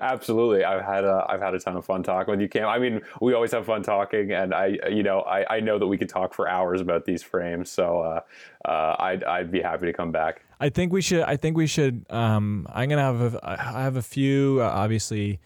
Absolutely, 0.00 0.64
I've 0.64 0.84
had 0.84 1.04
a 1.04 1.24
I've 1.28 1.40
had 1.40 1.54
a 1.54 1.60
ton 1.60 1.76
of 1.76 1.84
fun 1.84 2.02
talking 2.02 2.32
with 2.32 2.40
you, 2.40 2.48
Cam. 2.48 2.66
I 2.66 2.80
mean, 2.80 3.02
we 3.20 3.34
always 3.34 3.52
have 3.52 3.66
fun 3.66 3.84
talking, 3.84 4.32
and 4.32 4.52
I 4.52 4.78
you 4.90 5.04
know 5.04 5.20
I, 5.20 5.58
I 5.58 5.60
know 5.60 5.78
that 5.78 5.86
we 5.86 5.96
could 5.96 6.08
talk 6.08 6.34
for 6.34 6.48
hours 6.48 6.80
about 6.80 7.04
these 7.04 7.22
frames, 7.22 7.70
so 7.70 8.00
uh, 8.00 8.68
uh, 8.68 8.96
I'd 8.98 9.22
I'd 9.22 9.52
be 9.52 9.60
happy 9.60 9.86
to 9.86 9.92
come 9.92 10.10
back. 10.10 10.42
I 10.58 10.70
think 10.70 10.92
we 10.92 11.02
should. 11.02 11.22
I 11.22 11.36
think 11.36 11.56
we 11.56 11.68
should. 11.68 12.04
Um, 12.10 12.66
I'm 12.72 12.88
gonna 12.88 13.02
have. 13.02 13.34
A, 13.34 13.40
I 13.44 13.82
have 13.82 13.94
a 13.94 14.02
few. 14.02 14.58
Uh, 14.60 14.64
obviously, 14.64 15.38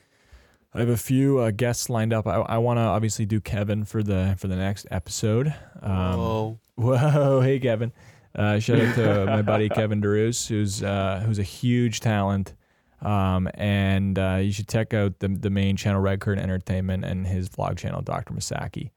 I 0.75 0.81
have 0.81 0.89
a 0.91 0.97
few 0.97 1.39
uh, 1.39 1.51
guests 1.51 1.89
lined 1.89 2.13
up. 2.13 2.27
I, 2.27 2.37
I 2.37 2.59
want 2.59 2.79
to 2.79 2.83
obviously 2.83 3.25
do 3.25 3.41
Kevin 3.41 3.85
for 3.85 4.03
the 4.03 4.37
for 4.39 4.49
the 4.49 4.57
next 4.57 4.87
episode. 4.91 5.49
Um, 5.81 6.21
oh, 6.21 6.59
Whoa, 6.77 7.41
hey 7.41 7.59
Kevin! 7.59 7.93
Uh, 8.35 8.59
shout 8.59 8.81
out 8.81 8.95
to 8.97 9.27
my 9.27 9.43
buddy 9.43 9.69
Kevin 9.71 10.03
Deroos, 10.03 10.47
who's 10.47 10.83
uh, 10.83 11.23
who's 11.25 11.39
a 11.39 11.45
huge 11.45 12.01
talent. 12.01 12.55
Um, 13.01 13.49
and 13.55 14.19
uh, 14.19 14.41
you 14.43 14.53
should 14.53 14.69
check 14.69 14.93
out 14.93 15.21
the 15.21 15.29
the 15.29 15.51
main 15.51 15.77
channel, 15.77 16.01
Red 16.01 16.21
Curtain 16.21 16.43
Entertainment, 16.43 17.05
and 17.05 17.27
his 17.27 17.49
vlog 17.49 17.79
channel, 17.79 18.03
Dr. 18.03 18.35
Masaki. 18.35 18.91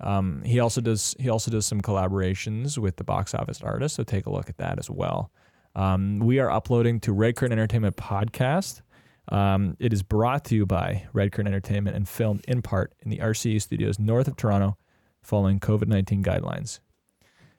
Um, 0.00 0.42
he 0.44 0.60
also 0.60 0.80
does 0.80 1.16
he 1.18 1.28
also 1.28 1.50
does 1.50 1.66
some 1.66 1.80
collaborations 1.80 2.78
with 2.78 2.96
the 2.96 3.04
box 3.04 3.34
office 3.34 3.62
artists, 3.62 3.96
so 3.96 4.04
take 4.04 4.26
a 4.26 4.30
look 4.30 4.48
at 4.48 4.58
that 4.58 4.78
as 4.78 4.88
well. 4.88 5.32
Um, 5.74 6.20
we 6.20 6.38
are 6.38 6.50
uploading 6.50 7.00
to 7.00 7.12
Red 7.12 7.36
Curtain 7.36 7.58
Entertainment 7.58 7.96
podcast. 7.96 8.80
Um, 9.28 9.76
it 9.80 9.92
is 9.92 10.02
brought 10.02 10.44
to 10.46 10.54
you 10.54 10.66
by 10.66 11.06
Red 11.12 11.32
Curtain 11.32 11.48
Entertainment 11.48 11.96
and 11.96 12.08
filmed 12.08 12.44
in 12.46 12.62
part 12.62 12.92
in 13.00 13.10
the 13.10 13.18
RCU 13.18 13.60
studios 13.60 13.98
north 13.98 14.28
of 14.28 14.36
Toronto, 14.36 14.76
following 15.22 15.58
COVID 15.60 15.88
nineteen 15.88 16.22
guidelines. 16.22 16.78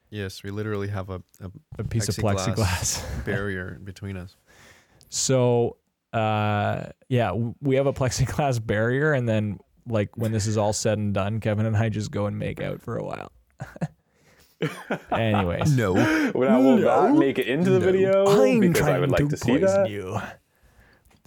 yes, 0.10 0.44
we 0.44 0.50
literally 0.52 0.88
have 0.88 1.10
a, 1.10 1.22
a 1.42 1.52
A 1.80 1.84
piece 1.84 2.08
of 2.08 2.16
Plexiglass. 2.16 2.56
plexiglass. 2.56 3.26
barrier 3.26 3.80
between 3.84 4.16
us. 4.16 4.38
So, 5.10 5.78
uh, 6.14 6.86
yeah, 7.10 7.32
we 7.62 7.76
have 7.76 7.88
a 7.88 7.94
plexiglass 7.94 8.66
barrier, 8.66 9.12
and 9.14 9.28
then 9.28 9.60
like 9.86 10.16
when 10.16 10.32
this 10.32 10.48
is 10.48 10.58
all 10.58 10.72
said 10.74 10.98
and 10.98 11.14
done, 11.14 11.40
Kevin 11.42 11.66
and 11.66 11.76
I 11.76 11.90
just 11.90 12.12
go 12.12 12.26
and 12.28 12.40
make 12.40 12.62
out 12.62 12.82
for 12.82 12.98
a 12.98 13.04
while. 13.04 13.32
Anyways, 15.12 15.76
No. 15.76 15.94
Well, 16.34 16.64
will 16.64 16.78
that 16.78 17.14
make 17.14 17.38
it 17.38 17.48
into 17.48 17.70
the 17.72 17.80
video? 17.80 18.26
I'm 18.26 18.60
because 18.60 18.82
I 18.82 18.86
trying 18.92 19.02
would 19.02 19.12
like 19.12 19.30
to, 19.30 19.38
see 19.38 19.52
poison 19.60 19.68
that. 19.84 19.90
you. 19.90 20.20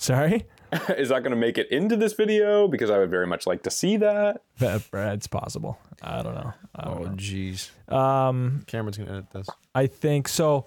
Sorry, 0.01 0.47
Is 0.97 1.11
that 1.11 1.23
going 1.23 1.31
to 1.33 1.37
make 1.37 1.59
it 1.59 1.71
into 1.71 1.95
this 1.95 2.15
video? 2.15 2.67
Because 2.69 2.89
I 2.91 2.97
would 2.99 3.11
very 3.11 3.27
much 3.27 3.47
like 3.47 3.63
to 3.65 3.71
see 3.71 3.99
that. 3.99 4.41
That- 4.59 4.83
it's 4.93 5.27
possible. 5.27 5.79
I 6.01 6.23
don't 6.23 6.35
know. 6.35 6.53
I 6.75 6.89
Oh, 6.89 7.05
don't 7.05 7.17
jeez. 7.19 7.69
Um, 7.93 8.65
Cameron's 8.67 8.97
gonna 8.97 9.11
edit 9.11 9.31
this. 9.31 9.47
I 9.75 9.87
think 9.89 10.27
so. 10.29 10.65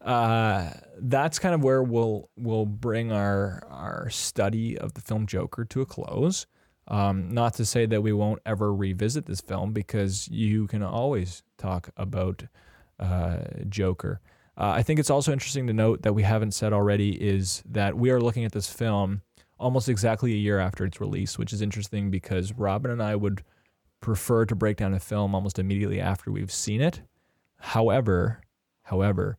Uh, 0.00 0.70
that's 0.98 1.38
kind 1.38 1.54
of 1.54 1.62
where 1.62 1.80
we'll 1.82 2.28
we'll 2.36 2.66
bring 2.66 3.12
our 3.12 3.62
our 3.70 4.10
study 4.10 4.76
of 4.76 4.94
the 4.94 5.00
film 5.00 5.26
Joker 5.26 5.64
to 5.66 5.80
a 5.82 5.86
close. 5.86 6.46
Um, 6.88 7.30
not 7.30 7.54
to 7.54 7.64
say 7.64 7.86
that 7.86 8.02
we 8.02 8.12
won't 8.12 8.40
ever 8.44 8.74
revisit 8.74 9.26
this 9.26 9.40
film 9.40 9.72
because 9.72 10.26
you 10.28 10.66
can 10.66 10.82
always 10.82 11.44
talk 11.56 11.90
about 11.96 12.42
uh, 12.98 13.38
Joker. 13.68 14.20
Uh, 14.56 14.70
I 14.70 14.82
think 14.82 15.00
it's 15.00 15.10
also 15.10 15.32
interesting 15.32 15.66
to 15.66 15.72
note 15.72 16.02
that 16.02 16.14
we 16.14 16.22
haven't 16.22 16.52
said 16.52 16.72
already 16.72 17.10
is 17.12 17.62
that 17.70 17.96
we 17.96 18.10
are 18.10 18.20
looking 18.20 18.44
at 18.44 18.52
this 18.52 18.70
film 18.70 19.22
almost 19.58 19.88
exactly 19.88 20.32
a 20.32 20.36
year 20.36 20.58
after 20.58 20.84
its 20.84 21.00
release, 21.00 21.38
which 21.38 21.52
is 21.52 21.62
interesting 21.62 22.10
because 22.10 22.52
Robin 22.52 22.90
and 22.90 23.02
I 23.02 23.16
would 23.16 23.42
prefer 24.00 24.44
to 24.44 24.54
break 24.54 24.76
down 24.76 24.92
a 24.92 25.00
film 25.00 25.34
almost 25.34 25.58
immediately 25.58 26.00
after 26.00 26.30
we've 26.30 26.52
seen 26.52 26.80
it. 26.80 27.02
However, 27.58 28.40
however, 28.82 29.38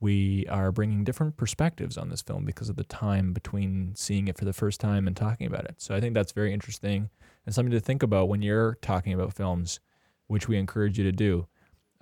we 0.00 0.46
are 0.48 0.72
bringing 0.72 1.04
different 1.04 1.36
perspectives 1.36 1.96
on 1.96 2.08
this 2.08 2.22
film 2.22 2.44
because 2.44 2.68
of 2.68 2.76
the 2.76 2.84
time 2.84 3.32
between 3.32 3.92
seeing 3.94 4.28
it 4.28 4.36
for 4.36 4.44
the 4.44 4.52
first 4.52 4.80
time 4.80 5.06
and 5.06 5.16
talking 5.16 5.46
about 5.46 5.64
it. 5.66 5.76
So 5.78 5.94
I 5.94 6.00
think 6.00 6.14
that's 6.14 6.32
very 6.32 6.52
interesting 6.52 7.10
and 7.46 7.54
something 7.54 7.72
to 7.72 7.80
think 7.80 8.02
about 8.02 8.28
when 8.28 8.42
you're 8.42 8.76
talking 8.82 9.12
about 9.12 9.34
films, 9.34 9.80
which 10.26 10.48
we 10.48 10.58
encourage 10.58 10.98
you 10.98 11.04
to 11.04 11.12
do, 11.12 11.46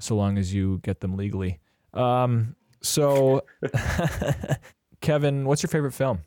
so 0.00 0.16
long 0.16 0.38
as 0.38 0.54
you 0.54 0.80
get 0.82 1.00
them 1.00 1.16
legally. 1.16 1.58
Um, 1.95 2.57
so, 2.80 3.45
Kevin, 5.01 5.45
what's 5.47 5.62
your 5.62 5.68
favorite 5.68 5.93
film? 5.93 6.20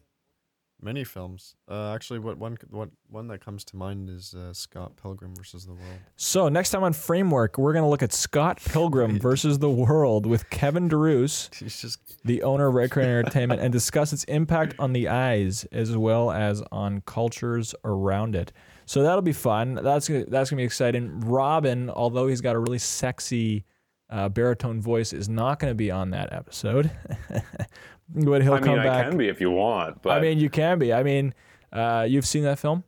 Many 0.82 1.04
films. 1.04 1.56
Uh, 1.68 1.94
actually, 1.94 2.20
what 2.20 2.38
one 2.38 2.58
what 2.70 2.90
one 3.10 3.28
that 3.30 3.44
comes 3.44 3.64
to 3.66 3.76
mind 3.76 4.10
is 4.10 4.36
uh, 4.36 4.54
Scott 4.54 4.92
Pilgrim 5.02 5.34
versus 5.36 5.66
the 5.66 5.72
World. 5.72 6.00
So 6.18 6.48
next 6.48 6.70
time 6.70 6.84
on 6.84 6.94
Framework, 6.94 7.58
we're 7.58 7.74
going 7.74 7.84
to 7.84 7.90
look 7.90 8.04
at 8.04 8.14
Scott 8.14 8.62
Pilgrim 8.64 9.18
versus 9.20 9.58
the 9.58 9.70
World 9.70 10.28
with 10.28 10.48
Kevin 10.50 10.88
DeRoos. 10.88 11.56
He's 11.60 11.82
just 11.82 12.24
the 12.26 12.44
owner 12.44 12.68
of 12.68 12.76
Red 12.76 12.92
Curtain 12.92 13.10
Entertainment, 13.10 13.62
and 13.62 13.72
discuss 13.72 14.14
its 14.14 14.26
impact 14.26 14.76
on 14.78 14.94
the 14.94 15.08
eyes 15.08 15.64
as 15.72 15.98
well 15.98 16.30
as 16.30 16.62
on 16.72 17.02
cultures 17.02 17.74
around 17.84 18.36
it. 18.36 18.52
So 18.86 19.02
that'll 19.02 19.24
be 19.24 19.34
fun. 19.34 19.80
That's 19.82 20.08
gonna, 20.08 20.26
that's 20.26 20.50
gonna 20.52 20.60
be 20.60 20.66
exciting. 20.66 21.22
Robin, 21.22 21.90
although 21.90 22.28
he's 22.28 22.42
got 22.42 22.56
a 22.56 22.60
really 22.60 22.80
sexy 22.80 23.66
uh, 24.10 24.30
baritone 24.30 24.82
voice, 24.82 25.14
is 25.14 25.30
not 25.30 25.60
gonna 25.60 25.76
be 25.76 25.92
on 25.92 26.12
that 26.12 26.34
episode. 26.34 26.92
but 28.10 28.42
he'll 28.42 28.54
I 28.54 28.60
mean, 28.60 28.64
come 28.64 28.80
I 28.80 29.04
can 29.04 29.18
be 29.18 29.28
if 29.28 29.42
you 29.42 29.52
want, 29.52 30.02
but 30.02 30.18
I 30.18 30.22
mean, 30.22 30.38
you 30.40 30.50
can 30.50 30.80
be. 30.80 30.94
I 30.94 31.04
mean, 31.04 31.34
uh, 31.72 32.06
you've 32.08 32.26
seen 32.26 32.44
that 32.44 32.60
film. 32.60 32.84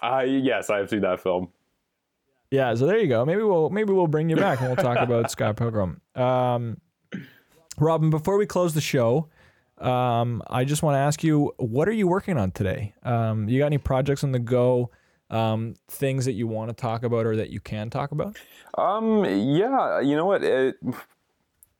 I 0.00 0.24
yes, 0.24 0.70
I've 0.70 0.90
seen 0.90 1.02
that 1.02 1.20
film. 1.20 1.48
Yeah, 2.50 2.74
so 2.74 2.86
there 2.86 2.98
you 2.98 3.06
go. 3.06 3.24
Maybe 3.24 3.42
we'll 3.42 3.70
maybe 3.70 3.92
we'll 3.92 4.06
bring 4.06 4.28
you 4.28 4.36
back 4.36 4.60
and 4.60 4.68
we'll 4.68 4.76
talk 4.76 4.98
about 5.00 5.30
Scott 5.30 5.56
Pilgrim. 5.56 6.00
Um, 6.14 6.78
Robin, 7.78 8.10
before 8.10 8.36
we 8.36 8.46
close 8.46 8.74
the 8.74 8.80
show, 8.80 9.28
um, 9.78 10.42
I 10.48 10.64
just 10.64 10.82
want 10.82 10.94
to 10.94 10.98
ask 10.98 11.24
you, 11.24 11.52
what 11.56 11.88
are 11.88 11.92
you 11.92 12.06
working 12.06 12.36
on 12.36 12.50
today? 12.50 12.94
Um, 13.02 13.48
you 13.48 13.58
got 13.58 13.66
any 13.66 13.78
projects 13.78 14.22
on 14.22 14.32
the 14.32 14.38
go? 14.38 14.90
Um, 15.32 15.74
things 15.88 16.26
that 16.26 16.32
you 16.32 16.46
want 16.46 16.68
to 16.68 16.74
talk 16.74 17.02
about 17.02 17.26
or 17.26 17.36
that 17.36 17.50
you 17.50 17.58
can 17.58 17.88
talk 17.90 18.12
about? 18.12 18.36
Um, 18.76 19.24
yeah, 19.24 20.00
you 20.00 20.14
know 20.14 20.26
what? 20.26 20.44
It, 20.44 20.76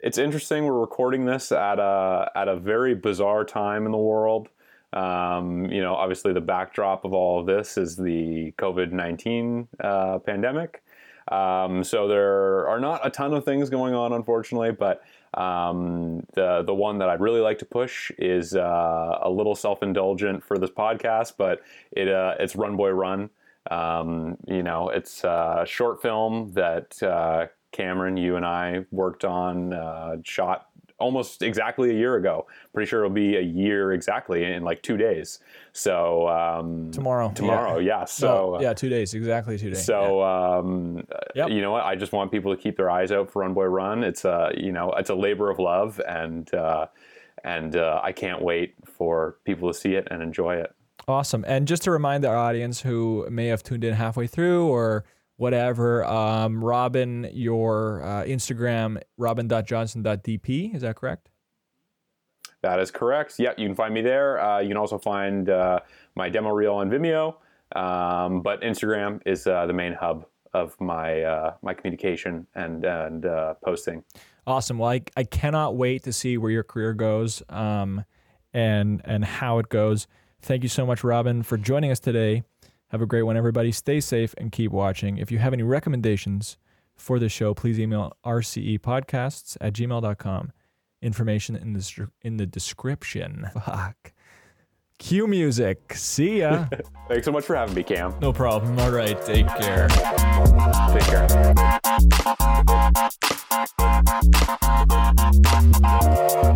it's 0.01 0.19
interesting. 0.19 0.65
We're 0.65 0.81
recording 0.81 1.27
this 1.27 1.53
at 1.53 1.79
a 1.79 2.31
at 2.35 2.49
a 2.49 2.57
very 2.57 2.95
bizarre 2.95 3.45
time 3.45 3.87
in 3.87 3.93
the 3.93 3.99
world. 3.99 4.49
Um, 4.93 5.67
you 5.67 5.81
know, 5.81 5.95
obviously 5.95 6.33
the 6.33 6.41
backdrop 6.41 7.05
of 7.05 7.15
all 7.15 7.41
of 7.41 7.47
this 7.47 7.79
is 7.79 7.97
the 7.97 8.53
COVID 8.59 8.91
nineteen 8.91 9.69
uh, 9.81 10.19
pandemic. 10.19 10.83
Um, 11.29 11.85
so 11.85 12.09
there 12.09 12.67
are 12.69 12.81
not 12.81 13.07
a 13.07 13.11
ton 13.11 13.33
of 13.33 13.45
things 13.45 13.71
going 13.71 13.95
on, 13.95 14.13
unfortunately. 14.13 14.73
But 14.73 15.03
um, 15.35 16.27
the 16.35 16.63
the 16.63 16.75
one 16.75 16.99
that 16.99 17.09
I'd 17.09 17.21
really 17.21 17.41
like 17.41 17.59
to 17.61 17.65
push 17.65 18.11
is 18.19 18.55
uh, 18.57 19.19
a 19.23 19.31
little 19.31 19.55
self 19.55 19.83
indulgent 19.83 20.43
for 20.43 20.59
this 20.59 20.71
podcast, 20.71 21.35
but 21.39 21.63
it 21.93 22.09
uh, 22.09 22.35
it's 22.41 22.57
Run 22.57 22.77
Boy 22.77 22.91
Run. 22.91 23.31
Um, 23.71 24.37
you 24.47 24.63
know, 24.63 24.89
it's 24.89 25.25
a 25.25 25.65
short 25.67 26.03
film 26.03 26.53
that 26.55 27.03
uh, 27.03 27.47
Cameron, 27.71 28.17
you 28.17 28.37
and 28.37 28.45
I 28.45 28.85
worked 28.91 29.25
on, 29.25 29.73
uh, 29.73 30.17
shot 30.25 30.69
almost 30.99 31.43
exactly 31.43 31.91
a 31.91 31.95
year 31.95 32.15
ago. 32.17 32.47
Pretty 32.73 32.89
sure 32.89 33.01
it'll 33.05 33.11
be 33.15 33.37
a 33.37 33.41
year 33.41 33.93
exactly 33.93 34.45
in 34.45 34.63
like 34.63 34.83
two 34.83 34.97
days. 34.97 35.41
So 35.73 36.29
um, 36.29 36.91
Tomorrow. 36.93 37.33
tomorrow, 37.35 37.79
yeah. 37.79 38.05
So 38.05 38.57
So 38.57 38.61
yeah, 38.63 38.73
two 38.73 38.89
days, 38.89 39.13
exactly 39.15 39.59
two 39.59 39.71
days. 39.71 39.85
so 39.85 40.23
um, 40.23 41.05
Yep. 41.35 41.51
you 41.51 41.61
know 41.61 41.73
what? 41.73 41.85
I 41.85 41.97
just 41.97 42.13
want 42.13 42.31
people 42.31 42.55
to 42.55 42.61
keep 42.61 42.77
their 42.77 42.91
eyes 42.91 43.11
out 43.11 43.31
for 43.31 43.43
Run 43.43 43.53
Boy 43.55 43.65
Run. 43.65 44.05
It's 44.05 44.25
a 44.25 44.53
you 44.57 44.71
know 44.73 44.93
it's 44.93 45.11
a 45.11 45.15
labor 45.15 45.51
of 45.51 45.59
love, 45.59 46.01
and 46.07 46.53
uh, 46.55 46.87
and 47.43 47.75
uh, 47.75 48.01
I 48.03 48.13
can't 48.13 48.41
wait 48.43 48.75
for 48.85 49.39
people 49.45 49.73
to 49.73 49.77
see 49.77 49.95
it 49.95 50.07
and 50.11 50.23
enjoy 50.23 50.57
it. 50.57 50.73
Awesome. 51.09 51.45
And 51.47 51.67
just 51.67 51.83
to 51.83 51.91
remind 51.91 52.25
our 52.25 52.37
audience 52.37 52.81
who 52.81 53.27
may 53.31 53.47
have 53.47 53.63
tuned 53.63 53.85
in 53.85 53.95
halfway 53.95 54.27
through 54.27 54.69
or 54.69 55.05
whatever, 55.37 56.05
um, 56.05 56.63
Robin, 56.65 57.29
your 57.33 58.03
uh, 58.03 58.25
Instagram, 58.25 59.01
robin.johnston.dp, 59.17 60.75
is 60.75 60.83
that 60.83 60.97
correct? 60.97 61.31
That 62.63 62.79
is 62.79 62.93
correct. 62.93 63.35
Yeah, 63.39 63.53
you 63.59 63.67
can 63.67 63.75
find 63.75 63.93
me 63.93 64.03
there. 64.03 64.41
Uh, 64.41 64.61
you 64.61 64.69
can 64.69 64.77
also 64.77 64.97
find 64.97 65.51
uh, 65.51 65.81
my 66.15 66.29
demo 66.29 66.51
reel 66.51 66.75
on 66.75 66.89
Vimeo, 66.89 67.35
um, 67.75 68.41
but 68.41 68.63
Instagram 68.63 69.21
is 69.27 69.49
uh, 69.49 69.67
the 69.67 69.73
main 69.73 69.95
hub 69.95 70.27
of 70.55 70.81
my 70.81 71.23
uh, 71.23 71.55
my 71.63 71.75
communication 71.75 72.47
and 72.55 72.85
and 72.85 73.27
uh, 73.27 73.55
posting. 73.65 74.05
Awesome. 74.47 74.79
Well, 74.79 74.91
I, 74.91 75.01
I 75.17 75.25
cannot 75.25 75.77
wait 75.77 76.05
to 76.05 76.13
see 76.13 76.37
where 76.37 76.51
your 76.51 76.63
career 76.63 76.95
goes 76.95 77.43
um, 77.49 78.05
and 78.53 79.03
and 79.05 79.25
how 79.25 79.59
it 79.59 79.69
goes. 79.69 80.07
Thank 80.43 80.65
you 80.65 80.69
so 80.69 80.85
much, 80.85 81.05
Robin, 81.05 81.43
for 81.43 81.57
joining 81.57 81.91
us 81.91 82.01
today. 82.01 82.43
Have 82.89 83.01
a 83.01 83.07
great 83.07 83.23
one, 83.23 83.37
everybody. 83.37 83.73
Stay 83.73 84.01
safe 84.01 84.35
and 84.37 84.53
keep 84.53 84.71
watching. 84.73 85.17
If 85.19 85.31
you 85.31 85.39
have 85.39 85.53
any 85.53 85.63
recommendations 85.63 86.59
for 86.97 87.19
the 87.19 87.29
show, 87.29 87.55
please 87.55 87.81
email 87.81 88.13
rcepodcasts 88.27 89.57
at 89.61 89.73
gmail.com. 89.73 90.53
Information 91.01 91.57
in 91.57 91.73
the, 91.73 92.09
in 92.23 92.37
the 92.37 92.47
description. 92.47 93.49
Fuck. 93.65 94.13
Cue 94.99 95.27
music. 95.27 95.95
See 95.95 96.41
ya. 96.41 96.67
Thanks 97.09 97.25
so 97.25 97.33
much 97.33 97.45
for 97.45 97.57
having 97.57 97.75
me, 97.75 97.83
Cam. 97.83 98.15
no 98.21 98.33
problem. 98.33 98.79
All 98.79 98.91
right. 98.91 99.21
Take 99.25 99.49
care. 99.49 99.89
Take 100.93 101.03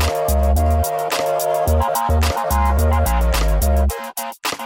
care. 0.07 0.26